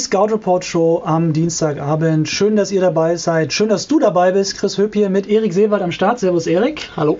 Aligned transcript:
Scout 0.00 0.32
Report 0.32 0.64
Show 0.64 1.02
am 1.04 1.32
Dienstagabend. 1.32 2.28
Schön, 2.28 2.56
dass 2.56 2.72
ihr 2.72 2.80
dabei 2.80 3.16
seid. 3.16 3.52
Schön, 3.52 3.68
dass 3.68 3.86
du 3.86 3.98
dabei 3.98 4.32
bist. 4.32 4.56
Chris 4.56 4.78
Höp 4.78 4.94
hier 4.94 5.10
mit 5.10 5.28
Erik 5.28 5.52
Seewald 5.52 5.82
am 5.82 5.92
Start. 5.92 6.18
Servus, 6.18 6.46
Erik. 6.46 6.88
Hallo. 6.96 7.18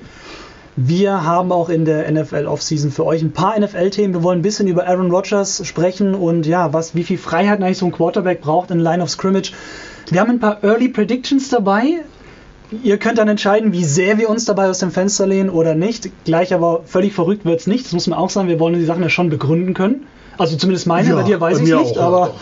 Wir 0.77 1.25
haben 1.25 1.53
auch 1.53 1.69
in 1.69 1.85
der 1.85 2.11
NFL 2.11 2.47
Offseason 2.47 2.91
für 2.91 3.05
euch 3.05 3.23
ein 3.23 3.33
paar 3.33 3.59
NFL-Themen. 3.59 4.15
Wir 4.15 4.23
wollen 4.23 4.39
ein 4.39 4.43
bisschen 4.43 4.67
über 4.67 4.87
Aaron 4.87 5.11
Rodgers 5.11 5.67
sprechen 5.67 6.15
und 6.15 6.47
ja, 6.47 6.73
was, 6.73 6.95
wie 6.95 7.05
viel 7.05 7.19
Freiheit 7.19 7.63
eigentlich 7.63 7.79
so 7.79 7.87
ein 7.87 7.93
Quarterback 7.93 8.41
braucht 8.41 8.71
in 8.71 8.81
Line 8.81 9.03
of 9.03 9.11
Scrimmage. 9.11 9.53
Wir 10.11 10.21
haben 10.21 10.31
ein 10.31 10.41
paar 10.41 10.65
Early 10.65 10.89
Predictions 10.89 11.51
dabei. 11.51 12.03
Ihr 12.83 12.99
könnt 12.99 13.19
dann 13.19 13.29
entscheiden, 13.29 13.73
wie 13.73 13.85
sehr 13.85 14.17
wir 14.17 14.31
uns 14.31 14.47
dabei 14.47 14.71
aus 14.71 14.79
dem 14.79 14.91
Fenster 14.91 15.27
lehnen 15.27 15.51
oder 15.51 15.75
nicht. 15.75 16.11
Gleich 16.25 16.55
aber 16.55 16.83
völlig 16.87 17.13
verrückt 17.13 17.45
wird 17.45 17.61
es 17.61 17.67
nicht. 17.67 17.85
Das 17.85 17.93
muss 17.93 18.07
man 18.07 18.19
auch 18.19 18.31
sagen. 18.31 18.49
Wir 18.49 18.59
wollen 18.59 18.75
die 18.75 18.85
Sachen 18.85 19.03
ja 19.03 19.11
schon 19.11 19.29
begründen 19.29 19.75
können. 19.75 20.07
Also 20.41 20.57
zumindest 20.57 20.87
meine, 20.87 21.11
ja, 21.11 21.17
bei 21.17 21.23
dir 21.23 21.39
weiß 21.39 21.59
ich 21.59 21.65
nicht, 21.65 21.99
auch, 21.99 22.03
aber 22.03 22.35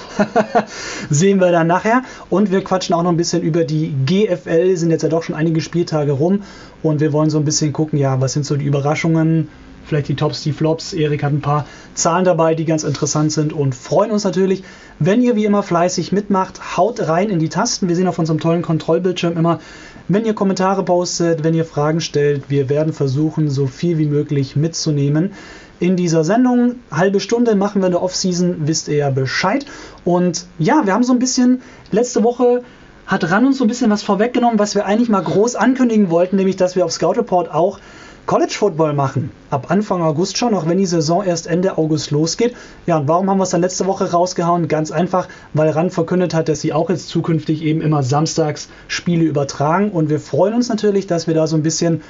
sehen 1.10 1.40
wir 1.40 1.50
dann 1.50 1.66
nachher. 1.66 2.04
Und 2.30 2.52
wir 2.52 2.62
quatschen 2.62 2.94
auch 2.94 3.02
noch 3.02 3.10
ein 3.10 3.16
bisschen 3.16 3.42
über 3.42 3.64
die 3.64 3.92
GFL, 4.06 4.76
sind 4.76 4.92
jetzt 4.92 5.02
ja 5.02 5.08
doch 5.08 5.24
schon 5.24 5.34
einige 5.34 5.60
Spieltage 5.60 6.12
rum. 6.12 6.44
Und 6.84 7.00
wir 7.00 7.12
wollen 7.12 7.28
so 7.28 7.38
ein 7.38 7.44
bisschen 7.44 7.72
gucken, 7.72 7.98
ja, 7.98 8.20
was 8.20 8.34
sind 8.34 8.46
so 8.46 8.54
die 8.54 8.66
Überraschungen, 8.66 9.48
vielleicht 9.88 10.08
die 10.08 10.16
Tops, 10.16 10.42
die 10.42 10.52
Flops. 10.52 10.92
Erik 10.92 11.22
hat 11.22 11.32
ein 11.32 11.40
paar 11.40 11.66
Zahlen 11.94 12.24
dabei, 12.24 12.54
die 12.54 12.64
ganz 12.64 12.84
interessant 12.84 13.32
sind 13.32 13.52
und 13.52 13.74
freuen 13.74 14.10
uns 14.10 14.24
natürlich, 14.24 14.62
wenn 14.98 15.22
ihr 15.22 15.34
wie 15.34 15.44
immer 15.44 15.62
fleißig 15.62 16.12
mitmacht. 16.12 16.76
Haut 16.76 17.08
rein 17.08 17.30
in 17.30 17.38
die 17.38 17.48
Tasten. 17.48 17.88
Wir 17.88 17.96
sehen 17.96 18.08
auf 18.08 18.18
unserem 18.18 18.40
tollen 18.40 18.62
Kontrollbildschirm 18.62 19.36
immer, 19.36 19.60
wenn 20.06 20.24
ihr 20.24 20.34
Kommentare 20.34 20.84
postet, 20.84 21.44
wenn 21.44 21.54
ihr 21.54 21.64
Fragen 21.64 22.00
stellt. 22.00 22.44
Wir 22.48 22.68
werden 22.68 22.92
versuchen, 22.92 23.50
so 23.50 23.66
viel 23.66 23.98
wie 23.98 24.06
möglich 24.06 24.56
mitzunehmen 24.56 25.32
in 25.80 25.96
dieser 25.96 26.24
Sendung. 26.24 26.76
Halbe 26.90 27.20
Stunde 27.20 27.54
machen 27.54 27.82
wir 27.82 27.86
in 27.86 27.92
der 27.92 28.02
Offseason, 28.02 28.66
wisst 28.66 28.88
ihr 28.88 28.96
ja 28.96 29.10
Bescheid. 29.10 29.66
Und 30.04 30.46
ja, 30.58 30.82
wir 30.84 30.92
haben 30.94 31.04
so 31.04 31.12
ein 31.12 31.18
bisschen 31.18 31.62
letzte 31.90 32.22
Woche 32.22 32.62
hat 33.08 33.30
Ran 33.30 33.46
uns 33.46 33.56
so 33.56 33.64
ein 33.64 33.68
bisschen 33.68 33.90
was 33.90 34.02
vorweggenommen, 34.02 34.58
was 34.58 34.74
wir 34.74 34.84
eigentlich 34.84 35.08
mal 35.08 35.22
groß 35.22 35.56
ankündigen 35.56 36.10
wollten, 36.10 36.36
nämlich 36.36 36.56
dass 36.56 36.76
wir 36.76 36.84
auf 36.84 36.92
Scout 36.92 37.12
Report 37.12 37.50
auch 37.50 37.80
College 38.28 38.52
Football 38.58 38.92
machen. 38.92 39.30
Ab 39.48 39.70
Anfang 39.70 40.02
August 40.02 40.36
schon, 40.36 40.52
auch 40.52 40.66
wenn 40.66 40.76
die 40.76 40.84
Saison 40.84 41.24
erst 41.24 41.46
Ende 41.46 41.78
August 41.78 42.10
losgeht. 42.10 42.54
Ja, 42.84 42.98
und 42.98 43.08
warum 43.08 43.30
haben 43.30 43.38
wir 43.38 43.44
es 43.44 43.50
dann 43.50 43.62
letzte 43.62 43.86
Woche 43.86 44.10
rausgehauen? 44.10 44.68
Ganz 44.68 44.90
einfach, 44.90 45.28
weil 45.54 45.70
RAN 45.70 45.88
verkündet 45.88 46.34
hat, 46.34 46.50
dass 46.50 46.60
sie 46.60 46.74
auch 46.74 46.90
jetzt 46.90 47.08
zukünftig 47.08 47.62
eben 47.62 47.80
immer 47.80 48.02
samstags 48.02 48.68
Spiele 48.86 49.24
übertragen. 49.24 49.92
Und 49.92 50.10
wir 50.10 50.20
freuen 50.20 50.52
uns 50.52 50.68
natürlich, 50.68 51.06
dass 51.06 51.26
wir 51.26 51.32
da 51.32 51.46
so 51.46 51.56
ein 51.56 51.62
bisschen 51.62 52.02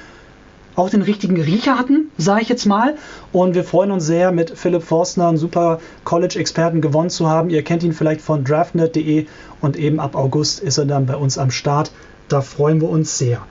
auch 0.75 0.89
den 0.89 1.03
richtigen 1.03 1.39
Riecher 1.39 1.79
hatten, 1.79 2.11
sage 2.17 2.41
ich 2.41 2.49
jetzt 2.49 2.65
mal. 2.65 2.97
Und 3.31 3.55
wir 3.55 3.63
freuen 3.63 3.91
uns 3.91 4.05
sehr, 4.05 4.33
mit 4.33 4.51
Philipp 4.57 4.83
Forstner 4.83 5.29
einen 5.29 5.37
super 5.37 5.79
College-Experten 6.03 6.81
gewonnen 6.81 7.11
zu 7.11 7.29
haben. 7.29 7.49
Ihr 7.49 7.63
kennt 7.63 7.81
ihn 7.81 7.93
vielleicht 7.93 8.19
von 8.19 8.43
draftnet.de 8.43 9.25
und 9.61 9.77
eben 9.77 10.01
ab 10.01 10.17
August 10.17 10.59
ist 10.59 10.79
er 10.79 10.85
dann 10.85 11.05
bei 11.05 11.15
uns 11.15 11.37
am 11.37 11.49
Start. 11.49 11.93
Da 12.27 12.41
freuen 12.41 12.81
wir 12.81 12.89
uns 12.89 13.17
sehr. 13.17 13.41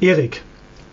Erik, 0.00 0.44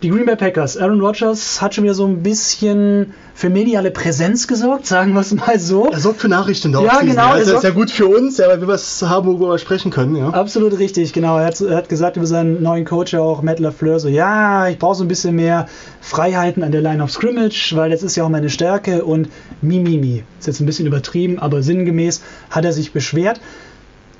die 0.04 0.10
Green 0.10 0.26
Bay 0.26 0.36
Packers, 0.36 0.76
Aaron 0.76 1.00
Rodgers 1.00 1.62
hat 1.62 1.74
schon 1.74 1.84
wieder 1.84 1.94
so 1.94 2.06
ein 2.06 2.22
bisschen 2.22 3.14
für 3.32 3.48
mediale 3.48 3.90
Präsenz 3.90 4.46
gesorgt, 4.46 4.86
sagen 4.86 5.14
wir 5.14 5.20
es 5.20 5.32
mal 5.32 5.58
so. 5.58 5.88
Er 5.90 5.98
sorgt 5.98 6.20
für 6.20 6.28
Nachrichten 6.28 6.72
da. 6.72 6.82
Ja, 6.82 7.00
genau. 7.00 7.28
Also 7.30 7.52
das 7.52 7.62
ist 7.62 7.64
ja 7.64 7.74
gut 7.74 7.90
für 7.90 8.06
uns, 8.06 8.36
ja, 8.36 8.48
weil 8.48 8.60
wir 8.60 8.68
was 8.68 9.00
haben, 9.00 9.26
worüber 9.26 9.52
wir 9.52 9.58
sprechen 9.58 9.90
können. 9.90 10.14
Ja. 10.14 10.28
Absolut 10.28 10.78
richtig, 10.78 11.14
genau. 11.14 11.38
Er 11.38 11.46
hat, 11.46 11.58
er 11.62 11.74
hat 11.74 11.88
gesagt 11.88 12.18
über 12.18 12.26
seinen 12.26 12.62
neuen 12.62 12.84
Coach, 12.84 13.14
auch 13.14 13.40
Matt 13.40 13.60
LaFleur, 13.60 13.98
so, 13.98 14.08
ja, 14.08 14.68
ich 14.68 14.78
brauche 14.78 14.96
so 14.96 15.04
ein 15.04 15.08
bisschen 15.08 15.36
mehr 15.36 15.68
Freiheiten 16.02 16.62
an 16.62 16.70
der 16.70 16.82
Line 16.82 17.02
of 17.02 17.10
Scrimmage, 17.10 17.72
weil 17.74 17.90
das 17.90 18.02
ist 18.02 18.14
ja 18.14 18.24
auch 18.24 18.28
meine 18.28 18.50
Stärke 18.50 19.06
und 19.06 19.30
Mimimi. 19.62 19.96
Mi, 19.96 20.06
mi. 20.16 20.22
Ist 20.38 20.48
jetzt 20.48 20.60
ein 20.60 20.66
bisschen 20.66 20.86
übertrieben, 20.86 21.38
aber 21.38 21.62
sinngemäß 21.62 22.20
hat 22.50 22.66
er 22.66 22.74
sich 22.74 22.92
beschwert. 22.92 23.40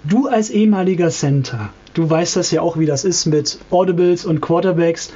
Du 0.03 0.29
als 0.29 0.49
ehemaliger 0.49 1.11
Center, 1.11 1.69
du 1.93 2.09
weißt 2.09 2.37
das 2.37 2.51
ja 2.53 2.63
auch, 2.63 2.79
wie 2.79 2.87
das 2.87 3.05
ist 3.05 3.27
mit 3.27 3.59
Audibles 3.71 4.25
und 4.25 4.41
Quarterbacks. 4.41 5.11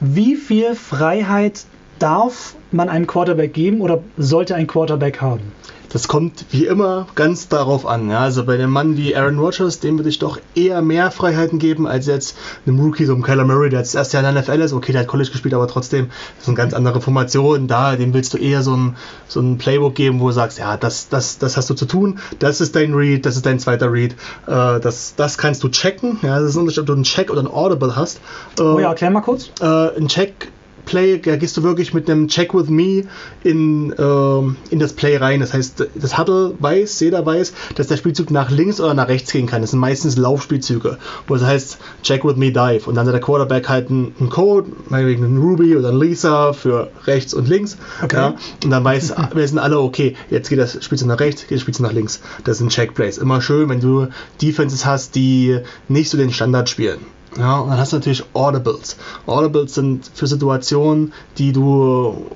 Wie 0.00 0.34
viel 0.34 0.74
Freiheit 0.74 1.64
darf 1.98 2.54
man 2.72 2.88
einem 2.88 3.06
Quarterback 3.06 3.52
geben 3.52 3.82
oder 3.82 4.02
sollte 4.16 4.54
ein 4.54 4.66
Quarterback 4.66 5.20
haben? 5.20 5.52
Das 5.92 6.06
kommt 6.06 6.46
wie 6.50 6.66
immer 6.66 7.06
ganz 7.16 7.48
darauf 7.48 7.84
an. 7.84 8.10
Ja? 8.10 8.20
Also 8.20 8.44
bei 8.44 8.54
einem 8.54 8.70
Mann 8.70 8.96
wie 8.96 9.14
Aaron 9.14 9.38
Rodgers, 9.38 9.80
dem 9.80 9.98
würde 9.98 10.08
ich 10.08 10.20
doch 10.20 10.38
eher 10.54 10.82
mehr 10.82 11.10
Freiheiten 11.10 11.58
geben 11.58 11.86
als 11.86 12.06
jetzt 12.06 12.36
einem 12.64 12.78
Rookie, 12.80 13.04
so 13.04 13.12
einem 13.12 13.22
Kyler 13.22 13.44
Murray, 13.44 13.70
der 13.70 13.80
jetzt 13.80 13.94
erst 13.94 14.12
Jahr 14.12 14.26
in 14.26 14.32
der 14.32 14.42
NFL 14.42 14.60
ist. 14.60 14.72
Okay, 14.72 14.92
der 14.92 15.02
hat 15.02 15.08
College 15.08 15.30
gespielt, 15.30 15.52
aber 15.52 15.66
trotzdem 15.66 16.08
das 16.36 16.44
ist 16.44 16.48
eine 16.48 16.56
ganz 16.56 16.74
andere 16.74 17.00
Formation. 17.00 17.66
Da, 17.66 17.96
dem 17.96 18.14
willst 18.14 18.32
du 18.34 18.38
eher 18.38 18.62
so 18.62 18.76
ein, 18.76 18.96
so 19.26 19.40
ein 19.40 19.58
Playbook 19.58 19.96
geben, 19.96 20.20
wo 20.20 20.28
du 20.28 20.32
sagst, 20.32 20.58
ja, 20.58 20.76
das, 20.76 21.08
das, 21.08 21.38
das 21.38 21.56
hast 21.56 21.68
du 21.68 21.74
zu 21.74 21.86
tun, 21.86 22.20
das 22.38 22.60
ist 22.60 22.76
dein 22.76 22.94
Read, 22.94 23.26
das 23.26 23.34
ist 23.36 23.46
dein 23.46 23.58
zweiter 23.58 23.92
Read, 23.92 24.12
äh, 24.46 24.78
das, 24.80 25.14
das 25.16 25.38
kannst 25.38 25.62
du 25.64 25.68
checken. 25.68 26.18
Ja? 26.22 26.38
Das 26.38 26.50
ist 26.50 26.56
ein 26.56 26.60
Unterschied, 26.60 26.80
ob 26.80 26.86
du 26.86 26.92
einen 26.92 27.02
Check 27.02 27.30
oder 27.30 27.40
ein 27.40 27.48
Audible 27.48 27.96
hast. 27.96 28.20
Äh, 28.58 28.62
oh 28.62 28.78
ja, 28.78 28.90
erklär 28.90 29.10
mal 29.10 29.22
kurz. 29.22 29.50
Äh, 29.60 29.98
ein 29.98 30.06
Check 30.06 30.52
Play, 30.86 31.18
da 31.18 31.36
gehst 31.36 31.56
du 31.56 31.62
wirklich 31.62 31.94
mit 31.94 32.08
einem 32.10 32.28
Check 32.28 32.54
with 32.54 32.68
Me 32.68 33.04
in, 33.42 33.92
äh, 33.92 34.72
in 34.72 34.78
das 34.78 34.92
Play 34.92 35.16
rein. 35.16 35.40
Das 35.40 35.54
heißt, 35.54 35.86
das 35.94 36.18
Huddle 36.18 36.54
weiß, 36.58 37.00
jeder 37.00 37.24
weiß, 37.24 37.52
dass 37.74 37.86
der 37.86 37.96
Spielzug 37.96 38.30
nach 38.30 38.50
links 38.50 38.80
oder 38.80 38.94
nach 38.94 39.08
rechts 39.08 39.32
gehen 39.32 39.46
kann. 39.46 39.60
Das 39.60 39.70
sind 39.70 39.80
meistens 39.80 40.16
Laufspielzüge, 40.16 40.98
wo 41.26 41.34
es 41.34 41.42
heißt 41.42 41.78
Check 42.02 42.24
with 42.24 42.36
Me 42.36 42.52
Dive. 42.52 42.88
Und 42.88 42.94
dann 42.94 43.06
hat 43.06 43.14
der 43.14 43.20
Quarterback 43.20 43.68
halt 43.68 43.90
einen, 43.90 44.14
Code, 44.30 44.70
meinetwegen 44.88 45.24
einen 45.24 45.38
Ruby 45.38 45.76
oder 45.76 45.88
einen 45.88 46.00
Lisa 46.00 46.52
für 46.52 46.90
rechts 47.06 47.34
und 47.34 47.48
links. 47.48 47.76
Okay. 48.02 48.16
Ja, 48.16 48.34
und 48.64 48.70
dann 48.70 48.84
weiß, 48.84 49.14
wissen 49.34 49.58
alle, 49.58 49.78
okay, 49.78 50.16
jetzt 50.30 50.48
geht 50.48 50.58
das 50.58 50.82
Spielzug 50.84 51.08
nach 51.08 51.20
rechts, 51.20 51.42
geht 51.42 51.56
das 51.56 51.62
Spielzug 51.62 51.86
nach 51.86 51.92
links. 51.92 52.20
Das 52.44 52.58
sind 52.58 52.70
Check 52.70 52.94
Plays. 52.94 53.18
Immer 53.18 53.40
schön, 53.40 53.68
wenn 53.68 53.80
du 53.80 54.08
Defenses 54.40 54.84
hast, 54.86 55.14
die 55.14 55.58
nicht 55.88 56.10
so 56.10 56.16
den 56.16 56.32
Standard 56.32 56.68
spielen. 56.68 57.00
Ja, 57.36 57.60
und 57.60 57.70
dann 57.70 57.78
hast 57.78 57.92
du 57.92 57.96
natürlich 57.96 58.24
Audibles. 58.34 58.96
Audibles 59.26 59.74
sind 59.74 60.10
für 60.12 60.26
Situationen, 60.26 61.12
die 61.38 61.52
du 61.52 62.26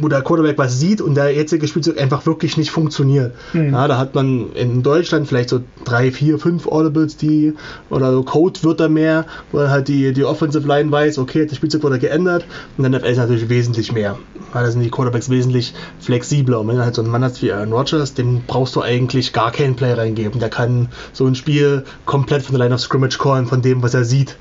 wo 0.00 0.08
der 0.08 0.22
Quarterback 0.22 0.58
was 0.58 0.78
sieht 0.78 1.00
und 1.00 1.14
der 1.14 1.34
jetzige 1.34 1.66
Spielzug 1.66 1.98
einfach 1.98 2.26
wirklich 2.26 2.56
nicht 2.56 2.70
funktioniert. 2.70 3.34
Mhm. 3.52 3.72
Ja, 3.72 3.88
da 3.88 3.98
hat 3.98 4.14
man 4.14 4.52
in 4.52 4.82
Deutschland 4.82 5.28
vielleicht 5.28 5.48
so 5.48 5.60
drei, 5.84 6.10
vier, 6.12 6.38
fünf 6.38 6.66
Audibles, 6.66 7.16
die 7.16 7.54
oder 7.88 8.12
so 8.12 8.22
Codewörter 8.22 8.88
mehr, 8.88 9.26
wo 9.52 9.58
dann 9.58 9.70
halt 9.70 9.88
die, 9.88 10.12
die 10.12 10.24
Offensive 10.24 10.66
Line 10.66 10.90
weiß, 10.90 11.18
okay, 11.18 11.46
das 11.46 11.56
Spielzug 11.56 11.82
wurde 11.82 11.98
geändert 11.98 12.44
und 12.76 12.84
dann 12.84 12.92
NFL 12.92 13.06
ist 13.06 13.18
natürlich 13.18 13.48
wesentlich 13.48 13.92
mehr. 13.92 14.18
Ja, 14.54 14.62
da 14.62 14.70
sind 14.70 14.82
die 14.82 14.90
Quarterbacks 14.90 15.30
wesentlich 15.30 15.74
flexibler. 16.00 16.60
Und 16.60 16.68
wenn 16.68 16.76
du 16.76 16.84
halt 16.84 16.94
so 16.94 17.02
einen 17.02 17.10
Mann 17.10 17.22
hast 17.22 17.40
wie 17.42 17.52
Aaron 17.52 17.72
Rodgers, 17.72 18.14
dem 18.14 18.42
brauchst 18.46 18.74
du 18.74 18.82
eigentlich 18.82 19.32
gar 19.32 19.52
keinen 19.52 19.76
Play 19.76 19.92
reingeben. 19.92 20.40
Der 20.40 20.50
kann 20.50 20.88
so 21.12 21.26
ein 21.26 21.34
Spiel 21.34 21.84
komplett 22.04 22.42
von 22.42 22.56
der 22.56 22.64
Line 22.64 22.74
of 22.74 22.80
Scrimmage 22.80 23.18
callen, 23.18 23.46
von 23.46 23.62
dem, 23.62 23.82
was 23.82 23.94
er 23.94 24.04
sieht 24.04 24.36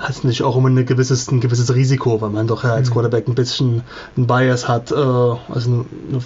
hat 0.00 0.16
natürlich 0.16 0.42
auch 0.42 0.56
immer 0.56 0.70
ein 0.70 0.86
gewisses, 0.86 1.30
ein 1.30 1.40
gewisses 1.40 1.74
Risiko, 1.74 2.20
weil 2.20 2.30
man 2.30 2.46
doch 2.46 2.64
ja 2.64 2.72
als 2.72 2.88
mhm. 2.88 2.94
Quarterback 2.94 3.28
ein 3.28 3.34
bisschen 3.34 3.82
ein 4.16 4.26
Bias 4.26 4.66
hat, 4.66 4.90
äh, 4.90 4.94
also 4.94 5.70
eine, 5.70 5.84
eine 6.10 6.20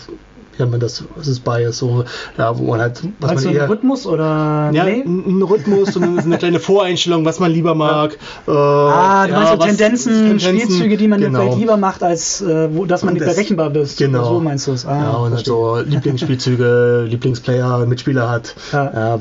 ja, 0.59 0.67
man 0.67 0.81
das, 0.81 1.05
was 1.17 1.29
ist 1.29 1.41
Bias, 1.41 1.79
so, 1.79 2.05
ja, 2.39 2.57
wo 2.59 2.71
man 2.71 2.81
halt, 2.81 3.03
was 3.21 3.31
Meinst 3.31 3.45
man 3.47 3.55
eher, 3.55 3.69
Rhythmus 3.69 4.07
oder, 4.07 4.71
ja, 4.73 4.85
nee? 4.85 5.03
ein 5.05 5.43
Rhythmus 5.43 5.97
und 5.97 6.19
eine 6.19 6.39
kleine 6.39 6.61
Voreinstellung, 6.61 7.25
was 7.25 7.41
man 7.41 7.51
lieber 7.51 7.75
mag. 7.75 8.19
Ja. 8.47 8.53
Äh, 8.53 8.57
ah, 8.57 9.27
du 9.27 9.33
ja, 9.33 9.39
meinst 9.39 9.53
so 9.53 9.59
Tendenzen, 9.59 10.15
Tendenzen, 10.39 10.59
Spielzüge, 10.59 10.97
die 10.97 11.09
man 11.09 11.21
genau. 11.21 11.41
vielleicht 11.41 11.59
lieber 11.59 11.77
macht, 11.77 12.03
als, 12.03 12.41
äh, 12.43 12.75
wo, 12.75 12.85
dass 12.85 13.05
man 13.05 13.15
nicht 13.15 13.27
berechenbar 13.27 13.71
bist. 13.71 13.99
Genau. 13.99 14.25
So 14.25 14.41
meinst 14.41 14.67
du 14.67 14.73
es. 14.73 14.87
Ah, 14.87 14.99
ja, 14.99 15.11
und 15.13 15.39
so 15.45 15.79
Lieblingsspielzüge, 15.79 17.07
Lieblingsplayer, 17.09 17.87
Mitspieler 17.87 18.31
hat, 18.31 18.55
ja. 18.73 19.19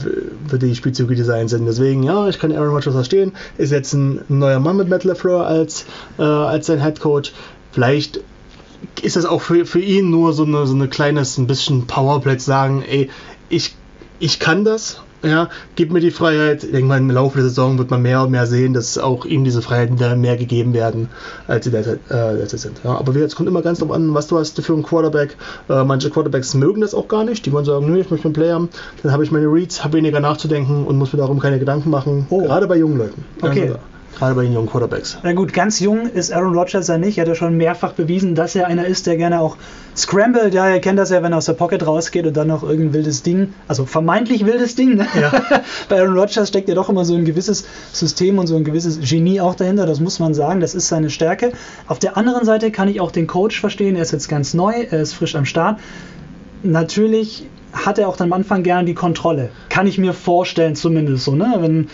für 0.47 0.59
die 0.59 0.75
Spielzüge 0.75 1.15
designt 1.15 1.50
sind. 1.50 1.65
Deswegen, 1.65 2.03
ja, 2.03 2.27
ich 2.27 2.39
kann 2.39 2.51
Aaron 2.51 2.74
Rodgers 2.74 2.94
verstehen. 2.94 3.33
Ist 3.57 3.71
jetzt 3.71 3.94
ein 3.94 4.21
neuer 4.29 4.59
Mann 4.59 4.77
mit 4.77 4.89
Matt 4.89 5.03
LaFleur 5.03 5.45
als, 5.45 5.86
äh, 6.18 6.24
als 6.24 6.68
sein 6.68 6.81
Head 6.81 7.00
Coach. 7.00 7.33
Vielleicht 7.71 8.19
ist 9.01 9.15
das 9.15 9.25
auch 9.25 9.41
für, 9.41 9.65
für 9.65 9.80
ihn 9.80 10.09
nur 10.09 10.33
so 10.33 10.44
eine, 10.44 10.65
so 10.68 10.75
eine 10.75 10.88
kleines, 10.88 11.38
ein 11.38 11.47
bisschen 11.47 11.88
Powerplay 11.88 12.38
sagen, 12.39 12.83
ey, 12.88 13.09
ich, 13.50 13.75
ich 14.19 14.39
kann 14.39 14.65
das, 14.65 15.01
ja, 15.24 15.50
gib 15.75 15.91
mir 15.91 16.01
die 16.01 16.12
Freiheit. 16.12 16.63
Ich 16.65 16.71
denke 16.71 16.88
mal, 16.88 16.97
im 16.97 17.09
Laufe 17.09 17.38
der 17.38 17.47
Saison 17.47 17.77
wird 17.77 17.89
man 17.89 18.01
mehr 18.01 18.24
und 18.24 18.31
mehr 18.31 18.45
sehen, 18.45 18.74
dass 18.74 18.97
auch 18.97 19.25
ihm 19.25 19.45
diese 19.45 19.62
Freiheiten 19.62 19.97
da 19.97 20.15
mehr 20.15 20.35
gegeben 20.35 20.74
werden, 20.74 21.07
als 21.47 21.63
sie 21.63 21.71
derzeit, 21.71 22.00
äh, 22.09 22.45
sind. 22.45 22.81
Ja, 22.83 22.97
aber 22.97 23.15
es 23.15 23.35
kommt 23.35 23.47
immer 23.47 23.62
ganz 23.62 23.80
darauf 23.80 23.95
an, 23.95 24.13
was 24.13 24.27
du 24.27 24.38
hast 24.38 24.62
für 24.62 24.74
einen 24.74 24.83
Quarterback. 24.83 25.38
Äh, 25.69 25.86
manche 25.86 26.09
Quarterbacks 26.09 26.53
mögen 26.56 26.81
das 26.81 26.94
auch 26.94 27.07
gar 27.07 27.24
nicht. 27.24 27.45
Die 27.45 27.53
wollen 27.53 27.63
sagen, 27.63 27.86
nö, 27.86 28.00
ich 28.01 28.12
möchte 28.12 28.25
einen 28.25 28.33
Player 28.33 28.56
haben. 28.56 28.69
Dann 29.01 29.13
habe 29.13 29.24
ich 29.24 29.31
meine 29.31 29.45
Reads, 29.45 29.83
habe 29.83 29.97
weniger 29.97 30.19
nachzudenken 30.19 30.86
und 30.86 30.97
muss 30.97 31.13
mir 31.13 31.19
darum 31.19 31.39
keine 31.39 31.57
Gedanken 31.57 31.89
machen. 31.89 32.27
Oh. 32.29 32.41
Gerade 32.41 32.68
bei 32.68 32.75
jungen 32.75 32.97
Leuten. 32.97 33.24
Okay. 33.41 33.62
Also, 33.62 33.79
Gerade 34.18 34.36
bei 34.36 34.44
den 34.44 34.54
jungen 34.54 34.69
Quarterbacks. 34.69 35.18
Na 35.24 35.33
gut, 35.33 35.54
ganz 35.54 35.80
jung 35.80 36.07
ist 36.07 36.31
Aaron 36.31 36.56
Rodgers 36.56 36.88
ja 36.88 36.98
nicht. 36.98 37.18
Er 37.18 37.21
hat 37.21 37.27
ja 37.27 37.36
schon 37.36 37.57
mehrfach 37.57 37.94
bewiesen, 37.94 38.36
dass 38.36 38.56
er 38.56 38.68
einer 38.68 38.86
ist, 38.86 39.07
der 39.07 39.18
gerne 39.18 39.42
auch 39.42 39.57
scrambled. 39.95 40.54
Ja, 40.54 40.69
ihr 40.69 40.80
kennt 40.81 41.00
das 41.00 41.10
ja, 41.10 41.24
wenn 41.24 41.33
er 41.33 41.39
aus 41.39 41.45
der 41.45 41.54
Pocket 41.54 41.86
rausgeht 41.86 42.25
und 42.27 42.38
dann 42.38 42.48
noch 42.48 42.63
irgendein 42.63 42.94
wildes 42.94 43.24
Ding, 43.24 43.54
also 43.68 43.86
vermeintlich 43.86 44.45
wildes 44.45 44.75
Ding. 44.75 44.95
Ne? 44.95 45.07
Ja. 45.19 45.31
bei 45.89 46.00
Aaron 46.00 46.18
Rodgers 46.18 46.48
steckt 46.48 46.69
ja 46.69 46.75
doch 46.75 46.89
immer 46.89 47.06
so 47.06 47.15
ein 47.15 47.25
gewisses 47.25 47.65
System 47.92 48.38
und 48.38 48.48
so 48.48 48.56
ein 48.56 48.63
gewisses 48.63 49.00
Genie 49.01 49.42
auch 49.42 49.56
dahinter. 49.56 49.86
Das 49.86 50.00
muss 50.00 50.19
man 50.19 50.33
sagen. 50.33 50.60
Das 50.60 50.75
ist 50.75 50.88
seine 50.88 51.10
Stärke. 51.10 51.51
Auf 51.88 52.00
der 52.00 52.15
anderen 52.15 52.45
Seite 52.45 52.71
kann 52.71 52.88
ich 52.88 53.01
auch 53.01 53.12
den 53.12 53.27
Coach 53.27 53.60
verstehen. 53.60 53.95
Er 53.95 54.04
ist 54.04 54.12
jetzt 54.12 54.30
ganz 54.30 54.54
neu, 54.54 54.74
er 54.89 55.01
ist 55.01 55.13
frisch 55.13 55.36
am 55.36 55.45
Start. 55.45 55.80
Natürlich 56.62 57.48
hat 57.74 57.98
er 57.98 58.07
auch 58.07 58.15
dann 58.15 58.27
am 58.31 58.33
Anfang 58.33 58.63
gerne 58.63 58.86
die 58.86 58.94
Kontrolle. 58.94 59.50
Kann 59.69 59.88
ich 59.88 59.98
mir 59.98 60.13
vorstellen, 60.13 60.75
zumindest 60.75 61.25
so, 61.25 61.36
ne? 61.36 61.56
Wenn, 61.60 61.89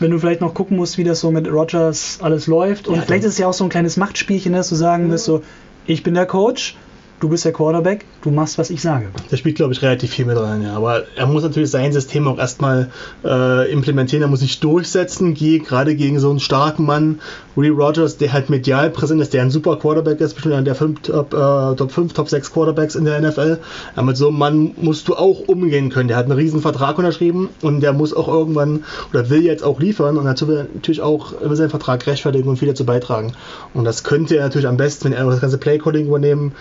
wenn 0.00 0.10
du 0.10 0.18
vielleicht 0.18 0.40
noch 0.40 0.54
gucken 0.54 0.76
musst, 0.76 0.98
wie 0.98 1.04
das 1.04 1.20
so 1.20 1.30
mit 1.30 1.50
Rogers 1.50 2.18
alles 2.20 2.46
läuft. 2.46 2.88
Und 2.88 2.96
Ja, 2.96 3.02
vielleicht 3.02 3.24
ist 3.24 3.32
es 3.32 3.38
ja 3.38 3.46
auch 3.46 3.52
so 3.52 3.64
ein 3.64 3.70
kleines 3.70 3.96
Machtspielchen, 3.96 4.52
dass 4.52 4.68
du 4.68 4.74
sagen 4.74 5.10
wirst, 5.10 5.24
so, 5.24 5.42
ich 5.86 6.02
bin 6.02 6.14
der 6.14 6.26
Coach, 6.26 6.76
du 7.20 7.28
bist 7.28 7.44
der 7.44 7.52
Quarterback, 7.52 8.04
du 8.22 8.30
machst, 8.30 8.58
was 8.58 8.70
ich 8.70 8.80
sage. 8.82 9.06
Da 9.30 9.36
spielt, 9.36 9.56
glaube 9.56 9.72
ich, 9.72 9.82
relativ 9.82 10.10
viel 10.10 10.24
mit 10.24 10.38
rein, 10.38 10.62
ja. 10.62 10.74
Aber 10.74 11.04
er 11.16 11.26
muss 11.26 11.42
natürlich 11.42 11.70
sein 11.70 11.92
System 11.92 12.26
auch 12.26 12.38
erstmal 12.38 12.90
äh, 13.24 13.70
implementieren, 13.70 14.22
er 14.22 14.28
muss 14.28 14.40
sich 14.40 14.58
durchsetzen, 14.60 15.34
ge- 15.34 15.58
gerade 15.58 15.94
gegen 15.94 16.18
so 16.18 16.30
einen 16.30 16.40
starken 16.40 16.86
Mann, 16.86 17.20
Woody 17.56 17.68
Rogers, 17.68 18.16
der 18.16 18.32
halt 18.32 18.48
medial 18.48 18.90
präsent 18.90 19.20
ist, 19.20 19.34
der 19.34 19.42
ein 19.42 19.50
super 19.50 19.76
Quarterback 19.76 20.20
ist, 20.20 20.34
bestimmt 20.34 20.54
einer 20.54 20.64
der 20.64 20.74
fünf, 20.74 21.02
Top, 21.02 21.34
äh, 21.34 21.76
Top 21.76 21.92
5, 21.92 22.12
Top 22.14 22.28
6 22.28 22.52
Quarterbacks 22.52 22.94
in 22.94 23.04
der 23.04 23.20
NFL. 23.20 23.58
Aber 23.96 24.06
mit 24.06 24.16
so 24.16 24.28
einem 24.28 24.38
Mann 24.38 24.70
musst 24.80 25.06
du 25.08 25.14
auch 25.14 25.40
umgehen 25.46 25.90
können. 25.90 26.08
Der 26.08 26.16
hat 26.16 26.24
einen 26.24 26.38
riesen 26.38 26.60
Vertrag 26.60 26.96
unterschrieben 26.98 27.48
und 27.60 27.80
der 27.80 27.92
muss 27.92 28.14
auch 28.14 28.28
irgendwann 28.28 28.84
oder 29.12 29.28
will 29.30 29.42
jetzt 29.44 29.62
auch 29.62 29.78
liefern 29.80 30.16
und 30.16 30.24
dazu 30.24 30.48
will 30.48 30.56
er 30.56 30.66
natürlich 30.74 31.02
auch 31.02 31.32
über 31.42 31.54
seinen 31.56 31.70
Vertrag 31.70 32.06
rechtfertigen 32.06 32.48
und 32.48 32.56
viel 32.56 32.68
dazu 32.68 32.84
beitragen. 32.86 33.32
Und 33.74 33.84
das 33.84 34.04
könnte 34.04 34.36
er 34.36 34.44
natürlich 34.44 34.66
am 34.68 34.76
besten, 34.76 35.06
wenn 35.06 35.12
er 35.12 35.26
das 35.26 35.40
ganze 35.40 35.58
Play-Calling 35.58 36.06
übernehmen 36.06 36.52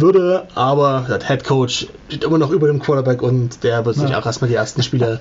würde, 0.00 0.44
aber 0.54 1.06
der 1.08 1.20
Head 1.26 1.44
Coach 1.44 1.88
steht 2.08 2.24
immer 2.24 2.38
noch 2.38 2.50
über 2.50 2.66
dem 2.68 2.80
Quarterback 2.80 3.22
und 3.22 3.62
der 3.64 3.84
wird 3.84 3.96
sich 3.96 4.10
Ja. 4.10 4.18
auch 4.20 4.26
erstmal 4.26 4.48
die 4.48 4.56
ersten 4.56 4.82
Spiele 4.82 5.20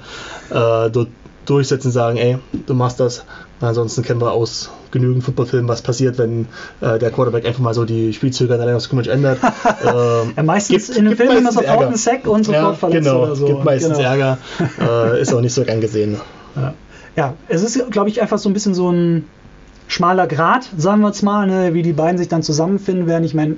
äh, 0.50 0.90
dort 0.90 1.08
durchsetzen 1.46 1.88
und 1.88 1.92
sagen, 1.94 2.18
ey, 2.18 2.38
du 2.66 2.74
machst 2.74 3.00
das. 3.00 3.24
Ansonsten 3.62 4.04
kennen 4.04 4.22
wir 4.22 4.32
aus 4.34 4.70
genügend 4.92 5.24
Footballfilmen, 5.24 5.68
was 5.68 5.82
passiert, 5.82 6.18
wenn 6.18 6.48
äh, 6.82 7.00
der 7.00 7.10
Quarterback 7.10 7.46
einfach 7.46 7.62
mal 7.62 7.74
so 7.74 7.86
die 7.86 8.14
Spielzüge 8.14 8.54
an 8.54 8.60
der 8.60 8.68
Line 8.68 8.78
of 8.78 8.84
Scrimmage 8.84 9.08
ändert. 9.10 9.40
ähm, 9.84 10.34
Ja, 10.36 10.44
meistens 10.44 10.88
Gibt- 10.88 10.98
in 11.00 11.06
dem 11.06 11.16
gibt 11.16 11.22
Film 11.30 11.38
immer 11.40 11.52
sofort 11.52 11.86
einen 11.86 11.96
Sack 11.96 12.28
und 12.28 12.44
sofort 12.46 12.64
ja, 12.64 12.74
verletzt 12.74 13.06
genau, 13.08 13.24
oder 13.24 13.36
so. 13.36 13.46
gibt 13.46 13.64
meistens 13.64 13.98
genau. 13.98 14.10
Ärger. 14.10 14.38
Äh, 14.80 15.22
ist 15.22 15.34
auch 15.34 15.42
nicht 15.42 15.54
so 15.54 15.64
gern 15.64 15.82
gesehen. 15.82 16.18
Ja. 16.56 16.74
ja, 17.16 17.34
es 17.48 17.64
ist, 17.64 17.92
glaube 17.92 18.10
ich, 18.10 18.22
einfach 18.22 18.38
so 18.38 18.50
ein 18.50 18.54
bisschen 18.54 18.74
so 18.76 18.92
ein 18.92 19.26
schmaler 19.88 20.28
Grat, 20.28 20.68
sagen 20.78 21.02
wir 21.02 21.08
jetzt 21.08 21.24
mal, 21.24 21.48
ne, 21.48 21.74
wie 21.74 21.82
die 21.82 21.94
beiden 21.94 22.18
sich 22.18 22.28
dann 22.28 22.44
zusammenfinden 22.44 23.08
werden. 23.08 23.24
Ich 23.24 23.34
meine, 23.34 23.56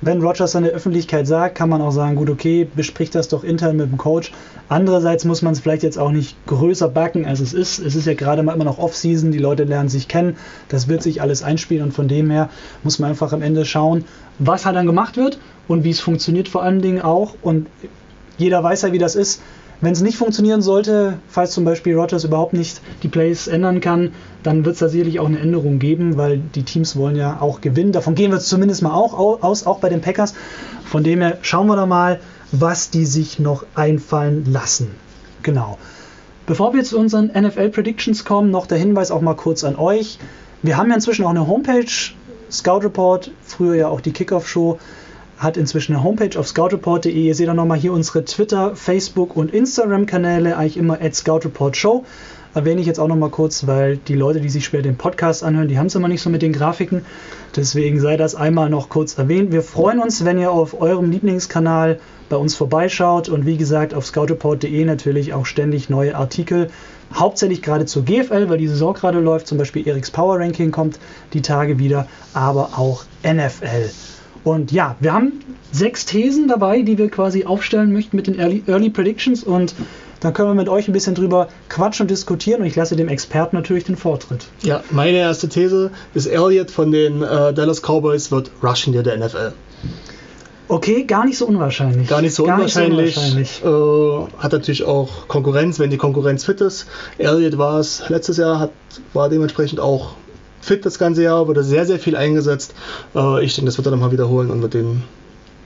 wenn 0.00 0.20
Rogers 0.20 0.54
in 0.54 0.64
der 0.64 0.72
Öffentlichkeit 0.72 1.26
sagt, 1.26 1.54
kann 1.54 1.68
man 1.68 1.80
auch 1.80 1.90
sagen, 1.90 2.16
gut, 2.16 2.28
okay, 2.28 2.68
bespricht 2.74 3.14
das 3.14 3.28
doch 3.28 3.44
intern 3.44 3.76
mit 3.76 3.90
dem 3.90 3.98
Coach. 3.98 4.32
Andererseits 4.68 5.24
muss 5.24 5.42
man 5.42 5.52
es 5.52 5.60
vielleicht 5.60 5.82
jetzt 5.82 5.98
auch 5.98 6.10
nicht 6.10 6.36
größer 6.46 6.88
backen, 6.88 7.26
als 7.26 7.40
es 7.40 7.52
ist. 7.52 7.78
Es 7.78 7.94
ist 7.94 8.06
ja 8.06 8.14
gerade 8.14 8.42
mal 8.42 8.54
immer 8.54 8.64
noch 8.64 8.78
Off-Season, 8.78 9.30
die 9.30 9.38
Leute 9.38 9.64
lernen 9.64 9.88
sich 9.88 10.08
kennen, 10.08 10.36
das 10.68 10.88
wird 10.88 11.02
sich 11.02 11.22
alles 11.22 11.42
einspielen 11.42 11.84
und 11.84 11.92
von 11.92 12.08
dem 12.08 12.30
her 12.30 12.50
muss 12.82 12.98
man 12.98 13.10
einfach 13.10 13.32
am 13.32 13.42
Ende 13.42 13.64
schauen, 13.64 14.04
was 14.38 14.66
halt 14.66 14.76
dann 14.76 14.86
gemacht 14.86 15.16
wird 15.16 15.38
und 15.68 15.84
wie 15.84 15.90
es 15.90 16.00
funktioniert 16.00 16.48
vor 16.48 16.62
allen 16.62 16.82
Dingen 16.82 17.02
auch. 17.02 17.34
Und 17.42 17.66
jeder 18.36 18.62
weiß 18.62 18.82
ja, 18.82 18.92
wie 18.92 18.98
das 18.98 19.16
ist. 19.16 19.40
Wenn 19.84 19.92
es 19.92 20.00
nicht 20.00 20.16
funktionieren 20.16 20.62
sollte, 20.62 21.18
falls 21.28 21.52
zum 21.52 21.64
Beispiel 21.66 21.94
Rogers 21.94 22.24
überhaupt 22.24 22.54
nicht 22.54 22.80
die 23.02 23.08
Plays 23.08 23.46
ändern 23.48 23.80
kann, 23.82 24.12
dann 24.42 24.64
wird 24.64 24.74
es 24.74 24.80
da 24.80 24.88
sicherlich 24.88 25.20
auch 25.20 25.26
eine 25.26 25.38
Änderung 25.38 25.78
geben, 25.78 26.16
weil 26.16 26.38
die 26.38 26.62
Teams 26.62 26.96
wollen 26.96 27.16
ja 27.16 27.38
auch 27.40 27.60
gewinnen. 27.60 27.92
Davon 27.92 28.14
gehen 28.14 28.30
wir 28.32 28.40
zumindest 28.40 28.82
mal 28.82 28.92
auch 28.94 29.12
au- 29.18 29.38
aus, 29.42 29.66
auch 29.66 29.80
bei 29.80 29.90
den 29.90 30.00
Packers. 30.00 30.34
Von 30.86 31.04
dem 31.04 31.20
her 31.20 31.38
schauen 31.42 31.66
wir 31.66 31.76
da 31.76 31.84
mal, 31.84 32.20
was 32.50 32.88
die 32.90 33.04
sich 33.04 33.38
noch 33.38 33.66
einfallen 33.74 34.50
lassen. 34.50 34.90
Genau. 35.42 35.76
Bevor 36.46 36.72
wir 36.72 36.82
zu 36.84 36.98
unseren 36.98 37.26
NFL 37.34 37.68
Predictions 37.70 38.24
kommen, 38.24 38.50
noch 38.50 38.66
der 38.66 38.78
Hinweis 38.78 39.10
auch 39.10 39.20
mal 39.20 39.34
kurz 39.34 39.64
an 39.64 39.76
euch. 39.76 40.18
Wir 40.62 40.76
haben 40.78 40.88
ja 40.88 40.94
inzwischen 40.94 41.24
auch 41.26 41.30
eine 41.30 41.46
Homepage, 41.46 41.84
Scout 42.50 42.78
Report, 42.84 43.30
früher 43.42 43.74
ja 43.74 43.88
auch 43.88 44.00
die 44.00 44.12
Kickoff 44.12 44.48
Show, 44.48 44.78
hat 45.44 45.56
inzwischen 45.56 45.94
eine 45.94 46.02
Homepage 46.02 46.36
auf 46.38 46.48
scoutreport.de. 46.48 47.12
Ihr 47.12 47.34
seht 47.34 47.48
auch 47.48 47.54
nochmal 47.54 47.78
hier 47.78 47.92
unsere 47.92 48.24
Twitter, 48.24 48.74
Facebook 48.74 49.36
und 49.36 49.52
Instagram-Kanäle, 49.52 50.56
eigentlich 50.56 50.76
immer 50.76 51.00
at 51.00 51.14
scoutreport.show. 51.14 52.04
Erwähne 52.54 52.80
ich 52.80 52.86
jetzt 52.86 53.00
auch 53.00 53.08
nochmal 53.08 53.30
kurz, 53.30 53.66
weil 53.66 53.96
die 53.96 54.14
Leute, 54.14 54.40
die 54.40 54.48
sich 54.48 54.64
später 54.64 54.84
den 54.84 54.96
Podcast 54.96 55.42
anhören, 55.42 55.68
die 55.68 55.76
haben 55.76 55.86
es 55.86 55.94
immer 55.96 56.08
nicht 56.08 56.22
so 56.22 56.30
mit 56.30 56.40
den 56.40 56.52
Grafiken. 56.52 57.04
Deswegen 57.56 58.00
sei 58.00 58.16
das 58.16 58.34
einmal 58.34 58.70
noch 58.70 58.88
kurz 58.88 59.18
erwähnt. 59.18 59.52
Wir 59.52 59.62
freuen 59.62 59.98
uns, 59.98 60.24
wenn 60.24 60.38
ihr 60.38 60.50
auf 60.50 60.80
eurem 60.80 61.10
Lieblingskanal 61.10 61.98
bei 62.28 62.36
uns 62.36 62.54
vorbeischaut 62.54 63.28
und 63.28 63.44
wie 63.44 63.56
gesagt 63.56 63.92
auf 63.92 64.06
scoutreport.de 64.06 64.84
natürlich 64.84 65.34
auch 65.34 65.46
ständig 65.46 65.90
neue 65.90 66.14
Artikel. 66.14 66.70
Hauptsächlich 67.12 67.60
gerade 67.60 67.86
zur 67.86 68.04
GFL, 68.04 68.48
weil 68.48 68.58
die 68.58 68.68
Saison 68.68 68.94
gerade 68.94 69.20
läuft. 69.20 69.46
Zum 69.46 69.58
Beispiel 69.58 69.86
Eriks 69.86 70.10
Power 70.10 70.38
Ranking 70.38 70.70
kommt 70.70 70.98
die 71.32 71.42
Tage 71.42 71.78
wieder, 71.78 72.06
aber 72.32 72.78
auch 72.78 73.04
NFL. 73.24 73.90
Und 74.44 74.72
ja, 74.72 74.96
wir 75.00 75.12
haben 75.12 75.32
sechs 75.72 76.04
Thesen 76.04 76.48
dabei, 76.48 76.82
die 76.82 76.98
wir 76.98 77.08
quasi 77.08 77.44
aufstellen 77.44 77.92
möchten 77.92 78.16
mit 78.16 78.26
den 78.26 78.38
Early, 78.38 78.62
Early 78.66 78.90
Predictions 78.90 79.42
und 79.42 79.74
dann 80.20 80.32
können 80.32 80.48
wir 80.48 80.54
mit 80.54 80.68
euch 80.68 80.88
ein 80.88 80.92
bisschen 80.92 81.14
drüber 81.14 81.48
quatschen 81.68 82.04
und 82.04 82.10
diskutieren 82.10 82.60
und 82.60 82.66
ich 82.66 82.76
lasse 82.76 82.96
dem 82.96 83.08
Experten 83.08 83.56
natürlich 83.56 83.84
den 83.84 83.96
Vortritt. 83.96 84.46
Ja, 84.62 84.82
meine 84.90 85.18
erste 85.18 85.48
These 85.48 85.90
ist, 86.14 86.26
Elliott 86.26 86.70
von 86.70 86.92
den 86.92 87.22
äh, 87.22 87.52
Dallas 87.52 87.82
Cowboys 87.82 88.30
wird 88.30 88.50
Rushing 88.62 88.92
der 88.92 89.16
NFL. 89.18 89.52
Okay, 90.66 91.04
gar 91.04 91.26
nicht 91.26 91.36
so 91.36 91.46
unwahrscheinlich. 91.46 92.08
Gar 92.08 92.22
nicht 92.22 92.34
so 92.34 92.44
unwahrscheinlich. 92.44 93.16
unwahrscheinlich. 93.16 93.62
Äh, 93.62 94.42
hat 94.42 94.52
natürlich 94.52 94.84
auch 94.84 95.28
Konkurrenz, 95.28 95.78
wenn 95.78 95.90
die 95.90 95.98
Konkurrenz 95.98 96.44
fit 96.44 96.60
ist. 96.62 96.86
Elliott 97.18 97.58
war 97.58 97.78
es 97.80 98.08
letztes 98.08 98.38
Jahr, 98.38 98.60
hat, 98.60 98.70
war 99.12 99.28
dementsprechend 99.28 99.78
auch 99.78 100.14
fit 100.64 100.84
das 100.84 100.98
ganze 100.98 101.22
Jahr, 101.22 101.46
wurde 101.46 101.62
sehr, 101.62 101.86
sehr 101.86 101.98
viel 101.98 102.16
eingesetzt. 102.16 102.74
Äh, 103.14 103.44
ich 103.44 103.54
denke, 103.54 103.66
das 103.66 103.76
wird 103.76 103.86
er 103.86 103.90
nochmal 103.90 104.12
wiederholen 104.12 104.50
und 104.50 104.62
wird 104.62 104.74
den, 104.74 105.02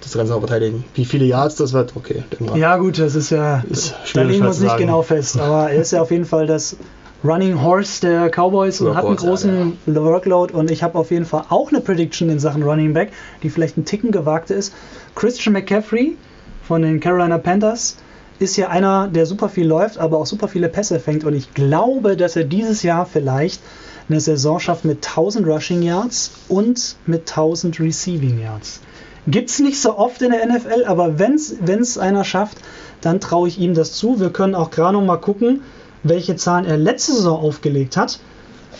das 0.02 0.12
Ganze 0.12 0.34
auch 0.34 0.40
verteidigen. 0.40 0.84
Wie 0.94 1.04
viele 1.04 1.24
Yards 1.24 1.56
das 1.56 1.72
wird, 1.72 1.94
okay. 1.96 2.24
denken 2.32 2.54
wir. 2.54 2.56
Ja 2.60 2.76
gut, 2.76 2.98
das 2.98 3.14
ist 3.14 3.30
ja, 3.30 3.62
Ist 3.70 3.94
da 4.14 4.22
legen 4.22 4.42
wir 4.42 4.48
uns 4.48 4.60
nicht 4.60 4.70
sagen. 4.70 4.82
genau 4.82 5.02
fest, 5.02 5.38
aber 5.38 5.70
er 5.70 5.80
ist 5.80 5.92
ja 5.92 6.02
auf 6.02 6.10
jeden 6.10 6.24
Fall 6.24 6.46
das 6.46 6.76
Running 7.24 7.60
Horse 7.60 8.00
der 8.00 8.30
Cowboys 8.30 8.80
und 8.80 8.94
hat 8.94 9.04
einen 9.04 9.16
großen 9.16 9.76
Workload 9.86 10.54
und 10.54 10.70
ich 10.70 10.84
habe 10.84 10.96
auf 10.96 11.10
jeden 11.10 11.24
Fall 11.24 11.44
auch 11.48 11.70
eine 11.70 11.80
Prediction 11.80 12.30
in 12.30 12.38
Sachen 12.38 12.62
Running 12.62 12.92
Back, 12.92 13.10
die 13.42 13.50
vielleicht 13.50 13.76
ein 13.76 13.84
Ticken 13.84 14.12
gewagt 14.12 14.50
ist. 14.50 14.72
Christian 15.16 15.52
McCaffrey 15.52 16.16
von 16.62 16.82
den 16.82 17.00
Carolina 17.00 17.38
Panthers 17.38 17.96
ist 18.38 18.56
ja 18.56 18.68
einer, 18.68 19.08
der 19.08 19.26
super 19.26 19.48
viel 19.48 19.66
läuft, 19.66 19.98
aber 19.98 20.18
auch 20.18 20.26
super 20.26 20.48
viele 20.48 20.68
Pässe 20.68 21.00
fängt 21.00 21.24
und 21.24 21.34
ich 21.34 21.54
glaube, 21.54 22.16
dass 22.16 22.36
er 22.36 22.44
dieses 22.44 22.82
Jahr 22.82 23.06
vielleicht 23.06 23.60
eine 24.08 24.20
Saison 24.20 24.58
schafft 24.58 24.84
mit 24.84 25.06
1000 25.06 25.46
Rushing 25.46 25.82
Yards 25.82 26.32
und 26.48 26.96
mit 27.06 27.28
1000 27.28 27.78
Receiving 27.80 28.40
Yards. 28.40 28.80
Gibt 29.26 29.50
es 29.50 29.58
nicht 29.58 29.80
so 29.80 29.98
oft 29.98 30.22
in 30.22 30.30
der 30.30 30.46
NFL, 30.46 30.84
aber 30.86 31.18
wenn 31.18 31.34
es 31.34 31.98
einer 31.98 32.24
schafft, 32.24 32.58
dann 33.02 33.20
traue 33.20 33.48
ich 33.48 33.58
ihm 33.58 33.74
das 33.74 33.92
zu. 33.92 34.18
Wir 34.20 34.30
können 34.30 34.54
auch 34.54 34.70
gerade 34.70 34.94
noch 34.94 35.04
mal 35.04 35.18
gucken, 35.18 35.62
welche 36.02 36.36
Zahlen 36.36 36.64
er 36.64 36.78
letzte 36.78 37.12
Saison 37.12 37.38
aufgelegt 37.38 37.96
hat. 37.96 38.18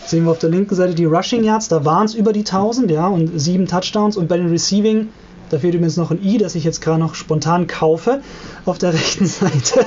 Sehen 0.05 0.23
wir 0.23 0.31
auf 0.31 0.39
der 0.39 0.49
linken 0.49 0.73
Seite 0.73 0.95
die 0.95 1.05
Rushing 1.05 1.43
Yards, 1.43 1.67
da 1.67 1.85
waren 1.85 2.05
es 2.05 2.15
über 2.15 2.33
die 2.33 2.39
1000, 2.39 2.89
ja, 2.89 3.07
und 3.07 3.39
sieben 3.39 3.67
Touchdowns. 3.67 4.17
Und 4.17 4.27
bei 4.27 4.37
den 4.37 4.49
Receiving, 4.49 5.09
da 5.49 5.59
fehlt 5.59 5.73
übrigens 5.73 5.97
noch 5.97 6.11
ein 6.11 6.23
I, 6.23 6.37
das 6.37 6.55
ich 6.55 6.63
jetzt 6.63 6.81
gerade 6.81 6.99
noch 6.99 7.15
spontan 7.15 7.67
kaufe, 7.67 8.21
auf 8.65 8.77
der 8.77 8.93
rechten 8.93 9.25
Seite. 9.25 9.85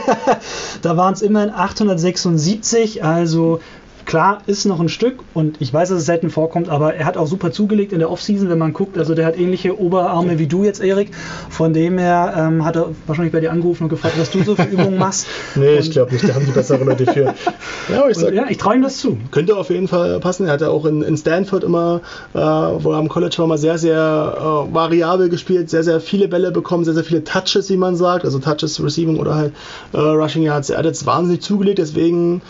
da 0.83 0.97
waren 0.97 1.15
es 1.15 1.23
immerhin 1.23 1.51
876, 1.51 3.05
also 3.05 3.61
klar, 4.07 4.43
ist 4.47 4.65
noch 4.65 4.81
ein 4.81 4.89
Stück 4.89 5.21
und 5.35 5.61
ich 5.61 5.73
weiß, 5.73 5.89
dass 5.91 5.99
es 5.99 6.07
selten 6.07 6.31
vorkommt, 6.31 6.69
aber 6.69 6.95
er 6.95 7.05
hat 7.07 7.17
auch 7.17 7.27
super 7.27 7.53
zugelegt 7.53 7.93
in 7.93 7.99
der 7.99 8.11
Offseason, 8.11 8.49
wenn 8.49 8.59
man 8.59 8.73
guckt. 8.73 8.99
Also 8.99 9.15
der 9.15 9.27
hat 9.27 9.39
ähnliche 9.39 9.79
Oberarme 9.81 10.39
wie 10.39 10.47
du 10.47 10.65
jetzt, 10.65 10.83
Erik. 10.83 11.11
Von 11.51 11.73
dem 11.73 11.99
her 11.99 12.35
ähm, 12.37 12.65
hat 12.65 12.77
er 12.77 12.91
wahrscheinlich 13.07 13.33
bei 13.33 13.41
dir 13.41 13.53
angerufen 13.53 13.85
und 13.85 13.89
gefragt, 13.89 14.15
was 14.19 14.31
du 14.31 14.43
so 14.43 14.57
für 14.57 14.65
Übungen 14.65 14.97
machst. 14.99 15.27
Nee, 15.55 15.75
Und- 15.77 15.81
ich 15.81 15.91
glaube 15.91 16.13
nicht, 16.13 16.29
da 16.29 16.35
haben 16.35 16.47
die 16.47 16.53
bessere 16.53 16.83
Leute 16.85 17.05
für. 17.07 17.35
Ja, 17.93 18.09
ich 18.09 18.17
sag, 18.17 18.33
ja, 18.33 18.47
ich 18.49 18.57
traue 18.59 18.75
ihm 18.77 18.83
das 18.83 18.99
zu. 18.99 19.19
Könnte 19.31 19.57
auf 19.57 19.69
jeden 19.71 19.89
Fall 19.89 20.19
passen. 20.21 20.47
Er 20.47 20.53
hat 20.55 20.61
ja 20.61 20.69
auch 20.69 20.85
in, 20.87 21.03
in 21.03 21.17
Stanford 21.17 21.65
immer, 21.65 22.01
äh, 22.35 22.39
wo 22.39 22.93
er 22.93 22.99
am 22.99 23.09
College 23.09 23.35
war, 23.39 23.47
mal 23.47 23.59
sehr, 23.59 23.77
sehr 23.79 23.97
äh, 24.71 24.75
variabel 24.75 25.29
gespielt, 25.29 25.69
sehr, 25.71 25.83
sehr 25.85 26.01
viele 26.01 26.29
Bälle 26.29 26.51
bekommen, 26.53 26.85
sehr, 26.85 26.95
sehr 26.95 27.05
viele 27.05 27.25
Touches, 27.25 27.69
wie 27.71 27.77
man 27.77 27.97
sagt. 27.97 28.25
Also 28.25 28.39
Touches, 28.39 28.83
Receiving 28.83 29.19
oder 29.19 29.35
halt 29.35 29.53
äh, 29.93 29.99
Rushing 29.99 30.43
Yards. 30.43 30.71
Er 30.71 30.79
hat 30.79 30.85
jetzt 30.87 31.05
wahnsinnig 31.07 31.43
zugelegt, 31.43 31.79
deswegen 31.79 32.41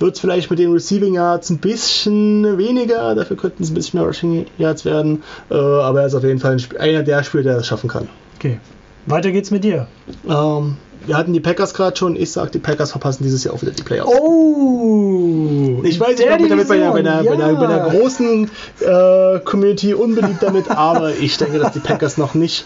wird 0.00 0.14
es 0.14 0.20
vielleicht 0.20 0.50
mit 0.50 0.58
den 0.58 0.72
Receiving 0.72 1.14
Yards 1.14 1.50
ein 1.50 1.58
bisschen 1.58 2.58
weniger. 2.58 3.14
Dafür 3.14 3.36
könnten 3.36 3.62
es 3.62 3.70
ein 3.70 3.74
bisschen 3.74 4.00
mehr 4.00 4.06
Rushing 4.08 4.46
Yards 4.58 4.84
werden. 4.84 5.22
Äh, 5.50 5.54
aber 5.54 6.00
er 6.00 6.06
ist 6.06 6.14
auf 6.14 6.24
jeden 6.24 6.40
Fall 6.40 6.56
ein, 6.56 6.80
einer 6.80 7.02
der 7.02 7.22
Spieler, 7.22 7.44
der 7.44 7.56
das 7.56 7.66
schaffen 7.66 7.88
kann. 7.88 8.08
Okay. 8.36 8.58
Weiter 9.06 9.30
geht's 9.30 9.50
mit 9.50 9.64
dir. 9.64 9.86
Ähm, 10.28 10.76
wir 11.06 11.16
hatten 11.16 11.32
die 11.32 11.40
Packers 11.40 11.74
gerade 11.74 11.96
schon. 11.96 12.16
Ich 12.16 12.32
sag, 12.32 12.52
die 12.52 12.58
Packers 12.58 12.92
verpassen 12.92 13.24
dieses 13.24 13.44
Jahr 13.44 13.54
auch 13.54 13.62
wieder 13.62 13.72
die 13.72 13.82
Playoffs. 13.82 14.10
Oh! 14.10 15.80
Ich 15.84 15.98
weiß, 15.98 16.20
ich 16.20 16.26
bin 16.26 16.48
damit 16.48 16.68
bei 16.68 16.74
einer, 16.74 16.92
bei, 16.92 16.98
einer, 17.00 17.22
bei, 17.24 17.32
einer, 17.32 17.54
bei 17.54 17.66
einer 17.66 17.90
großen 17.90 18.50
äh, 18.80 19.40
Community 19.40 19.94
unbeliebt 19.94 20.42
damit, 20.42 20.70
aber 20.70 21.14
ich 21.14 21.36
denke, 21.38 21.58
dass 21.58 21.72
die 21.72 21.80
Packers 21.80 22.18
noch 22.18 22.34
nicht 22.34 22.64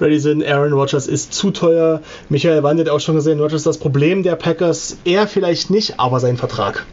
ready 0.00 0.18
sind. 0.18 0.44
Aaron 0.44 0.72
Rodgers 0.72 1.06
ist 1.06 1.32
zu 1.32 1.50
teuer. 1.50 2.00
Michael 2.28 2.62
Wand 2.62 2.80
hat 2.80 2.88
auch 2.88 3.00
schon 3.00 3.14
gesehen, 3.14 3.40
Rodgers 3.40 3.62
das 3.62 3.78
Problem 3.78 4.22
der 4.22 4.36
Packers. 4.36 4.96
Er 5.04 5.26
vielleicht 5.28 5.70
nicht, 5.70 5.98
aber 6.00 6.20
sein 6.20 6.36
Vertrag. 6.36 6.84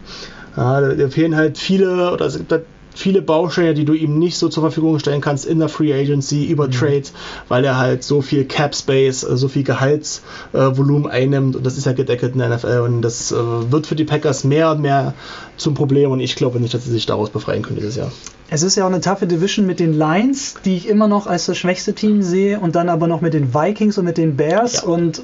Ja, 0.56 0.82
da, 0.82 0.94
da 0.94 1.10
fehlen 1.10 1.36
halt 1.36 1.58
viele, 1.58 2.12
oder 2.12 2.26
es 2.26 2.38
gibt 2.38 2.52
halt 2.52 2.66
viele 2.96 3.22
Bausteine, 3.22 3.74
die 3.74 3.86
du 3.86 3.94
ihm 3.94 4.20
nicht 4.20 4.38
so 4.38 4.50
zur 4.50 4.64
Verfügung 4.64 5.00
stellen 5.00 5.22
kannst 5.22 5.46
in 5.46 5.60
der 5.60 5.70
Free 5.70 5.94
Agency 5.94 6.46
über 6.46 6.68
mhm. 6.68 6.72
Trades, 6.72 7.14
weil 7.48 7.66
er 7.66 7.78
halt 7.78 8.04
so 8.04 8.22
viel 8.22 8.46
Cap 8.46 8.76
Space, 8.76 9.24
äh, 9.24 9.38
so 9.38 9.48
viel 9.48 9.64
Gehaltsvolumen 9.64 11.10
äh, 11.12 11.14
einnimmt 11.14 11.56
und 11.56 11.66
das 11.66 11.78
ist 11.78 11.86
ja 11.86 11.94
gedeckelt 11.94 12.34
in 12.34 12.40
der 12.40 12.50
NFL 12.50 12.82
und 12.86 13.02
das 13.02 13.32
äh, 13.32 13.36
wird 13.36 13.88
für 13.88 13.96
die 13.96 14.06
Packers 14.06 14.44
mehr 14.44 14.72
und 14.72 14.82
mehr 14.82 15.14
zum 15.58 15.74
Problem 15.74 16.12
und 16.12 16.20
ich 16.20 16.36
glaube 16.36 16.60
nicht, 16.60 16.74
dass 16.74 16.86
sie 16.86 16.92
sich 16.92 17.06
daraus 17.06 17.30
befreien 17.30 17.62
können 17.64 17.78
dieses 17.78 17.96
Jahr. 17.96 18.12
Es 18.50 18.62
ist 18.62 18.76
ja 18.76 18.84
auch 18.84 18.90
eine 18.90 19.02
taffe 19.02 19.26
Division 19.26 19.66
mit 19.66 19.80
den 19.80 19.98
Lions, 19.98 20.56
die 20.64 20.78
ich 20.78 20.88
immer 20.88 21.08
noch 21.08 21.28
als 21.28 21.48
das 21.48 21.58
schwächste 21.58 21.94
Team 21.94 22.22
sehe 22.22 22.60
und 22.60 22.76
dann 22.76 22.90
aber 22.90 23.08
noch 23.08 23.22
mit 23.22 23.34
den 23.34 23.54
Vikings 23.54 23.98
und 23.98 24.06
mit 24.06 24.18
den 24.18 24.36
Bears 24.36 24.84
ja. 24.84 24.84
und 24.84 25.24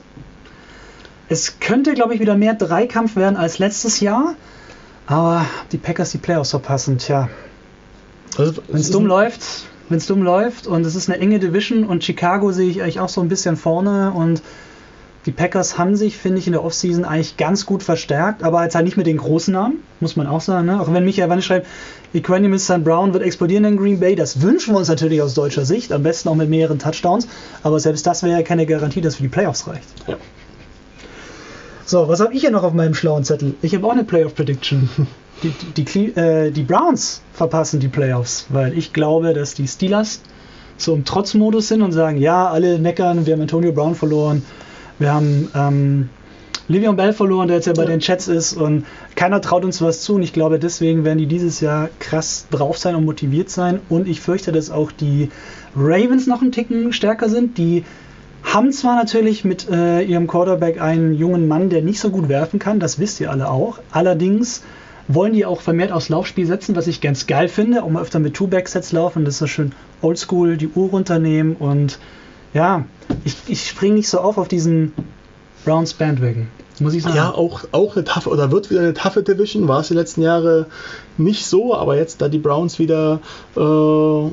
es 1.32 1.60
könnte, 1.60 1.94
glaube 1.94 2.16
ich, 2.16 2.20
wieder 2.20 2.36
mehr 2.36 2.56
Dreikampf 2.56 3.16
werden 3.16 3.38
als 3.38 3.60
letztes 3.60 4.00
Jahr. 4.00 4.34
Aber 5.06 5.46
die 5.72 5.78
Packers 5.78 6.12
die 6.12 6.18
Playoffs 6.18 6.50
verpassen, 6.52 6.98
tja. 6.98 7.30
Wenn 8.40 8.80
es 8.80 8.90
dumm 8.90 9.06
läuft, 9.06 9.42
wenn 9.90 9.98
es 9.98 10.08
dumm 10.08 10.24
läuft 10.24 10.68
und 10.68 10.86
es 10.86 10.96
ist 10.96 11.10
eine 11.10 11.20
enge 11.20 11.40
Division 11.40 11.84
und 11.84 12.04
Chicago 12.04 12.52
sehe 12.52 12.70
ich 12.70 12.82
eigentlich 12.82 13.00
auch 13.00 13.10
so 13.10 13.22
ein 13.22 13.28
bisschen 13.28 13.58
vorne 13.58 14.12
und 14.12 14.42
die 15.26 15.32
Packers 15.32 15.78
haben 15.78 15.98
sich, 15.98 16.18
finde 16.18 16.40
ich, 16.40 16.48
in 16.48 16.54
der 16.54 16.64
Offseason 16.64 17.04
eigentlich 17.04 17.36
ganz 17.36 17.66
gut 17.66 17.84
verstärkt, 17.84 18.42
aber 18.42 18.64
jetzt 18.64 18.76
halt 18.76 18.86
nicht 18.86 18.96
mit 18.96 19.06
den 19.06 19.18
großen 19.18 19.54
Namen, 19.54 19.84
muss 20.00 20.16
man 20.16 20.28
auch 20.28 20.40
sagen. 20.40 20.68
Ne? 20.68 20.80
Auch 20.80 20.92
wenn 20.94 21.04
Michael 21.04 21.30
Wanne 21.30 21.42
schreibt, 21.42 21.68
Equanimus 22.14 22.64
St. 22.64 22.84
Brown 22.84 23.14
wird 23.14 23.24
explodieren 23.24 23.66
in 23.66 23.78
Green 23.78 24.00
Bay, 24.00 24.16
das 24.16 24.42
wünschen 24.42 24.74
wir 24.74 24.80
uns 24.80 24.88
natürlich 24.88 25.22
aus 25.22 25.34
deutscher 25.34 25.66
Sicht, 25.66 25.92
am 25.92 26.04
besten 26.04 26.30
auch 26.30 26.36
mit 26.36 26.50
mehreren 26.50 26.80
Touchdowns, 26.80 27.28
aber 27.62 27.80
selbst 27.82 28.08
das 28.08 28.24
wäre 28.24 28.38
ja 28.38 28.44
keine 28.44 28.66
Garantie, 28.66 29.02
dass 29.02 29.18
für 29.18 29.24
die 29.24 29.30
Playoffs 29.30 29.68
reicht. 29.68 29.84
Ja. 30.08 30.18
So, 31.90 32.08
was 32.08 32.20
habe 32.20 32.36
ich 32.36 32.42
hier 32.42 32.52
noch 32.52 32.62
auf 32.62 32.74
meinem 32.74 32.94
schlauen 32.94 33.24
Zettel? 33.24 33.56
Ich 33.64 33.74
habe 33.74 33.88
auch 33.88 33.94
eine 33.94 34.04
Playoff 34.04 34.36
Prediction. 34.36 34.90
Die, 35.42 35.54
die, 35.74 35.86
die, 35.86 36.06
äh, 36.18 36.52
die, 36.52 36.64
Browns 36.64 37.22
verpassen 37.32 37.80
die 37.80 37.88
Playoffs, 37.88 38.48
weil 38.50 38.78
ich 38.78 38.92
glaube, 38.92 39.34
dass 39.34 39.54
die 39.54 39.70
Steelers 39.70 40.20
so 40.76 40.94
im 40.94 41.06
Trotzmodus 41.06 41.70
sind 41.70 41.82
und 41.82 41.94
sagen, 41.94 42.18
ja, 42.18 42.50
alle 42.50 42.78
meckern, 42.78 43.26
wir 43.26 43.36
haben 43.36 43.42
Antonio 43.42 43.72
Brown 43.72 43.96
verloren, 43.96 44.44
wir 44.98 45.14
haben 45.14 45.50
ähm, 45.56 46.10
Livion 46.68 46.98
Bell 46.98 47.14
verloren, 47.14 47.48
der 47.48 47.56
jetzt 47.56 47.68
ja 47.68 47.74
bei 47.74 47.84
ja. 47.84 47.88
den 47.88 48.02
Chats 48.02 48.28
ist 48.28 48.52
und 48.52 48.84
keiner 49.16 49.40
traut 49.40 49.64
uns 49.64 49.82
was 49.82 50.02
zu 50.02 50.16
und 50.16 50.24
ich 50.24 50.34
glaube, 50.34 50.60
deswegen 50.60 51.06
werden 51.06 51.20
die 51.20 51.26
dieses 51.26 51.62
Jahr 51.62 51.88
krass 52.00 52.48
drauf 52.52 52.78
sein 52.78 52.96
und 52.96 53.06
motiviert 53.06 53.50
sein 53.50 53.80
und 53.88 54.10
ich 54.10 54.20
fürchte, 54.20 54.52
dass 54.52 54.72
auch 54.72 54.92
die 54.92 55.30
Ravens 55.74 56.28
noch 56.28 56.42
einen 56.42 56.52
Ticken 56.52 56.92
stärker 56.92 57.30
sind, 57.30 57.58
die 57.58 57.86
haben 58.44 58.72
zwar 58.72 58.96
natürlich 58.96 59.44
mit 59.46 59.70
äh, 59.70 60.02
ihrem 60.02 60.28
Quarterback 60.28 60.82
einen 60.82 61.14
jungen 61.14 61.48
Mann, 61.48 61.70
der 61.70 61.82
nicht 61.82 62.00
so 62.00 62.10
gut 62.10 62.30
werfen 62.30 62.60
kann, 62.60 62.80
das 62.80 63.00
wisst 63.00 63.20
ihr 63.20 63.32
alle 63.32 63.50
auch. 63.50 63.80
Allerdings 63.92 64.64
wollen 65.08 65.34
die 65.34 65.46
auch 65.46 65.62
vermehrt 65.62 65.92
aufs 65.92 66.10
Laufspiel 66.10 66.46
setzen, 66.46 66.76
was 66.76 66.88
ich 66.88 67.02
ganz 67.02 67.28
geil 67.28 67.48
finde, 67.48 67.84
auch 67.84 67.90
mal 67.90 68.02
öfter 68.02 68.20
mit 68.20 68.36
Two-Back-Sets 68.36 68.92
laufen, 68.92 69.26
das 69.26 69.36
ist 69.36 69.40
so 69.40 69.48
schön 69.48 69.72
oldschool, 70.02 70.56
die 70.56 70.70
Uhr 70.70 70.90
runternehmen 70.90 71.56
und 71.56 72.00
ja, 72.54 72.86
ich, 73.24 73.36
ich 73.48 73.68
springe 73.68 73.96
nicht 73.96 74.10
so 74.10 74.20
auf 74.20 74.38
auf 74.38 74.48
diesen 74.48 74.94
Browns 75.66 75.94
Bandwagon, 75.94 76.48
muss 76.80 76.94
ich 76.94 77.04
sagen. 77.04 77.16
Ja, 77.16 77.32
auch, 77.32 77.64
auch 77.72 77.96
eine 77.96 78.06
taffe, 78.06 78.30
oder 78.30 78.52
wird 78.52 78.70
wieder 78.70 78.82
eine 78.82 78.94
taffe 78.94 79.24
Division, 79.24 79.68
war 79.68 79.82
es 79.82 79.90
die 79.90 79.94
letzten 79.94 80.22
Jahre 80.22 80.68
nicht 81.18 81.46
so, 81.46 81.76
aber 81.76 81.98
jetzt, 81.98 82.22
da 82.22 82.30
die 82.30 82.40
Browns 82.40 82.80
wieder 82.80 83.20
äh, 83.56 84.30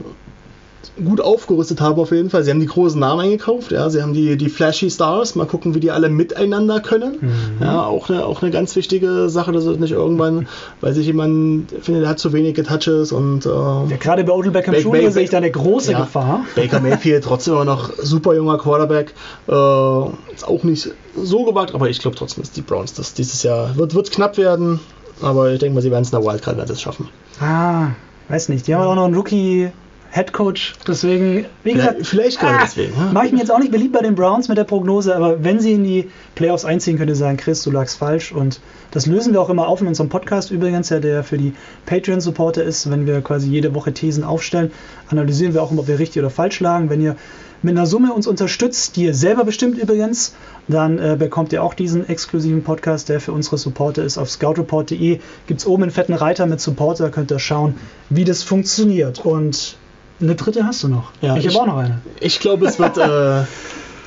gut 1.04 1.20
aufgerüstet 1.20 1.80
haben 1.80 2.00
auf 2.00 2.10
jeden 2.10 2.30
Fall. 2.30 2.42
Sie 2.44 2.50
haben 2.50 2.60
die 2.60 2.66
großen 2.66 2.98
Namen 2.98 3.20
eingekauft, 3.20 3.72
ja, 3.72 3.90
sie 3.90 4.02
haben 4.02 4.12
die, 4.12 4.36
die 4.36 4.48
flashy 4.48 4.90
Stars, 4.90 5.34
mal 5.34 5.46
gucken, 5.46 5.74
wie 5.74 5.80
die 5.80 5.90
alle 5.90 6.08
miteinander 6.08 6.80
können. 6.80 7.18
Mhm. 7.20 7.30
Ja, 7.60 7.84
auch 7.84 8.08
eine, 8.08 8.24
auch 8.24 8.42
eine 8.42 8.50
ganz 8.50 8.74
wichtige 8.76 9.28
Sache, 9.28 9.52
dass 9.52 9.64
es 9.64 9.78
nicht 9.78 9.92
irgendwann, 9.92 10.48
weil 10.80 10.94
sich 10.94 11.06
jemand 11.06 11.70
findet, 11.82 12.02
der 12.02 12.10
hat 12.10 12.18
zu 12.18 12.32
wenige 12.32 12.62
Touches 12.62 13.12
und 13.12 13.46
äh, 13.46 13.48
ja, 13.48 13.96
gerade 13.98 14.24
bei 14.24 14.32
Odell 14.32 14.52
Beckham 14.52 14.74
Jr. 14.74 15.10
sehe 15.10 15.24
ich 15.24 15.30
da 15.30 15.38
eine 15.38 15.50
große 15.50 15.92
ja, 15.92 16.00
Gefahr. 16.00 16.44
Baker 16.54 16.80
Mayfield 16.80 17.24
trotzdem 17.24 17.54
immer 17.54 17.64
noch 17.64 17.90
super 17.98 18.34
junger 18.34 18.58
Quarterback, 18.58 19.14
äh, 19.48 20.32
ist 20.34 20.46
auch 20.46 20.62
nicht 20.62 20.90
so 21.16 21.44
gewagt, 21.44 21.74
aber 21.74 21.88
ich 21.88 21.98
glaube 21.98 22.16
trotzdem, 22.16 22.42
dass 22.42 22.52
die 22.52 22.62
Browns 22.62 22.94
das 22.94 23.14
dieses 23.14 23.42
Jahr 23.42 23.76
wird, 23.76 23.94
wird 23.94 24.10
knapp 24.10 24.36
werden, 24.38 24.80
aber 25.22 25.52
ich 25.52 25.60
denke 25.60 25.74
mal, 25.74 25.80
sie 25.80 25.90
werden 25.90 26.02
es 26.02 26.12
in 26.12 26.20
der 26.20 26.26
Wildcard 26.28 26.56
werden 26.56 26.70
es 26.70 26.80
schaffen. 26.80 27.08
Ah, 27.40 27.88
weiß 28.28 28.48
nicht. 28.48 28.66
Die 28.66 28.74
haben 28.74 28.82
auch 28.82 28.94
noch 28.94 29.04
einen 29.04 29.14
Rookie 29.14 29.70
Head 30.16 30.32
Coach. 30.32 30.72
Deswegen, 30.88 31.44
wie 31.62 31.74
gesagt, 31.74 32.06
vielleicht, 32.06 32.38
vielleicht 32.38 32.42
ah, 32.42 32.60
deswegen. 32.62 32.94
Ja. 32.96 33.12
Mache 33.12 33.26
ich 33.26 33.32
mir 33.32 33.40
jetzt 33.40 33.50
auch 33.50 33.58
nicht 33.58 33.70
beliebt 33.70 33.92
bei 33.92 34.00
den 34.00 34.14
Browns 34.14 34.48
mit 34.48 34.56
der 34.56 34.64
Prognose, 34.64 35.14
aber 35.14 35.44
wenn 35.44 35.60
sie 35.60 35.72
in 35.72 35.84
die 35.84 36.08
Playoffs 36.34 36.64
einziehen, 36.64 36.96
könnt 36.96 37.10
ihr 37.10 37.16
sagen, 37.16 37.36
Chris, 37.36 37.62
du 37.62 37.70
lagst 37.70 37.98
falsch. 37.98 38.32
Und 38.32 38.60
das 38.92 39.04
lösen 39.04 39.34
wir 39.34 39.42
auch 39.42 39.50
immer 39.50 39.68
auf 39.68 39.82
in 39.82 39.86
unserem 39.86 40.08
Podcast 40.08 40.50
übrigens, 40.50 40.88
ja, 40.88 41.00
der 41.00 41.22
für 41.22 41.36
die 41.36 41.52
Patreon-Supporter 41.84 42.64
ist. 42.64 42.90
Wenn 42.90 43.06
wir 43.06 43.20
quasi 43.20 43.50
jede 43.50 43.74
Woche 43.74 43.92
Thesen 43.92 44.24
aufstellen, 44.24 44.70
analysieren 45.10 45.52
wir 45.52 45.62
auch 45.62 45.70
immer, 45.70 45.82
ob 45.82 45.88
wir 45.88 45.98
richtig 45.98 46.22
oder 46.22 46.30
falsch 46.30 46.60
lagen. 46.60 46.88
Wenn 46.88 47.02
ihr 47.02 47.16
mit 47.60 47.76
einer 47.76 47.86
Summe 47.86 48.14
uns 48.14 48.26
unterstützt, 48.26 48.96
die 48.96 49.04
ihr 49.04 49.14
selber 49.14 49.44
bestimmt 49.44 49.76
übrigens, 49.76 50.34
dann 50.66 50.98
äh, 50.98 51.16
bekommt 51.18 51.52
ihr 51.52 51.62
auch 51.62 51.74
diesen 51.74 52.08
exklusiven 52.08 52.64
Podcast, 52.64 53.10
der 53.10 53.20
für 53.20 53.32
unsere 53.32 53.58
Supporter 53.58 54.02
ist. 54.02 54.16
Auf 54.16 54.30
scoutreport.de 54.30 55.20
gibt 55.46 55.60
es 55.60 55.66
oben 55.66 55.82
einen 55.82 55.92
fetten 55.92 56.14
Reiter 56.14 56.46
mit 56.46 56.60
Supporter, 56.60 57.04
da 57.04 57.10
könnt 57.10 57.30
ihr 57.30 57.38
schauen, 57.38 57.74
wie 58.08 58.24
das 58.24 58.42
funktioniert. 58.42 59.26
Und 59.26 59.76
eine 60.20 60.34
dritte 60.34 60.64
hast 60.64 60.82
du 60.82 60.88
noch. 60.88 61.12
Ja, 61.20 61.36
ich, 61.36 61.46
habe 61.48 61.60
auch 61.60 61.66
noch 61.66 61.78
eine. 61.78 62.00
Ich 62.20 62.40
glaube, 62.40 62.66
es 62.66 62.78
wird 62.78 62.96
äh, 62.98 63.44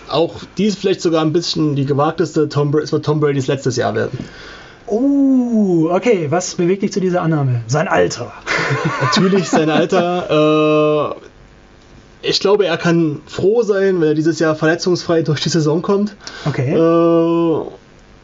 auch 0.09 0.41
dies 0.57 0.75
vielleicht 0.75 1.01
sogar 1.01 1.21
ein 1.21 1.33
bisschen 1.33 1.75
die 1.75 1.85
gewagteste 1.85 2.49
Tom, 2.49 2.75
es 2.77 2.91
wird 2.91 3.05
Tom 3.05 3.19
Brady's 3.19 3.47
letztes 3.47 3.75
Jahr 3.75 3.95
werden. 3.95 4.17
Oh, 4.87 5.89
okay. 5.91 6.27
Was 6.29 6.55
bewegt 6.55 6.81
dich 6.81 6.91
zu 6.91 6.99
dieser 6.99 7.21
Annahme? 7.21 7.61
Sein 7.67 7.87
Alter. 7.87 8.33
Natürlich 9.01 9.49
sein 9.49 9.69
Alter. 9.69 11.15
Äh, 11.15 12.27
ich 12.27 12.39
glaube, 12.39 12.65
er 12.65 12.77
kann 12.77 13.21
froh 13.27 13.61
sein, 13.63 14.01
wenn 14.01 14.09
er 14.09 14.13
dieses 14.15 14.39
Jahr 14.39 14.55
verletzungsfrei 14.55 15.21
durch 15.21 15.41
die 15.41 15.49
Saison 15.49 15.81
kommt. 15.81 16.15
Okay. 16.45 16.73
Äh, 16.73 17.65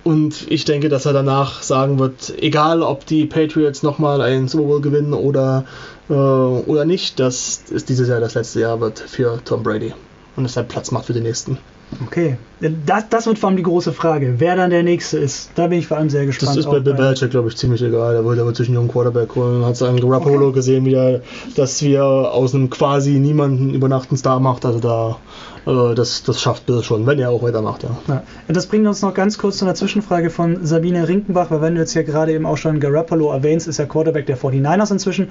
und 0.05 0.51
ich 0.51 0.65
denke, 0.65 0.87
dass 0.87 1.07
er 1.07 1.13
danach 1.13 1.63
sagen 1.63 1.97
wird, 1.97 2.31
egal 2.37 2.83
ob 2.83 3.07
die 3.07 3.25
Patriots 3.25 3.81
nochmal 3.81 4.21
einen 4.21 4.47
Super 4.47 4.65
Bowl 4.65 4.81
gewinnen 4.81 5.13
oder 5.13 5.65
äh, 6.09 6.13
oder 6.13 6.85
nicht, 6.85 7.19
dass 7.19 7.63
es 7.73 7.85
dieses 7.85 8.07
Jahr 8.07 8.19
das 8.19 8.35
letzte 8.35 8.59
Jahr 8.61 8.79
wird 8.79 8.99
für 8.99 9.39
Tom 9.43 9.63
Brady 9.63 9.95
und 10.35 10.43
deshalb 10.43 10.69
Platz 10.69 10.91
macht 10.91 11.05
für 11.05 11.13
den 11.13 11.23
nächsten. 11.23 11.57
Okay, 12.03 12.37
das, 12.85 13.09
das 13.09 13.27
wird 13.27 13.39
vor 13.39 13.49
allem 13.49 13.57
die 13.57 13.63
große 13.63 13.93
Frage, 13.93 14.35
wer 14.37 14.55
dann 14.55 14.69
der 14.69 14.83
Nächste 14.83 15.17
ist. 15.17 15.51
Da 15.55 15.67
bin 15.67 15.79
ich 15.79 15.87
vor 15.87 15.97
allem 15.97 16.09
sehr 16.09 16.25
gespannt. 16.25 16.51
Das 16.51 16.57
ist 16.57 16.69
bei 16.69 16.79
Bill 16.79 16.93
Belichick, 16.93 17.31
glaube 17.31 17.47
ich, 17.47 17.55
ziemlich 17.55 17.81
egal. 17.81 18.15
Er 18.15 18.25
wollte 18.25 18.41
aber 18.41 18.53
zwischen 18.53 18.73
jungen 18.73 18.89
Quarterback 18.89 19.35
holen. 19.35 19.63
Hat 19.65 19.81
an 19.81 19.99
Garoppolo 19.99 20.47
okay. 20.47 20.55
gesehen, 20.55 20.85
wieder, 20.85 21.21
dass 21.55 21.81
wir 21.81 22.03
aus 22.03 22.53
einem 22.53 22.69
quasi 22.69 23.11
niemanden 23.11 23.73
über 23.73 23.87
Nacht 23.87 24.09
einen 24.09 24.17
Star 24.17 24.39
macht. 24.39 24.65
Also 24.65 24.79
da, 24.79 25.17
äh, 25.65 25.95
das, 25.95 26.23
das 26.23 26.41
schafft 26.41 26.65
Bill 26.65 26.83
schon, 26.83 27.05
wenn 27.05 27.19
er 27.19 27.29
auch 27.29 27.43
weitermacht. 27.43 27.83
Ja. 27.83 27.89
ja. 28.07 28.23
Das 28.47 28.67
bringt 28.67 28.87
uns 28.87 29.01
noch 29.01 29.13
ganz 29.13 29.37
kurz 29.37 29.57
zu 29.57 29.65
einer 29.65 29.75
Zwischenfrage 29.75 30.29
von 30.29 30.65
Sabine 30.65 31.07
Rinkenbach, 31.07 31.51
weil 31.51 31.61
wenn 31.61 31.75
du 31.75 31.81
jetzt 31.81 31.93
hier 31.93 32.03
gerade 32.03 32.33
eben 32.33 32.45
auch 32.45 32.57
schon 32.57 32.79
Garoppolo 32.79 33.31
erwähnst, 33.31 33.67
ist 33.67 33.79
er 33.79 33.85
Quarterback 33.85 34.25
der 34.25 34.37
49ers 34.37 34.91
inzwischen. 34.91 35.29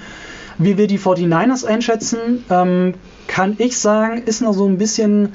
Wie 0.59 0.79
wir 0.79 0.87
die 0.87 0.99
49ers 0.99 1.65
einschätzen, 1.65 2.45
ähm, 2.49 2.95
kann 3.27 3.57
ich 3.59 3.79
sagen, 3.79 4.23
ist 4.25 4.41
noch 4.41 4.53
so 4.53 4.67
ein 4.67 4.79
bisschen 4.79 5.33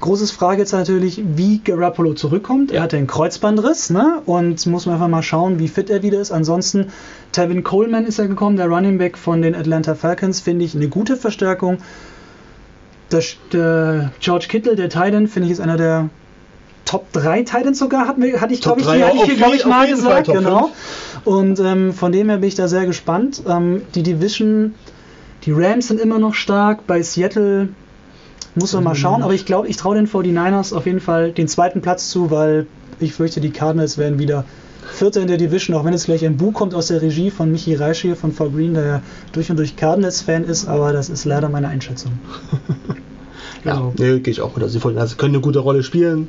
großes 0.00 0.30
Frage 0.30 0.60
jetzt 0.60 0.72
natürlich, 0.72 1.22
wie 1.24 1.58
Garoppolo 1.58 2.14
zurückkommt. 2.14 2.72
Er 2.72 2.82
hatte 2.82 2.96
einen 2.96 3.06
Kreuzbandriss 3.06 3.90
ne? 3.90 4.22
und 4.26 4.64
muss 4.66 4.86
man 4.86 4.96
einfach 4.96 5.08
mal 5.08 5.22
schauen, 5.22 5.58
wie 5.58 5.68
fit 5.68 5.90
er 5.90 6.02
wieder 6.02 6.20
ist. 6.20 6.32
Ansonsten, 6.32 6.88
Tevin 7.32 7.62
Coleman 7.62 8.06
ist 8.06 8.18
ja 8.18 8.26
gekommen, 8.26 8.56
der 8.56 8.68
Running 8.68 8.98
Back 8.98 9.18
von 9.18 9.42
den 9.42 9.54
Atlanta 9.54 9.94
Falcons, 9.94 10.40
finde 10.40 10.64
ich 10.64 10.74
eine 10.74 10.88
gute 10.88 11.16
Verstärkung. 11.16 11.78
Der, 13.12 13.22
der 13.52 14.12
George 14.20 14.46
Kittle, 14.48 14.76
der 14.76 14.88
Titan, 14.88 15.28
finde 15.28 15.46
ich 15.46 15.52
ist 15.52 15.60
einer 15.60 15.76
der 15.76 16.08
Top 16.84 17.12
3 17.12 17.42
Titans 17.42 17.78
sogar, 17.78 18.08
hatte 18.08 18.20
ich, 18.52 18.60
glaube 18.62 18.80
ich, 18.80 18.86
hatte 18.88 19.16
ich, 19.24 19.36
glaub 19.36 19.54
ich 19.54 19.64
mal 19.64 19.86
gesagt. 19.86 20.26
Genau. 20.26 20.70
Und 21.24 21.60
ähm, 21.60 21.92
von 21.92 22.10
dem 22.10 22.28
her 22.28 22.38
bin 22.38 22.48
ich 22.48 22.54
da 22.54 22.68
sehr 22.68 22.86
gespannt. 22.86 23.42
Ähm, 23.46 23.82
die 23.94 24.02
Division, 24.02 24.74
die 25.44 25.52
Rams 25.52 25.88
sind 25.88 26.00
immer 26.00 26.18
noch 26.18 26.34
stark. 26.34 26.86
Bei 26.86 27.02
Seattle 27.02 27.68
muss 28.54 28.72
man 28.72 28.84
mal 28.84 28.94
schauen. 28.94 29.22
Aber 29.22 29.34
ich 29.34 29.46
glaube, 29.46 29.68
ich 29.68 29.76
traue 29.76 29.96
den 29.96 30.08
49ers 30.08 30.74
auf 30.74 30.86
jeden 30.86 31.00
Fall 31.00 31.32
den 31.32 31.48
zweiten 31.48 31.80
Platz 31.80 32.08
zu, 32.08 32.30
weil 32.30 32.66
ich 32.98 33.14
fürchte, 33.14 33.40
die 33.40 33.50
Cardinals 33.50 33.98
werden 33.98 34.18
wieder 34.18 34.44
Vierter 34.92 35.20
in 35.20 35.28
der 35.28 35.36
Division, 35.36 35.76
auch 35.76 35.84
wenn 35.84 35.94
es 35.94 36.04
gleich 36.04 36.24
ein 36.24 36.36
Buch 36.36 36.52
kommt 36.52 36.74
aus 36.74 36.88
der 36.88 37.00
Regie 37.00 37.30
von 37.30 37.50
Michi 37.50 37.74
Reisch 37.74 38.00
hier 38.00 38.16
von 38.16 38.32
For 38.32 38.50
Green, 38.50 38.74
der 38.74 38.86
ja 38.86 39.02
durch 39.32 39.50
und 39.50 39.56
durch 39.56 39.76
Cardinals-Fan 39.76 40.44
ist, 40.44 40.66
aber 40.66 40.92
das 40.92 41.08
ist 41.08 41.24
leider 41.24 41.48
meine 41.48 41.68
Einschätzung. 41.68 42.12
ja, 43.64 43.72
also. 43.72 43.94
nee, 43.98 44.18
gehe 44.18 44.32
ich 44.32 44.40
auch 44.40 44.54
mit. 44.56 44.64
Also 44.64 44.78
49ers 44.78 45.16
können 45.16 45.34
eine 45.34 45.42
gute 45.42 45.60
Rolle 45.60 45.82
spielen 45.82 46.28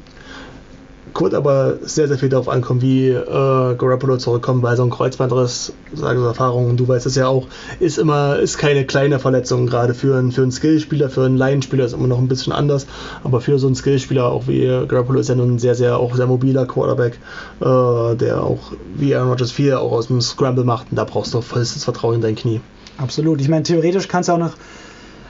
wird 1.19 1.33
aber 1.33 1.77
sehr, 1.81 2.07
sehr 2.07 2.17
viel 2.17 2.29
darauf 2.29 2.49
ankommen, 2.49 2.81
wie 2.81 3.09
äh, 3.09 3.23
Garoppolo 3.25 4.17
zurückkommt, 4.17 4.63
weil 4.63 4.75
so 4.75 4.83
ein 4.83 4.89
Kreuzbandriss, 4.89 5.73
sage 5.93 6.19
ich 6.19 6.21
aus 6.21 6.27
Erfahrung, 6.27 6.77
du 6.77 6.87
weißt 6.87 7.05
es 7.05 7.15
ja 7.15 7.27
auch, 7.27 7.47
ist 7.79 7.97
immer, 7.97 8.39
ist 8.39 8.57
keine 8.57 8.85
kleine 8.85 9.19
Verletzung, 9.19 9.67
gerade 9.67 9.93
für, 9.93 10.17
einen, 10.17 10.31
für 10.31 10.41
einen 10.41 10.51
Skillspieler, 10.51 11.09
für 11.09 11.25
einen 11.25 11.37
Laienspieler 11.37 11.85
ist 11.85 11.93
immer 11.93 12.07
noch 12.07 12.19
ein 12.19 12.27
bisschen 12.27 12.53
anders, 12.53 12.87
aber 13.23 13.41
für 13.41 13.59
so 13.59 13.67
einen 13.67 13.75
Skillspieler, 13.75 14.25
auch 14.25 14.47
wie 14.47 14.65
Garoppolo 14.87 15.19
ist 15.19 15.29
ja 15.29 15.35
nun 15.35 15.55
ein 15.55 15.59
sehr, 15.59 15.75
sehr, 15.75 15.97
auch 15.97 16.15
sehr 16.15 16.27
mobiler 16.27 16.65
Quarterback, 16.65 17.19
äh, 17.59 18.15
der 18.15 18.43
auch, 18.43 18.71
wie 18.95 19.15
Aaron 19.15 19.29
Rodgers 19.29 19.51
viel 19.51 19.73
auch 19.73 19.91
aus 19.91 20.07
dem 20.07 20.21
Scramble 20.21 20.63
macht, 20.63 20.87
und 20.91 20.97
da 20.97 21.03
brauchst 21.03 21.33
du 21.33 21.41
vollstes 21.41 21.83
Vertrauen 21.83 22.15
in 22.15 22.21
dein 22.21 22.35
Knie. 22.35 22.61
Absolut. 22.97 23.41
Ich 23.41 23.49
meine, 23.49 23.63
theoretisch 23.63 24.07
kannst 24.07 24.29
du 24.29 24.33
auch 24.33 24.37
noch 24.37 24.53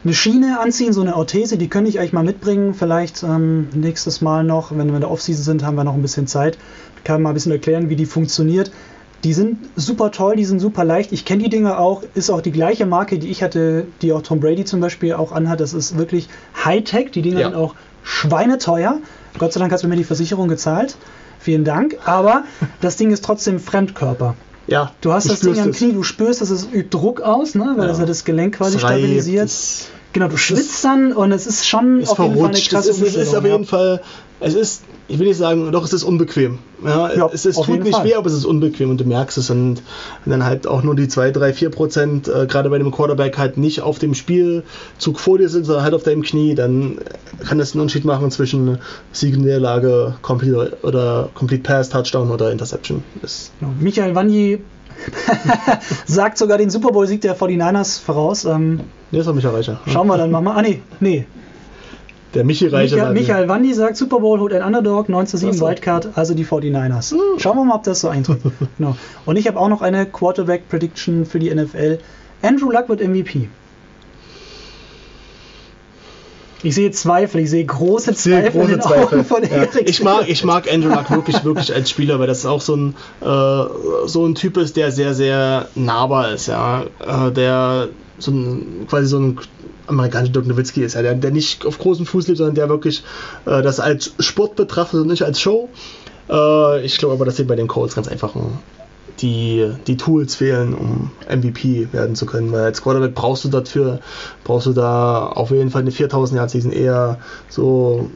eine 0.04 0.14
Schiene 0.14 0.60
anziehen, 0.60 0.94
so 0.94 1.02
eine 1.02 1.16
Orthese, 1.16 1.58
die 1.58 1.68
könnte 1.70 1.90
ich 1.90 2.00
euch 2.00 2.12
mal 2.14 2.24
mitbringen. 2.24 2.74
Vielleicht 2.74 3.24
ähm, 3.24 3.68
nächstes 3.74 4.22
Mal 4.22 4.44
noch, 4.44 4.72
wenn 4.72 4.88
wir 4.88 4.96
in 4.96 5.02
der 5.02 5.12
Offseason 5.12 5.44
sind, 5.44 5.64
haben 5.66 5.76
wir 5.76 5.84
noch 5.84 5.94
ein 5.94 6.02
bisschen 6.02 6.28
Zeit. 6.28 6.58
Ich 6.98 7.04
kann 7.04 7.22
mal 7.22 7.30
ein 7.30 7.34
bisschen 7.34 7.52
erklären, 7.52 7.90
wie 7.90 7.96
die 7.96 8.06
funktioniert. 8.06 8.72
Die 9.24 9.34
sind 9.34 9.60
super 9.76 10.10
toll, 10.12 10.36
die 10.36 10.46
sind 10.46 10.60
super 10.60 10.84
leicht. 10.84 11.12
Ich 11.12 11.26
kenne 11.26 11.44
die 11.44 11.50
Dinger 11.50 11.78
auch, 11.80 12.02
ist 12.16 12.32
auch 12.32 12.42
die 12.42 12.52
gleiche 12.52 12.88
Marke, 12.88 13.20
die 13.20 13.28
ich 13.28 13.44
hatte, 13.44 13.86
die 14.02 14.14
auch 14.14 14.24
Tom 14.24 14.40
Brady 14.40 14.66
zum 14.66 14.80
Beispiel 14.80 15.14
auch 15.14 15.32
anhat. 15.32 15.60
Das 15.60 15.74
ist 15.76 15.96
wirklich 15.98 16.28
Hightech. 16.66 17.12
Die 17.12 17.22
Dinger 17.22 17.40
Ja. 17.42 17.48
sind 17.50 17.56
auch 17.56 17.76
schweineteuer. 18.04 18.98
Gott 19.38 19.54
sei 19.54 19.60
Dank 19.60 19.72
hast 19.72 19.84
du 19.84 19.88
mir 19.88 19.96
die 19.96 20.04
Versicherung 20.04 20.48
gezahlt. 20.48 20.96
Vielen 21.40 21.64
Dank. 21.64 21.98
Aber 22.06 22.44
das 22.82 22.98
Ding 22.98 23.12
ist 23.12 23.24
trotzdem 23.24 23.60
Fremdkörper. 23.60 24.34
Ja, 24.72 24.92
Du 25.02 25.12
hast 25.14 25.30
das 25.30 25.42
Ding 25.42 25.60
am. 25.60 25.72
Knie, 25.74 25.92
du 25.94 26.02
spürst, 26.02 26.42
dass 26.42 26.50
es 26.50 26.64
übt 26.66 26.90
Druck 26.98 27.22
aus, 27.22 27.56
ne? 27.56 27.74
weil 27.76 27.84
Ja. 27.84 27.88
das 27.90 28.00
ja 28.00 28.06
das 28.06 28.24
Gelenk 28.26 28.56
quasi 28.56 28.78
reibt, 28.78 29.00
stabilisiert. 29.00 29.46
es 29.46 29.88
Genau, 30.14 30.28
du 30.28 30.38
schwitzt 30.38 30.84
dann 30.84 31.14
und 31.14 31.32
es 31.32 31.48
ist 31.48 31.68
schon 31.68 32.02
ist 32.02 32.10
auf 32.10 32.20
jeden 32.20 32.36
Fall 32.38 32.50
eine 32.50 32.60
krasse 32.60 32.92
es, 32.92 33.02
ist, 33.02 33.16
es 33.16 33.28
ist 33.30 33.36
auf 33.36 33.46
jeden 33.46 33.66
Fall, 33.66 34.02
es 34.42 34.54
ist, 34.56 34.84
ich 35.08 35.20
will 35.20 35.28
nicht 35.28 35.38
sagen, 35.38 35.72
doch, 35.72 35.86
es 35.86 35.94
ist 35.94 36.04
unbequem. 36.04 36.60
Ja, 36.84 37.14
Ja, 37.14 37.30
es, 37.32 37.46
es 37.46 37.56
tut 37.56 37.84
nicht 37.84 37.96
Fall. 37.96 38.06
weh, 38.06 38.16
aber 38.16 38.28
es 38.28 38.34
ist 38.34 38.46
unbequem 38.46 38.90
und 38.90 39.00
du 39.00 39.06
merkst 39.06 39.38
es. 39.38 39.50
Und 39.50 39.82
wenn 40.26 40.32
dann 40.32 40.44
halt 40.44 40.68
auch 40.68 40.84
nur 40.84 40.96
die 40.96 41.08
2, 41.08 41.32
3, 41.32 41.54
4 41.54 41.70
Prozent, 41.70 42.28
äh, 42.28 42.46
gerade 42.48 42.70
bei 42.70 42.78
dem 42.78 42.92
Quarterback, 42.92 43.38
halt 43.38 43.58
nicht 43.58 43.82
auf 43.82 44.00
dem 44.00 44.14
Spielzug 44.14 45.20
vor 45.20 45.38
dir 45.38 45.48
sind, 45.48 45.66
sondern 45.66 45.84
halt 45.84 45.94
auf 45.94 46.04
deinem 46.04 46.24
Knie, 46.24 46.56
dann 46.56 46.98
kann 47.46 47.58
das 47.58 47.74
einen 47.74 47.82
Unterschied 47.82 48.06
machen 48.06 48.32
zwischen 48.32 48.80
Sieg 49.12 49.36
und 49.36 49.44
Niederlage, 49.44 50.16
Complete 50.22 50.78
oder 50.82 51.30
Complete 51.36 51.64
Pass, 51.64 51.90
Touchdown 51.90 52.32
oder 52.32 52.52
Interception. 52.52 53.04
Das, 53.22 53.52
Genau. 53.60 53.74
Michael 53.80 54.16
Wanji 54.16 54.60
sagt 56.06 56.38
sogar 56.38 56.58
den 56.58 56.70
Super 56.70 56.92
Bowl-Sieg 56.92 57.22
der 57.22 57.38
49ers 57.38 58.02
voraus. 58.02 58.46
Ähm, 58.46 58.82
nee, 59.12 59.18
das 59.18 59.28
war 59.28 59.34
Michael 59.34 59.56
Reicher. 59.56 59.80
schauen 59.88 60.08
wir 60.08 60.18
dann 60.18 60.32
mal. 60.32 60.46
Ah, 60.48 60.62
nee, 60.62 60.82
nee. 61.00 61.26
Der 62.34 62.46
Michi 62.46 62.68
Reicher. 62.68 62.96
Michael, 62.96 63.14
Michael 63.14 63.50
Wanji 63.50 63.74
sagt, 63.74 63.98
Super 63.98 64.20
Bowl 64.20 64.40
holt 64.40 64.54
ein 64.54 64.64
Underdog, 64.64 65.10
9 65.10 65.28
zu 65.28 65.38
7 65.38 65.52
Ach 65.52 65.56
so. 65.56 65.68
Wildcard, 65.68 66.10
also 66.16 66.34
die 66.34 66.46
49ers. 66.46 67.14
Schauen 67.38 67.58
wir 67.58 67.66
mal, 67.66 67.76
ob 67.76 67.84
das 67.84 68.02
so 68.02 68.08
eintritt. 68.08 68.40
genau. 68.78 68.96
Und 69.26 69.36
ich 69.36 69.48
habe 69.48 69.60
auch 69.60 69.68
noch 69.68 69.82
eine 69.82 70.06
Quarterback-Prediction 70.06 71.26
für 71.26 71.40
die 71.40 71.54
NFL. 71.54 72.00
Andrew 72.42 72.72
Luck 72.72 72.88
wird 72.88 73.02
MVP. 73.02 73.50
Ich 76.64 76.76
sehe 76.76 76.92
Zweifel, 76.92 77.42
ich 77.42 77.50
sehe 77.50 77.66
große 77.66 78.12
Ich 78.12 78.18
sehe 78.18 78.42
Zweifel 78.42 78.48
in 78.48 78.60
große 78.60 78.72
den 78.72 78.82
Zweifel. 78.82 79.20
Augen 79.20 79.26
von 79.26 79.44
Ja. 79.44 79.50
Erik. 79.50 79.90
Ich, 79.90 80.04
mag, 80.04 80.30
ich 80.30 80.44
mag 80.44 80.72
Andrew 80.72 80.90
Luck 80.90 81.10
wirklich, 81.12 81.44
wirklich 81.44 81.74
als 81.74 81.90
Spieler, 81.90 82.20
weil 82.20 82.28
das 82.28 82.46
auch 82.46 82.62
so 82.62 82.76
ein, 82.76 82.96
äh, 83.22 83.64
so 84.06 84.26
ein 84.26 84.36
Typ 84.36 84.58
ist, 84.58 84.78
der 84.78 84.92
sehr, 84.92 85.14
sehr 85.14 85.68
nahbar 85.76 86.32
ist, 86.34 86.48
ja. 86.48 86.84
Äh, 87.00 87.32
der 87.32 87.90
so 88.20 88.32
ein, 88.32 88.86
quasi 88.90 89.08
so 89.08 89.20
ein 89.20 89.40
amerikanischer 89.88 90.34
Dirk 90.34 90.48
Nowitzki 90.48 90.84
ist, 90.84 90.94
ja. 90.94 91.02
der, 91.02 91.16
der 91.16 91.32
nicht 91.32 91.66
auf 91.66 91.78
großem 91.80 92.06
Fuß 92.06 92.28
lebt, 92.28 92.38
sondern 92.38 92.56
der 92.56 92.70
wirklich 92.70 93.04
äh, 93.46 93.62
das 93.62 93.80
als 93.80 94.14
Sport 94.20 94.56
betrachtet 94.56 95.02
und 95.02 95.08
nicht 95.08 95.24
als 95.24 95.42
Show. 95.42 95.70
Äh, 96.30 96.86
ich 96.86 96.98
glaube 96.98 97.16
aber, 97.16 97.26
dass 97.26 97.38
sie 97.38 97.44
bei 97.44 97.56
den 97.56 97.68
Colts 97.68 97.96
ganz 97.96 98.08
einfach 98.08 98.36
ein, 98.36 98.60
die, 99.22 99.72
die 99.88 99.98
Tools 99.98 100.36
fehlen, 100.36 100.74
um 100.74 101.12
MVP 101.30 101.90
werden 101.92 102.16
zu 102.16 102.26
können. 102.26 102.52
Weil 102.52 102.66
als 102.66 102.82
Quarterback 102.82 103.16
brauchst 103.16 103.44
du 103.44 103.50
dafür, 103.50 104.00
brauchst 104.44 104.68
du 104.68 104.74
da 104.74 105.28
auf 105.28 105.52
jeden 105.52 105.70
Fall 105.70 105.82
eine 105.82 105.92
4000 105.92 106.38
Yard 106.38 106.50
Season 106.50 106.72
eher 106.72 107.20
so 107.50 108.10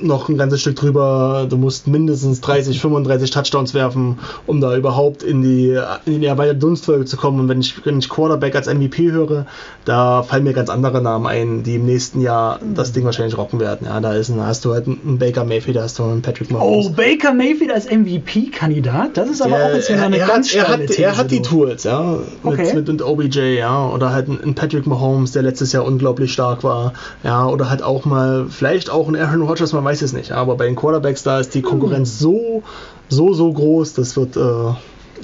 noch 0.00 0.28
ein 0.28 0.36
ganzes 0.36 0.60
Stück 0.60 0.76
drüber. 0.76 1.46
Du 1.48 1.56
musst 1.56 1.86
mindestens 1.86 2.40
30, 2.40 2.80
35 2.80 3.30
Touchdowns 3.30 3.74
werfen, 3.74 4.18
um 4.46 4.60
da 4.60 4.76
überhaupt 4.76 5.22
in 5.22 5.42
die, 5.42 5.78
in 6.06 6.20
die 6.20 6.26
erweiterte 6.26 6.60
Dunstfolge 6.60 7.04
zu 7.04 7.16
kommen. 7.16 7.40
Und 7.40 7.48
wenn 7.48 7.60
ich, 7.60 7.84
wenn 7.84 7.98
ich 7.98 8.08
Quarterback 8.08 8.56
als 8.56 8.72
MVP 8.72 9.10
höre, 9.10 9.46
da 9.84 10.22
fallen 10.22 10.44
mir 10.44 10.52
ganz 10.52 10.70
andere 10.70 11.02
Namen 11.02 11.26
ein, 11.26 11.62
die 11.62 11.76
im 11.76 11.86
nächsten 11.86 12.20
Jahr 12.20 12.60
das 12.74 12.92
Ding 12.92 13.04
wahrscheinlich 13.04 13.36
rocken 13.36 13.60
werden. 13.60 13.86
Ja, 13.86 14.00
da 14.00 14.14
ist 14.14 14.28
ein, 14.28 14.40
hast 14.44 14.64
du 14.64 14.72
halt 14.72 14.86
einen 14.86 15.18
Baker 15.18 15.44
Mayfield, 15.44 15.76
da 15.76 15.82
hast 15.82 15.98
du 15.98 16.04
einen 16.04 16.22
Patrick 16.22 16.50
Mahomes. 16.50 16.86
Oh, 16.86 16.90
Baker 16.90 17.32
Mayfield 17.34 17.72
als 17.72 17.90
MVP-Kandidat? 17.90 19.16
Das 19.16 19.28
ist 19.28 19.42
aber 19.42 19.56
auch 19.56 19.74
jetzt 19.74 19.88
wieder 19.88 20.00
er, 20.00 20.06
eine 20.06 20.18
er, 20.18 20.26
ganz 20.26 20.48
hat, 20.54 20.56
er, 20.56 20.68
hat, 20.68 20.90
er 20.90 21.16
hat 21.16 21.30
die. 21.30 21.42
Tools, 21.42 21.84
ja. 21.84 22.18
Okay. 22.44 22.72
Mit, 22.74 22.88
mit, 22.88 23.02
OBJ, 23.02 23.58
ja. 23.58 23.88
Oder 23.88 24.12
halt 24.12 24.28
ein, 24.28 24.54
Patrick 24.54 24.86
Mahomes, 24.86 25.32
der 25.32 25.42
letztes 25.42 25.72
Jahr 25.72 25.84
unglaublich 25.84 26.32
stark 26.32 26.62
war. 26.62 26.92
Ja, 27.24 27.46
oder 27.46 27.68
halt 27.68 27.82
auch 27.82 28.04
mal, 28.04 28.46
vielleicht 28.48 28.90
auch 28.90 29.08
ein 29.08 29.16
Aaron 29.16 29.42
Rodgers, 29.42 29.72
man 29.82 29.92
weiß 29.92 30.02
es 30.02 30.12
nicht. 30.12 30.32
Aber 30.32 30.56
bei 30.56 30.66
den 30.66 30.76
Quarterbacks, 30.76 31.22
da 31.22 31.40
ist 31.40 31.54
die 31.54 31.62
Konkurrenz 31.62 32.18
so, 32.18 32.62
so, 33.08 33.34
so 33.34 33.52
groß, 33.52 33.94
das 33.94 34.16
wird 34.16 34.36
äh, 34.36 34.74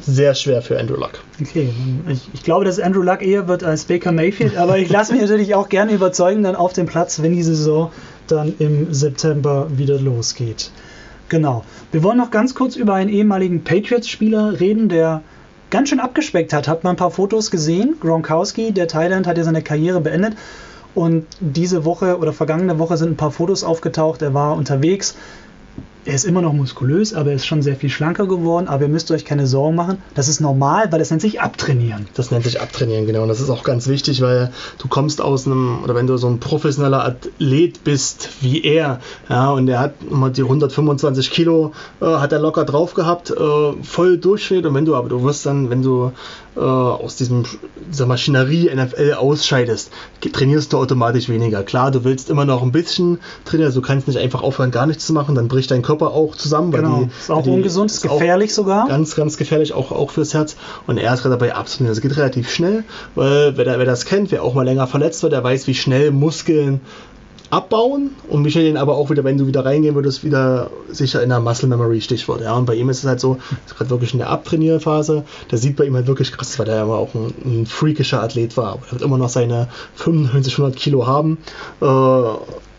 sehr 0.00 0.34
schwer 0.34 0.62
für 0.62 0.78
Andrew 0.78 0.96
Luck. 0.96 1.12
Okay, 1.40 1.72
ich, 2.08 2.28
ich 2.34 2.42
glaube, 2.42 2.64
dass 2.64 2.78
Andrew 2.80 3.02
Luck 3.02 3.22
eher 3.22 3.48
wird 3.48 3.64
als 3.64 3.84
Baker 3.84 4.12
Mayfield, 4.12 4.56
aber 4.56 4.78
ich 4.78 4.90
lasse 4.90 5.12
mich 5.12 5.22
natürlich 5.22 5.54
auch 5.54 5.68
gerne 5.68 5.92
überzeugen 5.92 6.42
dann 6.42 6.56
auf 6.56 6.72
dem 6.72 6.86
Platz, 6.86 7.22
wenn 7.22 7.32
die 7.32 7.42
Saison 7.42 7.90
dann 8.26 8.54
im 8.58 8.92
September 8.92 9.68
wieder 9.70 9.98
losgeht. 9.98 10.70
Genau. 11.28 11.64
Wir 11.92 12.02
wollen 12.02 12.18
noch 12.18 12.30
ganz 12.30 12.54
kurz 12.54 12.76
über 12.76 12.94
einen 12.94 13.10
ehemaligen 13.10 13.62
Patriots-Spieler 13.62 14.60
reden, 14.60 14.88
der 14.88 15.22
ganz 15.70 15.90
schön 15.90 16.00
abgespeckt 16.00 16.52
hat. 16.52 16.68
Habt 16.68 16.84
mal 16.84 16.90
ein 16.90 16.96
paar 16.96 17.10
Fotos 17.10 17.50
gesehen? 17.50 17.96
Gronkowski, 18.00 18.72
der 18.72 18.88
Thailand, 18.88 19.26
hat 19.26 19.36
ja 19.36 19.44
seine 19.44 19.62
Karriere 19.62 20.00
beendet. 20.00 20.34
Und 20.94 21.26
diese 21.40 21.84
Woche 21.84 22.18
oder 22.18 22.32
vergangene 22.32 22.78
Woche 22.78 22.96
sind 22.96 23.10
ein 23.10 23.16
paar 23.16 23.30
Fotos 23.30 23.64
aufgetaucht. 23.64 24.22
Er 24.22 24.34
war 24.34 24.56
unterwegs. 24.56 25.16
Er 26.04 26.14
ist 26.14 26.24
immer 26.24 26.40
noch 26.40 26.54
muskulös, 26.54 27.12
aber 27.12 27.30
er 27.30 27.36
ist 27.36 27.44
schon 27.44 27.60
sehr 27.60 27.76
viel 27.76 27.90
schlanker 27.90 28.26
geworden. 28.26 28.66
Aber 28.66 28.84
ihr 28.84 28.88
müsst 28.88 29.10
euch 29.10 29.26
keine 29.26 29.46
Sorgen 29.46 29.76
machen. 29.76 29.98
Das 30.14 30.26
ist 30.26 30.40
normal, 30.40 30.90
weil 30.90 30.98
das 30.98 31.10
nennt 31.10 31.20
sich 31.20 31.42
Abtrainieren. 31.42 32.06
Das 32.14 32.30
nennt 32.30 32.44
sich 32.44 32.62
Abtrainieren, 32.62 33.06
genau. 33.06 33.22
Und 33.22 33.28
das 33.28 33.40
ist 33.40 33.50
auch 33.50 33.62
ganz 33.62 33.88
wichtig, 33.88 34.22
weil 34.22 34.50
du 34.78 34.88
kommst 34.88 35.20
aus 35.20 35.46
einem, 35.46 35.84
oder 35.84 35.94
wenn 35.94 36.06
du 36.06 36.16
so 36.16 36.26
ein 36.28 36.40
professioneller 36.40 37.04
Athlet 37.04 37.84
bist 37.84 38.30
wie 38.40 38.64
er, 38.64 39.00
ja, 39.28 39.50
und 39.50 39.68
er 39.68 39.80
hat 39.80 40.10
mal 40.10 40.30
die 40.30 40.42
125 40.42 41.30
Kilo, 41.30 41.72
äh, 42.00 42.06
hat 42.06 42.32
er 42.32 42.38
locker 42.38 42.64
drauf 42.64 42.94
gehabt, 42.94 43.30
äh, 43.30 43.72
voll 43.82 44.16
Durchschnitt. 44.16 44.64
Und 44.64 44.74
wenn 44.74 44.86
du, 44.86 44.96
aber 44.96 45.10
du 45.10 45.22
wirst 45.24 45.44
dann, 45.44 45.68
wenn 45.68 45.82
du 45.82 46.12
äh, 46.58 46.60
aus 46.60 47.16
diesem, 47.16 47.44
dieser 47.90 48.06
Maschinerie 48.06 48.68
NFL 48.74 49.14
ausscheidest, 49.14 49.90
trainierst 50.32 50.72
du 50.72 50.78
automatisch 50.78 51.28
weniger. 51.28 51.62
Klar, 51.62 51.90
du 51.92 52.02
willst 52.04 52.28
immer 52.30 52.44
noch 52.44 52.62
ein 52.62 52.72
bisschen 52.72 53.20
trainieren, 53.44 53.68
also 53.68 53.80
du 53.80 53.86
kannst 53.86 54.08
nicht 54.08 54.18
einfach 54.18 54.42
aufhören, 54.42 54.70
gar 54.72 54.86
nichts 54.86 55.06
zu 55.06 55.12
machen, 55.12 55.34
dann 55.34 55.46
bricht 55.48 55.70
dein 55.70 55.82
Körper 55.82 56.08
auch 56.12 56.34
zusammen. 56.36 56.72
Genau. 56.72 57.02
die- 57.04 57.10
ist 57.18 57.30
auch 57.30 57.42
die- 57.42 57.50
ungesund, 57.50 57.90
ist 57.90 58.02
gefährlich 58.02 58.52
sogar. 58.52 58.88
Ganz, 58.88 59.14
ganz 59.14 59.36
gefährlich, 59.36 59.72
auch, 59.72 59.92
auch 59.92 60.10
fürs 60.10 60.34
Herz. 60.34 60.56
Und 60.86 60.98
er 60.98 61.14
ist 61.14 61.22
gerade 61.22 61.36
dabei 61.36 61.54
abzunehmen. 61.54 61.94
Das 61.94 62.00
geht 62.02 62.16
relativ 62.16 62.50
schnell, 62.50 62.84
weil 63.14 63.56
wer, 63.56 63.78
wer 63.78 63.84
das 63.86 64.04
kennt, 64.04 64.30
wer 64.32 64.42
auch 64.42 64.54
mal 64.54 64.64
länger 64.64 64.86
verletzt 64.86 65.22
wird, 65.22 65.32
der 65.32 65.44
weiß, 65.44 65.66
wie 65.68 65.74
schnell 65.74 66.10
Muskeln 66.10 66.80
abbauen 67.50 68.10
und 68.28 68.44
den 68.54 68.76
aber 68.76 68.96
auch 68.96 69.10
wieder, 69.10 69.24
wenn 69.24 69.38
du 69.38 69.46
wieder 69.46 69.64
reingehen 69.64 69.94
würdest, 69.94 70.24
wieder 70.24 70.70
sicher 70.90 71.22
in 71.22 71.30
der 71.30 71.40
Muscle 71.40 71.68
Memory 71.68 72.00
Stichwort. 72.00 72.42
Ja, 72.42 72.54
und 72.54 72.66
bei 72.66 72.74
ihm 72.74 72.88
ist 72.90 72.98
es 72.98 73.04
halt 73.04 73.20
so, 73.20 73.38
ist 73.66 73.76
gerade 73.76 73.90
wirklich 73.90 74.12
in 74.12 74.18
der 74.18 74.30
Abtrainierphase. 74.30 75.24
Das 75.48 75.62
sieht 75.62 75.76
bei 75.76 75.84
ihm 75.84 75.94
halt 75.94 76.06
wirklich 76.06 76.32
krass, 76.32 76.58
weil 76.58 76.68
er 76.68 76.76
ja 76.76 76.84
auch 76.84 77.14
ein, 77.14 77.34
ein 77.44 77.66
freakischer 77.66 78.22
Athlet 78.22 78.56
war. 78.56 78.72
Aber 78.72 78.82
er 78.86 78.92
wird 78.92 79.02
immer 79.02 79.18
noch 79.18 79.28
seine 79.28 79.68
95, 79.94 80.58
100 80.58 80.76
Kilo 80.76 81.06
haben. 81.06 81.38
Äh, 81.80 81.86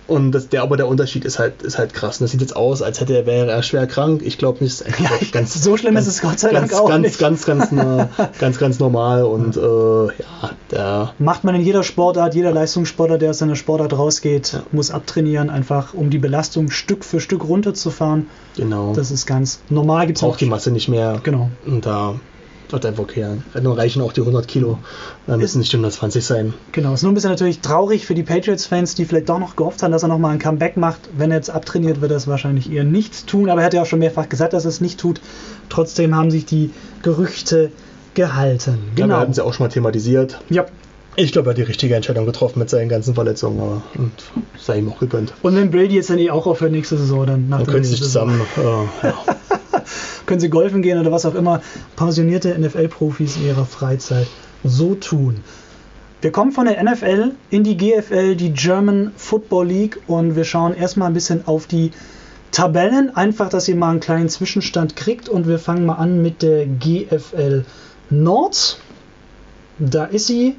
und 0.10 0.32
das, 0.32 0.50
der, 0.50 0.64
aber 0.64 0.76
der 0.78 0.88
Unterschied 0.88 1.24
ist 1.26 1.40
halt, 1.40 1.62
ist 1.62 1.78
halt 1.78 1.94
krass. 1.94 2.20
Und 2.20 2.26
das 2.26 2.32
sieht 2.32 2.42
jetzt 2.42 2.56
aus, 2.56 2.82
als 2.82 3.00
hätte 3.00 3.14
er, 3.16 3.26
wäre 3.26 3.50
er 3.52 3.64
schwer 3.64 3.88
krank. 3.88 4.22
Ich 4.24 4.38
glaube 4.38 4.64
nicht. 4.64 4.74
Es 4.74 4.82
ist 4.82 5.00
Ja, 5.00 5.10
ganz, 5.32 5.54
so 5.54 5.78
schlimm 5.78 5.96
ganz, 5.96 6.08
ist 6.08 6.16
es 6.16 6.22
Gott 6.22 6.40
sei 6.40 6.52
ganz, 6.52 6.72
Dank 6.72 6.82
auch 6.82 6.90
ganz, 6.90 7.02
nicht. 7.06 7.20
Ganz, 7.20 7.46
ganz, 7.46 7.70
ganz, 7.72 8.10
ganz, 8.40 8.58
ganz 8.60 8.80
normal. 8.80 9.24
Und 9.24 9.56
äh, 9.58 9.60
ja, 9.62 10.50
der, 10.72 11.14
Macht 11.20 11.44
man 11.44 11.56
in 11.56 11.62
jeder 11.62 11.84
Sportart, 11.84 12.36
jeder 12.36 12.52
Leistungssportler, 12.52 13.18
der 13.18 13.30
aus 13.32 13.38
seiner 13.40 13.56
Sportart 13.56 13.94
rausgeht, 13.98 14.54
Ja. 14.54 14.64
muss 14.72 14.92
abtrainieren, 14.92 15.50
einfach 15.50 15.94
um 15.94 16.10
die 16.10 16.20
Belastung 16.20 16.70
Stück 16.72 17.06
für 17.06 17.20
Stück 17.20 17.48
runterzufahren. 17.48 18.28
genau, 18.56 18.94
Das 18.94 19.12
ist 19.12 19.26
ganz 19.26 19.60
normal. 19.70 20.08
Gibt's 20.08 20.22
braucht 20.22 20.42
die 20.42 20.46
Masse 20.46 20.72
nicht 20.72 20.90
mehr. 20.90 21.20
Genau. 21.24 21.50
Und 21.66 21.86
da 21.86 22.16
wird 22.72 22.86
einfach 22.86 23.04
okay. 23.04 23.26
Dann 23.54 23.68
reichen 23.68 24.02
auch 24.02 24.14
die 24.14 24.22
100 24.22 24.48
Kilo. 24.48 24.78
Da 25.28 25.38
müssen 25.38 25.60
nicht 25.60 25.72
die 25.72 25.78
120 25.78 26.24
sein. 26.26 26.54
Genau, 26.72 26.94
ist 26.94 27.04
nur 27.04 27.12
ein 27.12 27.16
bisschen 27.16 27.32
natürlich 27.32 27.60
traurig 27.60 28.06
für 28.06 28.14
die 28.16 28.24
Patriots-Fans, 28.24 28.96
die 28.96 29.06
vielleicht 29.06 29.30
doch 29.30 29.40
noch 29.40 29.56
gehofft 29.56 29.82
haben, 29.84 29.92
dass 29.92 30.04
er 30.04 30.10
nochmal 30.10 30.34
ein 30.34 30.40
Comeback 30.40 30.78
macht. 30.78 31.00
Wenn 31.18 31.32
er 31.32 31.38
jetzt 31.38 31.50
abtrainiert, 31.50 32.02
wird 32.02 32.12
er 32.12 32.18
es 32.18 32.28
wahrscheinlich 32.28 32.72
eher 32.72 32.84
nicht 32.84 33.28
tun. 33.28 33.50
Aber 33.50 33.62
er 33.62 33.66
hat 33.66 33.74
ja 33.74 33.82
auch 33.82 33.86
schon 33.88 34.00
mehrfach 34.00 34.30
gesagt, 34.30 34.54
dass 34.54 34.66
er 34.66 34.70
es 34.70 34.82
nicht 34.82 35.00
tut. 35.00 35.22
Trotzdem 35.70 36.16
haben 36.16 36.32
sich 36.32 36.46
die 36.46 36.72
Gerüchte 37.02 37.72
gehalten. 38.14 38.72
Ja, 38.72 38.98
wir 38.98 39.04
Genau. 39.06 39.16
hatten 39.18 39.34
sie 39.34 39.44
auch 39.44 39.54
schon 39.54 39.66
mal 39.66 39.70
thematisiert. 39.72 40.40
Ja. 40.50 40.66
Ich 41.16 41.32
glaube, 41.34 41.50
er 41.50 41.52
hat 41.52 41.58
die 41.58 41.64
richtige 41.64 41.96
Entscheidung 41.96 42.26
getroffen 42.26 42.60
mit 42.60 42.70
seinen 42.70 42.88
ganzen 42.88 43.14
Verletzungen. 43.14 43.60
Aber, 43.60 43.82
und 43.98 44.12
sei 44.58 44.78
ihm 44.80 44.90
auch 44.90 45.00
gegönnt. 45.00 45.34
Und 45.42 45.56
wenn 45.56 45.70
Brady 45.72 45.96
jetzt 45.96 46.10
dann 46.10 46.18
eh 46.20 46.30
auch 46.30 46.46
aufhört 46.46 46.72
nächste 46.72 46.98
Saison, 46.98 47.26
dann 47.26 47.50
nach 47.50 47.58
Dann 47.58 47.66
der 47.66 47.74
können 47.74 47.84
sie 47.84 47.92
sich 47.92 48.02
zusammen. 48.02 48.40
Äh, 48.58 49.08
ja. 49.08 49.14
können 50.26 50.40
sie 50.40 50.50
golfen 50.50 50.82
gehen 50.82 51.00
oder 51.00 51.12
was 51.12 51.26
auch 51.26 51.36
immer 51.36 51.62
pensionierte 51.96 52.58
NFL-Profis 52.58 53.38
in 53.38 53.48
ihrer 53.48 53.66
Freizeit 53.66 54.28
so 54.64 54.96
tun. 54.96 55.44
Wir 56.22 56.32
kommen 56.32 56.52
von 56.52 56.66
der 56.66 56.84
NFL 56.84 57.32
in 57.50 57.64
die 57.64 57.78
GFL, 57.78 58.36
die 58.36 58.52
German 58.52 59.12
Football 59.16 59.68
League, 59.68 60.00
und 60.08 60.36
wir 60.36 60.44
schauen 60.44 60.74
erstmal 60.74 61.08
ein 61.08 61.14
bisschen 61.14 61.48
auf 61.48 61.66
die 61.66 61.92
Tabellen, 62.52 63.16
einfach, 63.16 63.50
dass 63.50 63.68
ihr 63.68 63.76
mal 63.76 63.92
einen 63.92 64.00
kleinen 64.00 64.30
Zwischenstand 64.30 64.96
kriegt. 64.96 65.30
Und 65.30 65.48
wir 65.48 65.60
fangen 65.60 65.86
mal 65.86 65.96
an 65.96 66.22
mit 66.22 66.42
der 66.42 66.66
GFL 66.66 67.64
Nord. 68.10 68.80
Da 69.78 70.06
ist 70.06 70.28
sie. 70.28 70.56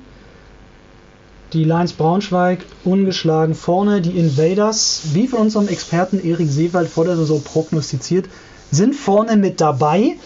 Die 1.53 1.65
Lions 1.65 1.93
Braunschweig 1.93 2.61
ungeschlagen 2.85 3.55
vorne. 3.55 4.01
Die 4.01 4.17
Invaders, 4.19 5.03
wie 5.13 5.27
von 5.27 5.41
unserem 5.41 5.67
Experten 5.67 6.25
Erik 6.25 6.49
Seewald 6.49 6.89
vor 6.89 7.05
der 7.05 7.17
Saison 7.17 7.43
prognostiziert, 7.43 8.27
sind 8.71 8.95
vorne 8.95 9.37
mit 9.37 9.61
dabei. 9.61 10.17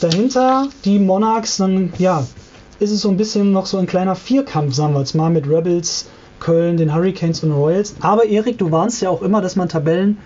Dahinter 0.00 0.68
die 0.84 0.98
Monarchs, 0.98 1.56
dann 1.56 1.92
ja, 1.98 2.26
ist 2.78 2.90
es 2.90 3.00
so 3.00 3.08
ein 3.08 3.16
bisschen 3.16 3.52
noch 3.52 3.66
so 3.66 3.78
ein 3.78 3.86
kleiner 3.86 4.14
Vierkampf, 4.14 4.74
sagen 4.74 4.94
wir 4.94 5.00
jetzt 5.00 5.14
mal, 5.14 5.30
mit 5.30 5.48
Rebels, 5.48 6.06
Köln, 6.40 6.76
den 6.76 6.94
Hurricanes 6.94 7.42
und 7.42 7.52
Royals. 7.52 7.94
Aber 8.00 8.26
Erik, 8.26 8.58
du 8.58 8.70
warnst 8.70 9.00
ja 9.00 9.10
auch 9.10 9.22
immer, 9.22 9.40
dass 9.40 9.56
man 9.56 9.68
Tabellen 9.68 10.18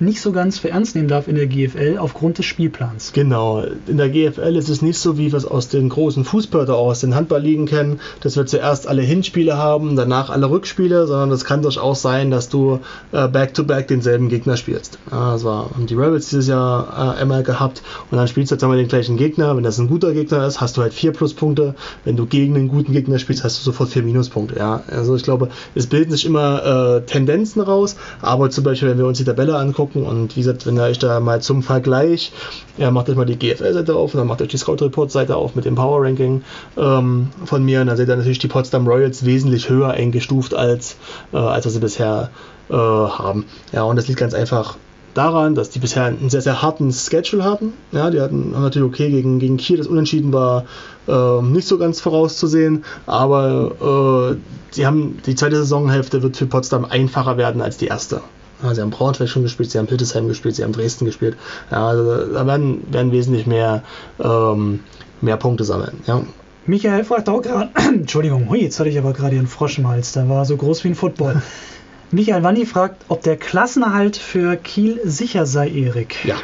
nicht 0.00 0.20
so 0.20 0.32
ganz 0.32 0.58
für 0.58 0.70
ernst 0.70 0.96
nehmen 0.96 1.08
darf 1.08 1.28
in 1.28 1.34
der 1.34 1.46
GFL 1.46 1.98
aufgrund 1.98 2.38
des 2.38 2.46
Spielplans. 2.46 3.12
Genau, 3.12 3.64
in 3.86 3.96
der 3.96 4.08
GFL 4.08 4.56
ist 4.56 4.68
es 4.68 4.82
nicht 4.82 4.98
so, 4.98 5.18
wie 5.18 5.30
wir 5.30 5.36
es 5.36 5.44
aus 5.44 5.68
den 5.68 5.88
großen 5.88 6.24
Fußball 6.24 6.68
aus 6.70 7.00
den 7.00 7.14
Handballligen 7.14 7.66
kennen, 7.66 8.00
dass 8.20 8.36
wir 8.36 8.46
zuerst 8.46 8.86
alle 8.86 9.02
Hinspiele 9.02 9.56
haben, 9.56 9.96
danach 9.96 10.30
alle 10.30 10.50
Rückspiele, 10.50 11.06
sondern 11.06 11.30
es 11.30 11.44
kann 11.44 11.62
durchaus 11.62 12.02
sein, 12.02 12.30
dass 12.30 12.48
du 12.48 12.80
äh, 13.12 13.28
back-to-back 13.28 13.88
denselben 13.88 14.28
Gegner 14.28 14.56
spielst. 14.56 14.98
War, 15.10 15.70
haben 15.74 15.86
die 15.86 15.94
Rebels 15.94 16.30
dieses 16.30 16.48
Jahr 16.48 17.16
äh, 17.16 17.20
einmal 17.20 17.42
gehabt 17.42 17.82
und 18.10 18.18
dann 18.18 18.28
spielst 18.28 18.50
du 18.50 18.54
jetzt 18.54 18.62
einmal 18.62 18.78
den 18.78 18.88
gleichen 18.88 19.16
Gegner. 19.16 19.56
Wenn 19.56 19.64
das 19.64 19.78
ein 19.78 19.88
guter 19.88 20.12
Gegner 20.12 20.46
ist, 20.46 20.60
hast 20.60 20.76
du 20.76 20.82
halt 20.82 20.94
vier 20.94 21.12
Pluspunkte. 21.12 21.74
Wenn 22.04 22.16
du 22.16 22.26
gegen 22.26 22.54
einen 22.54 22.68
guten 22.68 22.92
Gegner 22.92 23.18
spielst, 23.18 23.44
hast 23.44 23.58
du 23.58 23.64
sofort 23.64 23.90
vier 23.90 24.02
Minuspunkte. 24.02 24.56
Ja, 24.58 24.82
also 24.90 25.16
ich 25.16 25.22
glaube, 25.22 25.48
es 25.74 25.86
bilden 25.86 26.10
sich 26.12 26.24
immer 26.24 26.96
äh, 26.96 27.00
Tendenzen 27.02 27.60
raus, 27.60 27.96
aber 28.22 28.50
zum 28.50 28.64
Beispiel, 28.64 28.88
wenn 28.88 28.98
wir 28.98 29.06
uns 29.06 29.18
die 29.18 29.24
Tabelle 29.24 29.56
angucken, 29.56 29.89
gucken. 29.92 30.08
Und 30.08 30.36
wie 30.36 30.40
gesagt, 30.40 30.66
wenn 30.66 30.76
ihr 30.76 30.84
euch 30.84 30.98
da 30.98 31.20
mal 31.20 31.40
zum 31.42 31.62
Vergleich, 31.62 32.32
ja, 32.76 32.90
macht 32.90 33.08
euch 33.08 33.16
mal 33.16 33.26
die 33.26 33.38
GFL-Seite 33.38 33.94
auf 33.94 34.14
und 34.14 34.18
dann 34.18 34.26
macht 34.26 34.42
euch 34.42 34.48
die 34.48 34.56
Scout-Report-Seite 34.56 35.36
auf 35.36 35.54
mit 35.54 35.64
dem 35.64 35.74
Power-Ranking 35.74 36.42
ähm, 36.76 37.28
von 37.44 37.64
mir. 37.64 37.80
Und 37.80 37.88
dann 37.88 37.96
seht 37.96 38.08
ihr 38.08 38.16
natürlich 38.16 38.38
die 38.38 38.48
Potsdam 38.48 38.86
Royals 38.86 39.24
wesentlich 39.24 39.68
höher 39.68 39.90
eingestuft 39.90 40.54
als, 40.54 40.96
äh, 41.32 41.36
als 41.36 41.64
wir 41.64 41.72
sie 41.72 41.80
bisher 41.80 42.30
äh, 42.68 42.74
haben. 42.74 43.44
Ja, 43.72 43.82
und 43.82 43.96
das 43.96 44.08
liegt 44.08 44.20
ganz 44.20 44.34
einfach 44.34 44.76
daran, 45.14 45.54
dass 45.54 45.70
die 45.70 45.78
bisher 45.78 46.04
einen 46.04 46.30
sehr, 46.30 46.40
sehr 46.40 46.62
harten 46.62 46.92
Schedule 46.92 47.44
hatten. 47.44 47.72
Ja, 47.92 48.10
die 48.10 48.20
hatten 48.20 48.52
natürlich 48.52 48.88
okay 48.88 49.10
gegen, 49.10 49.38
gegen 49.38 49.56
Kiel, 49.56 49.78
das 49.78 49.86
Unentschieden 49.86 50.32
war 50.32 50.64
äh, 51.08 51.42
nicht 51.42 51.66
so 51.66 51.78
ganz 51.78 52.00
vorauszusehen, 52.00 52.84
aber 53.06 54.36
äh, 54.36 54.36
sie 54.70 54.86
haben 54.86 55.18
die 55.26 55.34
zweite 55.34 55.56
Saisonhälfte 55.56 56.22
wird 56.22 56.36
für 56.36 56.46
Potsdam 56.46 56.84
einfacher 56.84 57.36
werden 57.36 57.60
als 57.60 57.76
die 57.76 57.86
erste. 57.86 58.22
Ja, 58.62 58.74
sie 58.74 58.80
haben 58.80 58.90
Braunschweig 58.90 59.28
schon 59.28 59.42
gespielt, 59.42 59.70
sie 59.70 59.78
haben 59.78 59.88
Hildesheim 59.88 60.28
gespielt, 60.28 60.56
sie 60.56 60.64
haben 60.64 60.72
Dresden 60.72 61.04
gespielt. 61.04 61.36
Ja, 61.70 61.88
also 61.88 62.32
da 62.32 62.46
werden, 62.46 62.82
werden 62.92 63.12
wesentlich 63.12 63.46
mehr, 63.46 63.82
ähm, 64.22 64.80
mehr 65.20 65.36
Punkte 65.36 65.64
sammeln. 65.64 66.00
Ja. 66.06 66.22
Michael 66.66 67.04
fragt 67.04 67.28
auch 67.28 67.42
gerade, 67.42 67.70
Entschuldigung, 67.74 68.48
hui, 68.48 68.62
jetzt 68.62 68.78
hatte 68.78 68.90
ich 68.90 68.98
aber 68.98 69.12
gerade 69.12 69.36
einen 69.36 69.46
Frosch 69.46 69.78
im 69.78 69.88
Hals, 69.88 70.12
der 70.12 70.28
war 70.28 70.44
so 70.44 70.56
groß 70.56 70.84
wie 70.84 70.88
ein 70.88 70.94
Football. 70.94 71.42
Michael 72.10 72.42
Wanni 72.42 72.66
fragt, 72.66 73.04
ob 73.08 73.22
der 73.22 73.36
Klassenerhalt 73.36 74.16
für 74.16 74.56
Kiel 74.56 75.00
sicher 75.04 75.46
sei, 75.46 75.68
Erik. 75.68 76.24
Ja, 76.24 76.36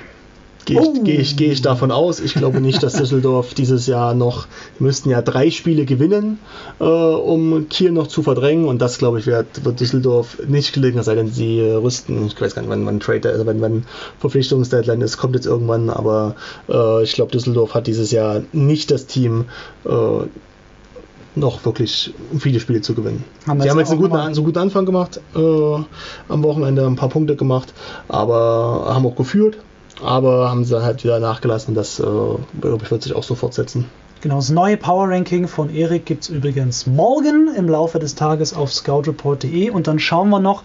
Gehe 0.66 0.80
ich, 0.80 0.86
oh. 0.88 0.94
geh 1.04 1.16
ich, 1.16 1.36
geh 1.36 1.52
ich 1.52 1.62
davon 1.62 1.92
aus. 1.92 2.18
Ich 2.18 2.34
glaube 2.34 2.60
nicht, 2.60 2.82
dass 2.82 2.94
Düsseldorf 2.94 3.54
dieses 3.54 3.86
Jahr 3.86 4.14
noch, 4.14 4.48
müssten 4.80 5.10
ja 5.10 5.22
drei 5.22 5.52
Spiele 5.52 5.84
gewinnen, 5.84 6.40
äh, 6.80 6.84
um 6.84 7.68
Kiel 7.68 7.92
noch 7.92 8.08
zu 8.08 8.24
verdrängen. 8.24 8.66
Und 8.66 8.82
das, 8.82 8.98
glaube 8.98 9.20
ich, 9.20 9.26
wird, 9.26 9.64
wird 9.64 9.78
Düsseldorf 9.78 10.38
nicht 10.48 10.72
gelingen, 10.72 11.04
sei 11.04 11.14
denn 11.14 11.28
sie 11.28 11.60
äh, 11.60 11.74
rüsten. 11.74 12.26
Ich 12.26 12.40
weiß 12.40 12.56
gar 12.56 12.62
nicht, 12.62 12.70
wann, 12.70 12.84
wann 12.84 12.98
Trade, 12.98 13.30
also 13.30 13.46
wenn, 13.46 13.62
wenn 13.62 13.84
Verpflichtungsdeadline 14.18 15.02
ist, 15.02 15.18
kommt 15.18 15.36
jetzt 15.36 15.46
irgendwann. 15.46 15.88
Aber 15.88 16.34
äh, 16.68 17.04
ich 17.04 17.12
glaube, 17.12 17.30
Düsseldorf 17.30 17.74
hat 17.74 17.86
dieses 17.86 18.10
Jahr 18.10 18.42
nicht 18.52 18.90
das 18.90 19.06
Team, 19.06 19.44
äh, 19.84 19.90
noch 21.36 21.64
wirklich 21.64 22.12
viele 22.38 22.58
Spiele 22.58 22.80
zu 22.80 22.94
gewinnen. 22.94 23.22
Haben 23.46 23.60
Sie 23.60 23.70
haben 23.70 23.78
jetzt 23.78 23.90
einen 23.90 24.00
guten, 24.00 24.16
einen 24.16 24.34
guten 24.34 24.58
Anfang 24.58 24.84
gemacht, 24.84 25.20
äh, 25.36 25.38
am 25.38 26.42
Wochenende 26.42 26.84
ein 26.86 26.96
paar 26.96 27.10
Punkte 27.10 27.36
gemacht, 27.36 27.72
aber 28.08 28.86
haben 28.88 29.06
auch 29.06 29.14
geführt 29.14 29.58
aber 30.02 30.50
haben 30.50 30.64
sie 30.64 30.82
halt 30.82 31.04
wieder 31.04 31.20
nachgelassen. 31.20 31.74
Das, 31.74 31.98
äh, 32.00 32.04
glaube 32.60 32.84
ich, 32.84 32.90
wird 32.90 33.02
sich 33.02 33.14
auch 33.14 33.22
so 33.22 33.34
fortsetzen. 33.34 33.86
Genau, 34.22 34.36
das 34.36 34.50
neue 34.50 34.76
Power 34.76 35.08
Ranking 35.08 35.46
von 35.46 35.72
Erik 35.72 36.06
gibt 36.06 36.24
es 36.24 36.28
übrigens 36.30 36.86
morgen 36.86 37.54
im 37.54 37.68
Laufe 37.68 37.98
des 37.98 38.14
Tages 38.14 38.54
auf 38.54 38.72
scoutreport.de 38.72 39.70
und 39.70 39.86
dann 39.86 39.98
schauen 39.98 40.30
wir 40.30 40.40
noch 40.40 40.62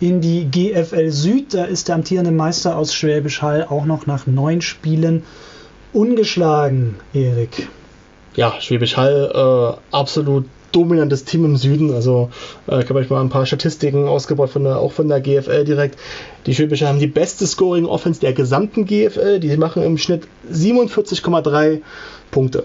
in 0.00 0.20
die 0.20 0.44
GFL 0.50 1.10
Süd. 1.10 1.54
Da 1.54 1.64
ist 1.64 1.88
der 1.88 1.94
amtierende 1.94 2.32
Meister 2.32 2.76
aus 2.76 2.94
Schwäbisch 2.94 3.40
Hall 3.40 3.66
auch 3.68 3.84
noch 3.84 4.06
nach 4.06 4.26
neun 4.26 4.60
Spielen 4.60 5.22
ungeschlagen, 5.92 6.96
Erik. 7.14 7.68
Ja, 8.34 8.54
Schwäbisch 8.60 8.96
Hall 8.96 9.30
äh, 9.32 9.96
absolut 9.96 10.44
dominantes 10.72 11.24
Team 11.24 11.44
im 11.44 11.56
Süden. 11.56 11.92
Also 11.92 12.30
äh, 12.68 12.82
ich 12.82 12.88
habe 12.88 13.00
euch 13.00 13.10
mal 13.10 13.20
ein 13.20 13.28
paar 13.28 13.46
Statistiken 13.46 14.06
ausgebaut, 14.06 14.50
von 14.50 14.64
der, 14.64 14.78
auch 14.78 14.92
von 14.92 15.08
der 15.08 15.20
GFL 15.20 15.64
direkt. 15.64 15.98
Die 16.46 16.54
Schwäbische 16.54 16.88
haben 16.88 16.98
die 16.98 17.06
beste 17.06 17.46
Scoring 17.46 17.86
Offense 17.86 18.20
der 18.20 18.32
gesamten 18.32 18.84
GFL. 18.84 19.40
Die 19.40 19.56
machen 19.56 19.82
im 19.82 19.98
Schnitt 19.98 20.28
47,3 20.52 21.80
Punkte. 22.30 22.64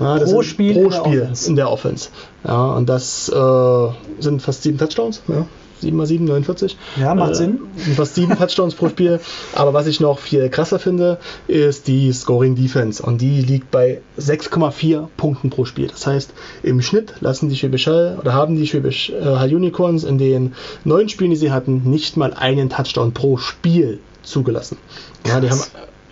Ja, 0.00 0.18
pro 0.18 0.42
Spiel, 0.42 0.82
pro 0.82 0.90
Spiel 0.90 1.12
in 1.12 1.18
der, 1.20 1.48
in 1.48 1.56
der 1.56 1.70
Offense. 1.70 2.08
Ja, 2.44 2.72
und 2.72 2.88
das 2.88 3.28
äh, 3.28 3.88
sind 4.18 4.42
fast 4.42 4.62
sieben 4.62 4.78
Touchdowns. 4.78 5.22
Ja. 5.28 5.46
7 5.80 5.96
mal 5.96 6.06
7, 6.06 6.24
49. 6.24 6.76
Ja, 6.96 7.14
macht 7.14 7.32
äh, 7.32 7.34
Sinn. 7.34 7.60
Fast 7.96 8.14
7 8.14 8.36
Touchdowns 8.36 8.74
pro 8.74 8.88
Spiel. 8.88 9.20
Aber 9.54 9.74
was 9.74 9.86
ich 9.86 10.00
noch 10.00 10.18
viel 10.18 10.48
krasser 10.48 10.78
finde, 10.78 11.18
ist 11.46 11.86
die 11.86 12.12
Scoring 12.12 12.54
Defense. 12.54 13.02
Und 13.02 13.20
die 13.20 13.40
liegt 13.40 13.70
bei 13.70 14.00
6,4 14.18 15.08
Punkten 15.16 15.50
pro 15.50 15.64
Spiel. 15.64 15.88
Das 15.88 16.06
heißt, 16.06 16.32
im 16.62 16.82
Schnitt 16.82 17.14
lassen 17.20 17.48
die 17.48 17.56
Schwäbisch 17.56 17.86
Hall 17.86 18.18
oder 18.20 18.32
haben 18.34 18.56
die 18.56 18.66
Schwäbisch 18.66 19.12
Hall 19.22 19.54
Unicorns 19.54 20.04
in 20.04 20.18
den 20.18 20.54
neun 20.84 21.08
Spielen, 21.08 21.30
die 21.30 21.36
sie 21.36 21.52
hatten, 21.52 21.82
nicht 21.84 22.16
mal 22.16 22.34
einen 22.34 22.70
Touchdown 22.70 23.12
pro 23.12 23.36
Spiel 23.36 24.00
zugelassen. 24.22 24.78
Ja, 25.26 25.40
die 25.40 25.50
haben 25.50 25.60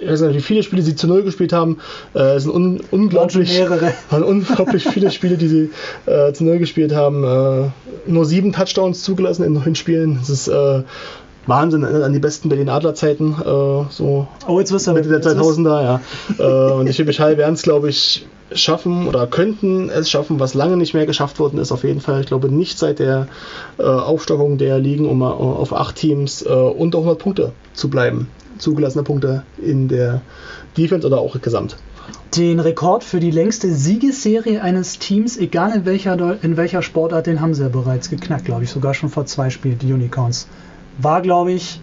ich 0.02 0.10
weiß 0.10 0.22
nicht, 0.22 0.36
wie 0.36 0.40
viele 0.40 0.62
Spiele 0.62 0.82
sie 0.82 0.96
zu 0.96 1.06
null 1.06 1.22
gespielt 1.22 1.52
haben. 1.52 1.78
Äh, 2.14 2.34
es 2.36 2.44
sind 2.44 2.52
un 2.52 2.80
unglaublich, 2.90 3.60
waren 4.10 4.22
unglaublich 4.22 4.84
viele 4.84 5.10
Spiele, 5.10 5.36
die 5.36 5.48
sie 5.48 5.70
äh, 6.06 6.32
zu 6.32 6.44
null 6.44 6.58
gespielt 6.58 6.94
haben. 6.94 7.24
Äh, 7.24 8.10
nur 8.10 8.24
sieben 8.24 8.52
Touchdowns 8.52 9.02
zugelassen 9.02 9.44
in 9.44 9.52
neun 9.52 9.74
Spielen. 9.74 10.18
Das 10.18 10.28
ist 10.28 10.48
äh, 10.48 10.82
Wahnsinn 11.46 11.84
äh, 11.84 12.02
an 12.02 12.12
die 12.12 12.18
besten 12.18 12.48
Berlin 12.48 12.68
Adler 12.68 12.94
Zeiten. 12.94 13.34
Äh, 13.40 13.44
so 13.44 14.26
oh, 14.46 14.58
jetzt 14.58 14.72
wirst 14.72 14.86
du 14.86 14.92
Mitte 14.92 15.08
der 15.08 15.22
2000er, 15.22 16.00
ja. 16.38 16.74
und 16.74 16.86
die 16.86 16.92
Schwäbisch 16.92 17.20
Hall 17.20 17.36
werden 17.36 17.54
es, 17.54 17.62
glaube 17.62 17.88
ich, 17.88 18.26
schaffen 18.52 19.06
oder 19.08 19.26
könnten 19.26 19.88
es 19.88 20.10
schaffen, 20.10 20.38
was 20.38 20.54
lange 20.54 20.76
nicht 20.76 20.94
mehr 20.94 21.06
geschafft 21.06 21.38
worden 21.38 21.58
ist. 21.58 21.72
Auf 21.72 21.84
jeden 21.84 22.00
Fall, 22.00 22.20
ich 22.20 22.26
glaube 22.26 22.48
nicht 22.48 22.78
seit 22.78 22.98
der 22.98 23.28
äh, 23.78 23.82
Aufstockung 23.82 24.58
der 24.58 24.78
Ligen, 24.78 25.08
um 25.08 25.22
auf 25.22 25.72
acht 25.72 25.96
Teams 25.96 26.42
äh, 26.42 26.48
unter 26.48 26.98
100 26.98 27.18
Punkte 27.18 27.52
zu 27.72 27.88
bleiben 27.88 28.28
zugelassene 28.58 29.04
Punkte 29.04 29.44
in 29.58 29.88
der 29.88 30.20
Defense 30.76 31.06
oder 31.06 31.20
auch 31.20 31.40
gesamt. 31.40 31.76
Den 32.36 32.60
Rekord 32.60 33.04
für 33.04 33.20
die 33.20 33.30
längste 33.30 33.72
Siegesserie 33.72 34.62
eines 34.62 34.98
Teams, 34.98 35.36
egal 35.36 35.74
in 35.74 35.84
welcher, 35.84 36.42
in 36.42 36.56
welcher 36.56 36.82
Sportart, 36.82 37.26
den 37.26 37.40
haben 37.40 37.54
sie 37.54 37.62
ja 37.62 37.68
bereits 37.68 38.10
geknackt, 38.10 38.46
glaube 38.46 38.64
ich, 38.64 38.70
sogar 38.70 38.94
schon 38.94 39.10
vor 39.10 39.26
zwei 39.26 39.50
Spielen, 39.50 39.78
die 39.78 39.92
Unicorns. 39.92 40.48
War, 40.98 41.20
glaube 41.20 41.52
ich, 41.52 41.80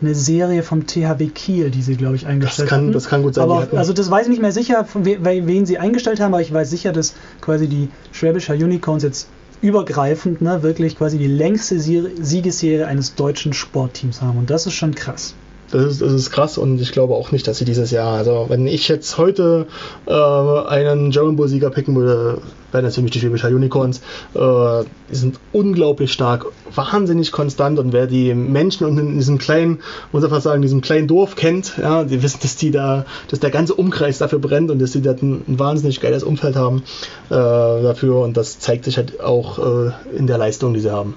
eine 0.00 0.14
Serie 0.14 0.62
vom 0.62 0.86
THW 0.86 1.28
Kiel, 1.28 1.70
die 1.70 1.82
sie, 1.82 1.96
glaube 1.96 2.16
ich, 2.16 2.26
eingestellt 2.26 2.66
das 2.66 2.70
kann, 2.70 2.80
hatten. 2.82 2.92
Das 2.92 3.08
kann 3.08 3.22
gut 3.22 3.34
sein. 3.34 3.44
Aber, 3.44 3.68
also 3.76 3.92
das 3.92 4.10
weiß 4.10 4.24
ich 4.24 4.30
nicht 4.30 4.42
mehr 4.42 4.52
sicher, 4.52 4.86
we 4.94 5.18
wen 5.22 5.64
sie 5.64 5.78
eingestellt 5.78 6.20
haben, 6.20 6.34
aber 6.34 6.42
ich 6.42 6.52
weiß 6.52 6.68
sicher, 6.68 6.92
dass 6.92 7.14
quasi 7.40 7.66
die 7.66 7.88
Schwäbischer 8.12 8.54
Unicorns 8.54 9.02
jetzt 9.02 9.28
übergreifend 9.62 10.42
ne, 10.42 10.62
wirklich 10.62 10.98
quasi 10.98 11.18
die 11.18 11.26
längste 11.26 11.80
Siegesserie 11.80 12.86
eines 12.86 13.14
deutschen 13.14 13.52
Sportteams 13.54 14.20
haben. 14.20 14.38
Und 14.38 14.50
das 14.50 14.66
ist 14.66 14.74
schon 14.74 14.94
krass. 14.94 15.34
Das 15.72 15.84
ist, 15.84 16.02
das 16.02 16.12
ist 16.12 16.30
krass 16.30 16.58
und 16.58 16.80
ich 16.80 16.92
glaube 16.92 17.14
auch 17.14 17.32
nicht, 17.32 17.48
dass 17.48 17.58
sie 17.58 17.64
dieses 17.64 17.90
Jahr, 17.90 18.16
also 18.16 18.46
wenn 18.48 18.66
ich 18.68 18.86
jetzt 18.86 19.18
heute 19.18 19.66
äh, 20.06 20.12
einen 20.12 21.10
German 21.10 21.34
Bull 21.34 21.48
Sieger 21.48 21.70
picken 21.70 21.96
würde, 21.96 22.38
wären 22.70 22.84
das 22.84 22.94
für 22.94 23.02
mich 23.02 23.10
die 23.10 23.18
Schwäbischer 23.18 23.48
Unicorns. 23.48 23.98
Äh, 24.34 24.84
die 25.10 25.14
sind 25.16 25.40
unglaublich 25.52 26.12
stark, 26.12 26.46
wahnsinnig 26.72 27.32
konstant 27.32 27.80
und 27.80 27.92
wer 27.92 28.06
die 28.06 28.32
Menschen 28.32 28.96
in 28.96 29.14
diesem 29.16 29.38
kleinen, 29.38 29.80
muss 30.12 30.22
ich 30.22 30.30
fast 30.30 30.44
sagen, 30.44 30.62
diesem 30.62 30.82
kleinen 30.82 31.08
Dorf 31.08 31.34
kennt, 31.34 31.78
ja, 31.78 32.04
die 32.04 32.22
wissen, 32.22 32.38
dass 32.42 32.56
die 32.56 32.70
da, 32.70 33.04
dass 33.28 33.40
der 33.40 33.50
ganze 33.50 33.74
Umkreis 33.74 34.18
dafür 34.18 34.38
brennt 34.38 34.70
und 34.70 34.78
dass 34.78 34.92
sie 34.92 35.02
da 35.02 35.12
ein, 35.12 35.42
ein 35.48 35.58
wahnsinnig 35.58 36.00
geiles 36.00 36.22
Umfeld 36.22 36.54
haben 36.54 36.84
äh, 37.28 37.34
dafür 37.34 38.20
und 38.20 38.36
das 38.36 38.60
zeigt 38.60 38.84
sich 38.84 38.98
halt 38.98 39.20
auch 39.20 39.58
äh, 39.58 39.90
in 40.16 40.28
der 40.28 40.38
Leistung, 40.38 40.74
die 40.74 40.80
sie 40.80 40.92
haben. 40.92 41.14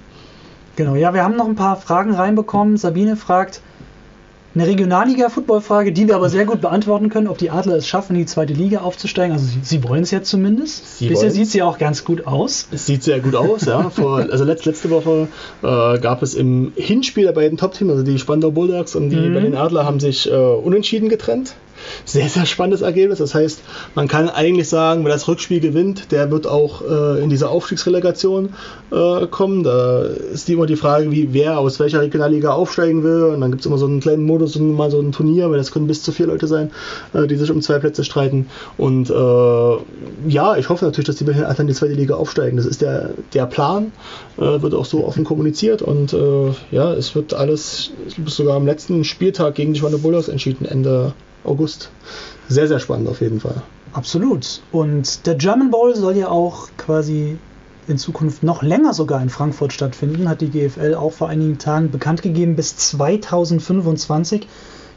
Genau, 0.76 0.96
ja, 0.96 1.14
wir 1.14 1.24
haben 1.24 1.36
noch 1.36 1.48
ein 1.48 1.56
paar 1.56 1.76
Fragen 1.76 2.16
reinbekommen. 2.16 2.78
Sabine 2.78 3.18
fragt, 3.18 3.62
eine 4.56 4.66
Regionalliga-Football-Frage, 4.66 5.92
die 5.92 6.08
wir 6.08 6.16
aber 6.16 6.30
sehr 6.30 6.46
gut 6.46 6.62
beantworten 6.62 7.10
können, 7.10 7.28
ob 7.28 7.38
die 7.38 7.52
Adler 7.52 7.76
es 7.76 7.88
schaffen, 7.88 8.16
in 8.16 8.22
die 8.22 8.26
zweite 8.26 8.54
Liga 8.54 8.80
aufzusteigen. 8.80 9.34
Also 9.34 9.46
sie, 9.46 9.60
sie 9.62 9.84
wollen 9.84 10.04
es 10.04 10.12
ja 10.12 10.24
zumindest. 10.24 10.98
Sie 10.98 11.08
Bisher 11.08 11.30
sieht 11.30 11.48
es 11.48 11.54
ja 11.54 11.66
auch 11.66 11.78
ganz 11.78 12.04
gut 12.04 12.26
aus. 12.26 12.68
Es 12.72 12.88
sieht 12.88 13.04
sehr 13.04 13.20
gut 13.20 13.36
aus, 13.36 13.66
ja. 13.66 13.90
Vor, 13.90 14.26
also 14.32 14.44
letzt, 14.44 14.66
letzte 14.66 14.90
Woche 14.90 15.28
äh, 15.62 16.00
gab 16.00 16.24
es 16.24 16.34
im 16.34 16.74
Hinspiel 16.76 17.26
der 17.26 17.34
beiden 17.34 17.58
Top-Teams, 17.58 17.92
also 17.92 18.04
die 18.04 18.18
Spandau 18.18 18.50
Bulldogs 18.52 18.96
und 18.96 19.12
die 19.12 19.18
mhm. 19.18 19.34
Berlin 19.34 19.56
Adler, 19.56 19.86
haben 19.86 20.00
sich 20.00 20.30
äh, 20.30 20.36
unentschieden 20.36 21.10
getrennt. 21.10 21.54
Sehr, 22.06 22.30
sehr 22.30 22.46
spannendes 22.46 22.82
Ergebnis. 22.82 23.20
Das 23.20 23.36
heißt, 23.36 23.62
man 23.96 24.08
kann 24.08 24.30
eigentlich 24.30 24.70
sagen, 24.70 25.04
wer 25.04 25.12
das 25.12 25.28
Rückspiel 25.28 25.60
gewinnt, 25.60 26.12
der 26.12 26.32
wird 26.32 26.48
auch 26.48 26.82
äh, 26.82 27.24
in 27.24 27.30
diese 27.30 27.50
Aufstiegsrelegation 27.50 28.54
äh, 28.92 29.28
kommen. 29.28 29.64
Da 29.64 30.02
ist 30.02 30.50
immer 30.50 30.66
die 30.66 30.76
Frage, 30.76 31.12
wie 31.12 31.34
wer 31.34 31.60
aus 31.60 31.80
welcher 31.80 32.02
Regionalliga 32.02 32.52
aufsteigen 32.52 33.04
will. 33.04 33.24
Und 33.24 33.42
dann 33.42 33.52
gibt 33.52 33.62
es 33.62 33.66
immer 33.66 33.78
so 33.78 33.86
einen 33.86 34.00
kleinen 34.00 34.24
Modus 34.24 34.56
und 34.56 34.76
mal 34.76 34.92
so 34.92 35.00
ein 35.00 35.12
Turnier, 35.12 35.50
weil 35.50 35.58
das 35.58 35.72
können 35.72 35.88
bis 35.88 36.04
zu 36.04 36.12
vier 36.12 36.28
Leute 36.28 36.48
sein, 36.48 36.72
äh, 37.14 37.28
die 37.28 37.36
sich 37.36 37.52
um 37.52 37.62
zwei 37.62 37.80
Plätze 37.80 38.04
streiten. 38.04 38.48
Und 38.78 39.10
äh, 39.10 40.30
ja, 40.30 40.58
ich 40.58 40.70
hoffe 40.70 40.86
natürlich, 40.86 41.08
dass 41.08 41.18
die 41.18 41.24
Berlin 41.24 41.46
in 41.60 41.68
die 41.68 41.74
zweite 41.74 41.94
Liga 41.94 42.16
aufsteigen. 42.16 42.58
Das 42.58 42.66
ist 42.66 42.82
der, 42.82 43.12
der 43.34 43.46
Plan, 43.46 43.92
äh, 44.38 44.62
wird 44.62 44.74
auch 44.74 44.86
so 44.86 45.06
offen 45.06 45.24
kommuniziert 45.24 45.82
und 45.82 46.14
äh, 46.14 46.52
ja, 46.72 46.94
es 46.94 47.16
wird 47.16 47.34
alles 47.34 47.92
sogar 48.26 48.56
am 48.56 48.66
letzten 48.66 49.04
Spieltag 49.04 49.56
gegen 49.56 49.74
die 49.74 49.80
Schwander 49.80 49.98
Bulldogs 49.98 50.28
entschieden, 50.28 50.66
Ende 50.66 51.14
August. 51.44 51.90
Sehr, 52.48 52.68
sehr 52.68 52.80
spannend 52.80 53.08
auf 53.08 53.22
jeden 53.22 53.40
Fall. 53.40 53.62
Absolut. 53.94 54.62
Und 54.72 55.26
der 55.26 55.36
German 55.36 55.72
Bowl 55.72 55.96
soll 55.96 56.18
ja 56.18 56.30
auch 56.30 56.70
quasi 56.78 57.38
in 57.88 57.98
Zukunft 57.98 58.44
noch 58.44 58.62
länger 58.62 58.94
sogar 58.94 59.22
in 59.22 59.30
Frankfurt 59.30 59.74
stattfinden, 59.74 60.30
hat 60.30 60.42
die 60.42 60.50
GFL 60.50 60.94
auch 60.94 61.12
vor 61.12 61.28
einigen 61.28 61.58
Tagen 61.58 61.90
bekannt 61.90 62.22
gegeben, 62.22 62.56
bis 62.56 62.78
2025. 62.78 64.48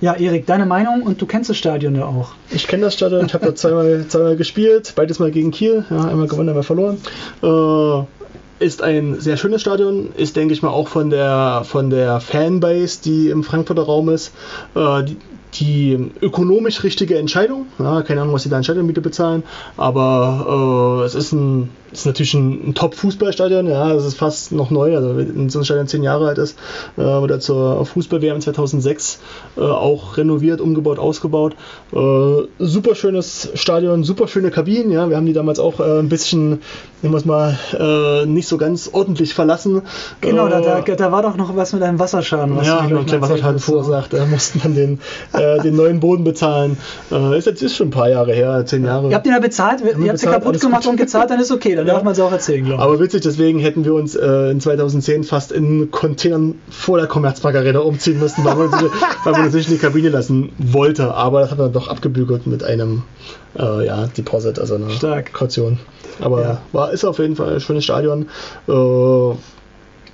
Ja, 0.03 0.15
Erik, 0.15 0.47
deine 0.47 0.67
Meinung 0.67 1.03
und 1.03 1.23
du 1.23 1.27
kennst 1.27 1.49
das 1.49 1.57
Stadion 1.57 1.95
ja 1.95 2.07
auch. 2.07 2.33
Ich 2.51 2.67
kenne 2.67 2.83
das 2.83 2.95
Stadion, 2.95 3.25
ich 3.27 3.35
habe 3.35 3.47
da 3.47 3.55
zweimal, 3.55 4.05
zweimal 4.09 4.37
gespielt, 4.37 4.93
beides 4.97 5.19
mal 5.21 5.31
gegen 5.31 5.53
Kiel, 5.53 5.85
ja, 5.89 6.05
einmal 6.05 6.27
gewonnen, 6.27 6.51
einmal 6.51 6.65
verloren. 6.65 6.99
Äh, 7.43 8.65
ist 8.65 8.83
ein 8.83 9.21
sehr 9.21 9.37
schönes 9.37 9.61
Stadion, 9.61 10.11
ist, 10.17 10.37
denke 10.37 10.55
ich 10.55 10.63
mal, 10.63 10.71
auch 10.71 10.89
von 10.89 11.11
der, 11.11 11.63
von 11.65 11.89
der 11.89 12.21
Fanbase, 12.21 13.01
die 13.03 13.31
im 13.31 13.43
Frankfurter 13.43 13.83
Raum 13.83 14.09
ist, 14.09 14.33
äh, 14.75 15.05
die, 15.05 15.17
die 15.55 16.11
ökonomisch 16.21 16.83
richtige 16.83 17.19
Entscheidung. 17.19 17.67
Ja, 17.79 18.03
keine 18.03 18.23
Ahnung, 18.23 18.35
was 18.35 18.45
sie 18.45 18.49
da 18.49 18.57
an 18.57 18.65
Stadionmiete 18.65 19.01
bezahlen, 19.01 19.43
aber 19.77 21.03
äh, 21.03 21.05
es 21.05 21.15
ist, 21.15 21.33
ein, 21.33 21.69
ist 21.93 22.07
natürlich 22.07 22.35
ein, 22.35 22.69
ein 22.69 22.75
Top-Fußballstadion. 22.75 23.67
Ja, 23.67 23.93
es 23.93 24.05
ist 24.05 24.17
fast 24.17 24.53
noch 24.53 24.71
neu, 24.71 24.97
also 24.97 25.17
wenn 25.17 25.51
so 25.51 25.59
ein 25.59 25.65
Stadion 25.65 25.87
zehn 25.87 26.03
Jahre 26.03 26.29
alt 26.29 26.39
ist, 26.39 26.59
äh, 26.97 27.03
wurde 27.03 27.39
zur 27.39 27.85
Fußball-WM 27.85 28.41
2006 28.41 29.21
äh, 29.57 29.61
auch 29.61 30.17
renoviert, 30.17 30.61
umgebaut, 30.61 30.99
ausgebaut. 30.99 31.55
Äh, 31.93 32.43
super 32.59 32.95
schönes 32.95 33.51
Stadion, 33.55 34.05
super 34.05 34.29
schöne 34.29 34.51
Kabinen. 34.51 34.91
Ja, 34.91 35.09
wir 35.09 35.17
haben 35.17 35.27
die 35.27 35.33
damals 35.33 35.59
auch 35.59 35.81
äh, 35.81 35.99
ein 35.99 36.09
bisschen, 36.09 36.61
nehmen 37.03 37.15
wir 37.15 37.19
es 37.19 37.25
mal, 37.25 37.59
äh, 37.79 38.27
nicht 38.27 38.49
so 38.49 38.57
ganz 38.57 38.91
ordentlich 38.93 39.35
verlassen. 39.35 39.83
Genau, 40.21 40.49
da, 40.49 40.61
da, 40.61 40.81
da, 40.81 41.13
war 41.13 41.23
doch 41.23 41.37
noch 41.37 41.57
was 41.57 41.73
mit 41.73 41.83
einem 41.83 41.99
Wasserschaden. 41.99 42.57
Was 42.57 42.67
ja, 42.67 42.79
einen 42.79 43.05
kleinen 43.07 43.23
Wasserschaden 43.23 43.59
verursacht. 43.59 44.13
Da 44.13 44.25
mussten 44.27 44.61
dann 44.63 44.75
den 44.75 45.01
äh, 45.33 45.61
den 45.61 45.77
neuen 45.77 46.01
Boden 46.01 46.25
bezahlen. 46.25 46.77
Äh, 47.11 47.39
ist 47.39 47.47
jetzt 47.47 47.63
ist 47.63 47.77
schon 47.77 47.89
ein 47.89 47.93
paar 47.93 48.09
Jahre 48.09 48.33
her, 48.33 48.65
zehn 48.67 48.85
Jahre. 48.85 49.09
Ihr 49.09 49.15
habt 49.15 49.27
ihn 49.27 49.33
ja 49.33 49.41
bezahlt, 49.41 49.81
ihr 49.81 50.09
habt 50.09 50.19
sie 50.19 50.27
kaputt 50.27 50.61
gemacht 50.61 50.87
und 50.87 50.97
gezahlt, 50.97 51.31
dann 51.31 51.41
ist 51.41 51.51
okay, 51.51 51.75
dann 51.75 51.87
ja. 51.87 51.95
darf 51.95 52.03
man 52.03 52.13
es 52.13 52.21
auch 52.21 52.33
erzählen, 52.33 52.65
glaube 52.65 52.83
ich. 52.83 52.89
Aber 52.89 53.01
witzig, 53.01 53.23
deswegen 53.23 53.59
hätten 53.59 53.85
wir 53.85 53.95
uns 53.95 54.15
äh, 54.15 54.51
in 54.51 54.61
2010 54.61 55.25
fast 55.25 55.53
in 55.53 55.91
Containern 55.91 56.55
vor 56.71 56.99
der 56.99 57.07
Commerzbank 57.07 57.57
Arena 57.57 57.81
umziehen 57.81 58.19
müssen, 58.19 58.45
weil 58.45 58.55
man, 58.55 58.71
sich, 58.71 58.91
weil 59.25 59.33
man 59.33 59.51
sich 59.51 59.67
in 59.67 59.75
die 59.75 59.79
Kabine 59.79 60.09
lassen 60.09 60.53
wollte. 60.59 61.15
Aber 61.15 61.41
das 61.41 61.51
hat 61.51 61.59
man 61.59 61.73
doch 61.73 61.89
abgebügelt 61.89 62.47
mit 62.47 62.63
einem 62.65 63.03
äh, 63.59 63.87
ja, 63.87 64.07
Deposit, 64.07 64.59
also 64.59 64.75
einer 64.77 64.91
Stark. 64.91 65.33
Kaution. 65.33 65.79
Aber 66.21 66.43
ja. 66.43 66.59
war, 66.73 66.93
ist 66.93 67.05
auf 67.05 67.19
jeden 67.19 67.37
Fall 67.37 67.55
ein 67.55 67.61
schönes 67.61 67.85
Stadion. 67.85 68.29
Äh, 68.69 69.35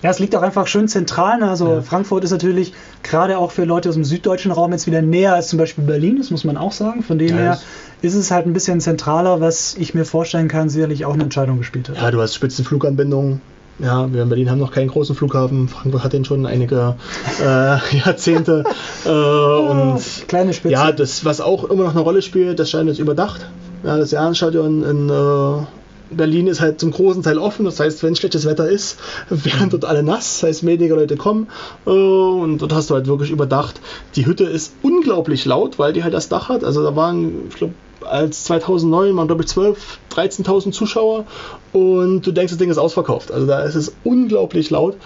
ja, 0.01 0.11
es 0.11 0.21
liegt 0.21 0.37
auch 0.37 0.43
einfach 0.43 0.67
schön 0.69 0.87
zentral. 0.87 1.41
Ne? 1.41 1.51
Also 1.51 1.75
ja. 1.75 1.81
Frankfurt 1.83 2.25
ist 2.25 2.31
natürlich 2.31 2.73
gerade 3.03 3.39
auch 3.39 3.51
für 3.51 3.65
Leute 3.65 3.89
aus 3.89 3.97
dem 3.97 4.05
süddeutschen 4.05 4.53
Raum 4.53 4.73
jetzt 4.73 4.87
wieder 4.87 5.03
näher 5.03 5.35
als 5.35 5.49
zum 5.49 5.59
Beispiel 5.59 5.85
Berlin, 5.85 6.19
das 6.19 6.31
muss 6.31 6.45
man 6.45 6.57
auch 6.57 6.73
sagen. 6.73 7.03
Von 7.03 7.19
dem 7.19 7.31
ja, 7.31 7.37
her 7.37 7.61
ist 8.01 8.15
es 8.15 8.31
halt 8.31 8.47
ein 8.47 8.53
bisschen 8.53 8.81
zentraler, 8.81 9.41
was 9.41 9.75
ich 9.75 9.95
mir 9.95 10.05
vorstellen 10.05 10.47
kann, 10.47 10.69
sicherlich 10.69 11.05
auch 11.05 11.15
eine 11.15 11.25
Entscheidung 11.25 11.59
gespielt 11.59 11.89
hat. 11.89 11.97
Ja, 11.97 12.11
du 12.11 12.21
hast 12.21 12.35
Spitzenfluganbindungen. 12.35 13.41
Ja, 13.79 14.13
wir 14.13 14.23
in 14.23 14.29
Berlin 14.29 14.51
haben 14.51 14.59
noch 14.59 14.73
keinen 14.73 14.89
großen 14.89 15.15
Flughafen. 15.15 15.69
Frankfurt 15.69 16.03
hat 16.03 16.13
den 16.13 16.25
schon 16.25 16.47
einige 16.47 16.97
äh, 17.41 17.97
Jahrzehnte. 17.97 18.65
Äh, 19.05 19.11
und 19.11 20.03
kleine 20.27 20.53
Spitze. 20.53 20.73
Ja, 20.73 20.91
das, 20.91 21.25
was 21.25 21.41
auch 21.41 21.65
immer 21.65 21.85
noch 21.85 21.93
eine 21.93 22.01
Rolle 22.01 22.23
spielt, 22.23 22.59
das 22.59 22.71
Stadion 22.71 22.89
ist 22.89 22.99
überdacht. 22.99 23.47
Ja, 23.85 23.97
das 23.97 24.11
Jahrenstadion 24.11 24.83
in 24.83 25.09
äh, 25.09 25.65
Berlin 26.11 26.47
ist 26.49 26.61
halt 26.61 26.81
zum 26.81 26.91
großen 26.91 27.23
Teil 27.23 27.39
offen, 27.39 27.65
das 27.65 27.79
heißt, 27.79 28.03
wenn 28.03 28.17
schlechtes 28.17 28.47
Wetter 28.47 28.69
ist, 28.69 28.99
werden 29.29 29.71
dort 29.71 29.85
alle 29.85 30.03
nass, 30.03 30.41
das 30.41 30.49
heißt, 30.49 30.67
weniger 30.67 30.97
Leute 30.97 31.17
kommen 31.17 31.49
äh, 31.87 31.91
und 31.91 32.59
dort 32.59 32.73
hast 32.75 32.91
du 32.91 32.95
halt 32.95 33.07
wirklich 33.07 33.31
überdacht. 33.31 33.81
Die 34.17 34.27
Hütte 34.27 34.45
ist 34.45 34.75
unglaublich 34.83 35.45
laut, 35.45 35.79
weil 35.79 35.93
die 35.93 36.03
halt 36.03 36.15
das 36.15 36.29
Dach 36.29 36.49
hat. 36.49 36.65
Also 36.65 36.83
da 36.83 36.97
waren, 36.97 37.49
ich 37.51 37.57
glaube, 37.57 37.75
als 38.05 38.45
2009 38.45 39.17
waren 39.17 39.27
glaube 39.27 39.43
ich 39.43 39.49
12, 39.49 39.99
13.000 40.15 40.73
Zuschauer 40.73 41.25
und 41.73 42.27
du 42.27 42.33
denkst, 42.33 42.53
das 42.53 42.59
Ding 42.59 42.71
ist 42.71 42.79
ausverkauft. 42.79 43.31
Also 43.33 43.47
da 43.47 43.61
ist 43.61 43.75
es 43.75 43.95
unglaublich 44.05 44.71
laut, 44.71 44.97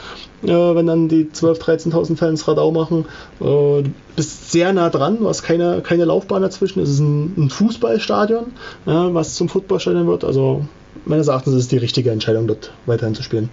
äh, 0.43 0.49
wenn 0.49 0.87
dann 0.87 1.09
die 1.09 1.31
12, 1.31 1.59
13.000 1.59 2.17
Fans 2.17 2.47
Radau 2.49 2.71
machen. 2.71 3.07
Äh, 3.41 3.45
du 3.45 3.93
bist 4.17 4.51
sehr 4.51 4.73
nah 4.73 4.91
dran, 4.91 5.19
du 5.19 5.29
hast 5.29 5.43
keine, 5.43 5.81
keine 5.83 6.05
Laufbahn 6.05 6.43
dazwischen. 6.43 6.81
Es 6.81 6.91
ist 6.91 7.01
ein, 7.01 7.35
ein 7.37 7.51
Fußballstadion, 7.51 8.53
ja, 8.87 9.15
was 9.15 9.35
zum 9.35 9.49
Footballstadion 9.49 10.07
wird. 10.07 10.25
Also 10.25 10.65
meines 11.05 11.29
Erachtens 11.29 11.55
ist 11.55 11.63
es 11.63 11.69
die 11.69 11.79
richtige 11.79 12.11
Entscheidung, 12.11 12.47
dort 12.47 12.73
weiterhin 12.87 13.15
zu 13.15 13.23
spielen. 13.23 13.51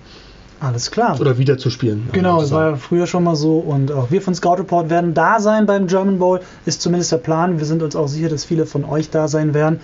Alles 0.59 0.91
klar. 0.91 1.19
Oder 1.19 1.37
wieder 1.37 1.57
zu 1.57 1.69
spielen. 1.69 2.09
Genau, 2.11 2.41
es 2.41 2.51
war 2.51 2.71
ja 2.71 2.75
früher 2.75 3.07
schon 3.07 3.23
mal 3.23 3.35
so 3.35 3.59
und 3.59 3.91
auch 3.91 4.11
wir 4.11 4.21
von 4.21 4.35
Scout 4.35 4.55
Report 4.55 4.89
werden 4.89 5.13
da 5.13 5.39
sein 5.39 5.65
beim 5.65 5.87
German 5.87 6.19
Bowl, 6.19 6.41
ist 6.65 6.81
zumindest 6.81 7.11
der 7.11 7.17
Plan. 7.17 7.59
Wir 7.59 7.65
sind 7.65 7.81
uns 7.81 7.95
auch 7.95 8.07
sicher, 8.07 8.29
dass 8.29 8.43
viele 8.43 8.65
von 8.65 8.83
euch 8.83 9.09
da 9.09 9.27
sein 9.27 9.53
werden. 9.53 9.79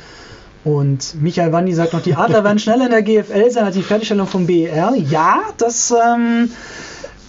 Und 0.65 1.21
Michael 1.21 1.51
Wandi 1.51 1.73
sagt 1.73 1.93
noch, 1.93 2.01
die 2.01 2.15
Adler 2.15 2.43
werden 2.43 2.59
schneller 2.59 2.85
in 2.85 2.91
der 2.91 3.03
GFL 3.03 3.51
sein 3.51 3.65
als 3.65 3.75
die 3.75 3.83
Fertigstellung 3.83 4.27
vom 4.27 4.47
BER. 4.47 4.93
Ja, 4.95 5.41
das 5.57 5.91
ähm, 5.91 6.49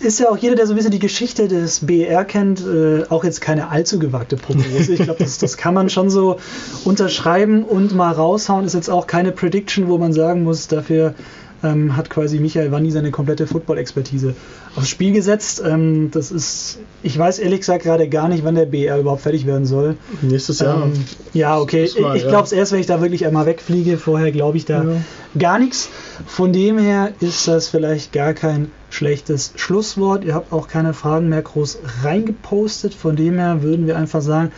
ist 0.00 0.18
ja 0.18 0.28
auch 0.30 0.38
jeder, 0.38 0.56
der 0.56 0.66
so 0.66 0.72
ein 0.72 0.76
bisschen 0.76 0.90
die 0.90 0.98
Geschichte 0.98 1.46
des 1.46 1.87
BER 1.87 2.24
kennt, 2.24 2.61
äh, 2.66 3.04
auch 3.11 3.24
jetzt 3.24 3.40
keine 3.40 3.68
allzu 3.68 3.98
gewagte 3.98 4.37
Prognose. 4.37 4.94
Ich 4.94 5.02
glaube, 5.02 5.22
das, 5.22 5.38
das 5.38 5.56
kann 5.56 5.74
man 5.74 5.90
schon 5.90 6.11
so 6.11 6.38
unterschreiben 6.85 7.62
und 7.62 7.94
mal 7.94 8.12
raushauen. 8.12 8.64
Ist 8.64 8.74
jetzt 8.74 8.90
auch 8.90 9.06
keine 9.06 9.32
Prediction, 9.32 9.88
wo 9.88 9.98
man 9.98 10.12
sagen 10.12 10.42
muss, 10.42 10.66
dafür 10.66 11.14
ähm, 11.62 11.97
hat 11.97 12.11
quasi 12.11 12.38
Michael 12.38 12.73
Wanni 12.73 12.90
seine 12.90 13.11
komplette 13.11 13.47
Football-Expertise 13.47 14.35
aufs 14.75 14.88
Spiel 14.88 15.12
gesetzt. 15.12 15.62
Ähm, 15.64 16.11
das 16.11 16.31
ist, 16.31 16.79
ich 17.03 17.19
weiß 17.19 17.38
ehrlich 17.38 17.61
gesagt 17.61 17.85
gerade 17.85 18.09
gar 18.09 18.29
nicht, 18.29 18.45
wann 18.45 18.55
der 18.55 18.66
BR 18.66 18.99
überhaupt 18.99 19.23
fertig 19.23 19.47
werden 19.47 19.66
soll. 19.66 19.97
Nächstes 20.23 20.61
Jahr. 20.61 20.85
Ähm, 20.85 20.92
ja, 21.33 21.59
okay. 21.59 21.85
ich 21.85 21.97
ich 21.97 22.29
glaube 22.29 22.45
es 22.45 22.53
erst, 22.53 22.73
wenn 22.73 22.81
ich 22.81 22.87
da 22.87 23.01
wirklich 23.01 23.27
einmal 23.27 23.47
wegfliege. 23.47 23.99
Vorher 23.99 24.33
glaube 24.33 24.57
ich 24.57 24.64
da 24.64 24.85
ja. 24.85 25.01
gar 25.38 25.59
nichts. 25.59 25.88
Von 26.27 26.53
dem 26.53 26.79
her 26.79 27.12
ist 27.21 27.49
das 27.49 27.69
vielleicht 27.69 28.12
gar 28.12 28.35
kein 28.35 28.71
schlechtes 28.90 29.53
Schlusswort. 29.57 30.25
Ihr 30.25 30.35
habt 30.35 30.53
auch 30.53 30.69
keine 30.69 30.95
Fragen 30.95 31.29
mehr 31.29 31.42
groß 31.42 31.79
reingepostet. 32.03 32.95
Von 32.95 33.16
dem 33.16 33.38
her 33.38 33.62
würden 33.62 33.87
wir 33.87 33.97
einfach 33.97 34.23
sagen, 34.23 34.53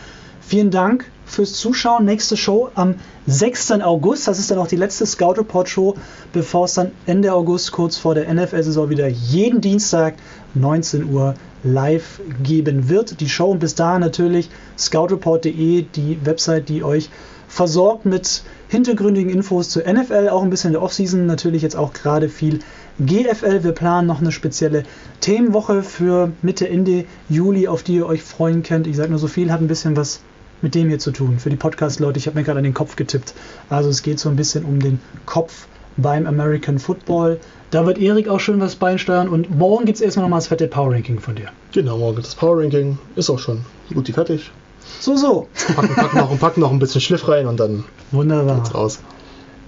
vielen 0.49 0.71
Dank 0.71 1.05
fürs 1.27 1.53
Zuschauen. 1.53 2.05
Nächste 2.05 2.35
Show 2.35 2.71
am 2.73 2.95
6. 3.27 3.73
August. 3.81 4.27
Das 4.27 4.39
ist 4.39 4.49
dann 4.49 4.57
auch 4.57 4.67
die 4.67 4.77
letzte 4.77 5.05
Scout 5.05 5.33
Report 5.33 5.69
Show, 5.69 5.95
bevor 6.33 6.65
es 6.65 6.73
dann 6.73 6.89
Ende 7.05 7.33
August, 7.33 7.71
kurz 7.71 7.97
vor 7.97 8.15
der 8.15 8.33
NFL-Saison, 8.33 8.89
wieder 8.89 9.07
jeden 9.07 9.61
Dienstag 9.61 10.15
19 10.55 11.11
Uhr 11.13 11.35
live 11.63 12.19
geben 12.41 12.89
wird. 12.89 13.19
Die 13.19 13.29
Show 13.29 13.51
und 13.51 13.59
bis 13.59 13.75
dahin 13.75 14.01
natürlich 14.01 14.49
scoutreport.de, 14.75 15.83
die 15.83 16.17
Website, 16.23 16.67
die 16.67 16.83
euch 16.83 17.11
versorgt 17.47 18.07
mit 18.07 18.41
hintergründigen 18.67 19.31
Infos 19.31 19.69
zur 19.69 19.83
NFL, 19.83 20.29
auch 20.29 20.41
ein 20.41 20.49
bisschen 20.49 20.71
der 20.71 20.81
Offseason, 20.81 21.27
natürlich 21.27 21.61
jetzt 21.61 21.75
auch 21.75 21.93
gerade 21.93 22.27
viel 22.27 22.59
GFL. 22.99 23.63
Wir 23.63 23.73
planen 23.73 24.07
noch 24.07 24.19
eine 24.19 24.31
spezielle 24.31 24.83
Themenwoche 25.21 25.83
für 25.83 26.31
Mitte, 26.41 26.67
Ende 26.67 27.05
Juli, 27.29 27.67
auf 27.67 27.83
die 27.83 27.97
ihr 27.97 28.07
euch 28.07 28.23
freuen 28.23 28.63
könnt. 28.63 28.87
Ich 28.87 28.95
sage 28.95 29.11
nur 29.11 29.19
so 29.19 29.27
viel, 29.27 29.51
hat 29.51 29.61
ein 29.61 29.67
bisschen 29.67 29.95
was 29.95 30.21
mit 30.61 30.75
dem 30.75 30.89
hier 30.89 30.99
zu 30.99 31.11
tun. 31.11 31.39
Für 31.39 31.49
die 31.49 31.55
Podcast-Leute, 31.55 32.19
ich 32.19 32.27
habe 32.27 32.37
mir 32.37 32.43
gerade 32.43 32.59
an 32.59 32.63
den 32.63 32.73
Kopf 32.73 32.95
getippt. 32.95 33.33
Also 33.69 33.89
es 33.89 34.03
geht 34.03 34.19
so 34.19 34.29
ein 34.29 34.35
bisschen 34.35 34.65
um 34.65 34.79
den 34.79 34.99
Kopf 35.25 35.67
beim 35.97 36.25
American 36.25 36.79
Football. 36.79 37.39
Da 37.71 37.85
wird 37.85 37.99
Erik 37.99 38.27
auch 38.27 38.39
schön 38.39 38.59
was 38.59 38.75
beisteuern 38.75 39.29
und 39.29 39.55
morgen 39.55 39.85
gibt 39.85 39.97
es 39.97 40.01
erstmal 40.01 40.23
nochmal 40.23 40.39
das 40.39 40.47
fette 40.47 40.67
Power 40.67 40.93
Ranking 40.93 41.19
von 41.19 41.35
dir. 41.35 41.49
Genau, 41.71 41.97
morgen 41.97 42.17
das 42.17 42.35
Power 42.35 42.61
Ranking 42.61 42.97
ist 43.15 43.29
auch 43.29 43.39
schon 43.39 43.63
gut 43.93 44.07
die 44.07 44.13
fertig. 44.13 44.51
So, 44.99 45.15
so. 45.15 45.47
Packen, 45.75 45.93
packen, 45.93 46.17
noch, 46.17 46.39
packen 46.39 46.61
noch 46.61 46.71
ein 46.71 46.79
bisschen 46.79 47.01
Schliff 47.01 47.27
rein 47.27 47.45
und 47.47 47.59
dann 47.59 47.83
Wunderbar. 48.11 48.55
geht's 48.55 48.73
raus. 48.73 48.99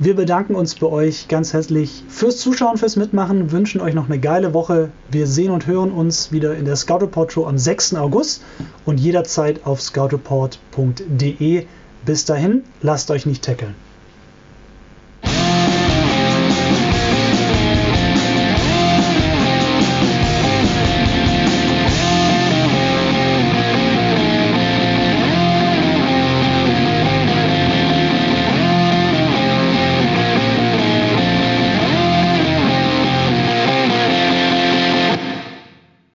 Wir 0.04 0.16
bedanken 0.16 0.56
uns 0.56 0.74
bei 0.74 0.88
euch 0.88 1.28
ganz 1.28 1.54
herzlich 1.54 2.04
fürs 2.10 2.38
Zuschauen, 2.38 2.78
fürs 2.78 2.96
Mitmachen, 2.96 3.52
wünschen 3.52 3.82
euch 3.82 3.94
noch 3.94 4.08
eine 4.10 4.18
geile 4.18 4.52
Woche. 4.52 4.90
Wir 5.12 5.28
sehen 5.28 5.52
und 5.52 5.68
hören 5.68 5.92
uns 5.92 6.32
wieder 6.32 6.56
in 6.56 6.66
der 6.66 6.76
Scout 6.76 7.04
Report 7.04 7.32
Show 7.32 7.46
am 7.46 7.60
6. 7.60 7.94
August 7.94 8.42
und 8.84 9.00
jederzeit 9.00 9.64
auf 9.64 9.80
scoutreport.de. 9.80 11.68
Bis 12.04 12.26
dahin, 12.26 12.64
lasst 12.82 13.12
euch 13.12 13.28
nicht 13.28 13.44
tackeln. 13.44 13.76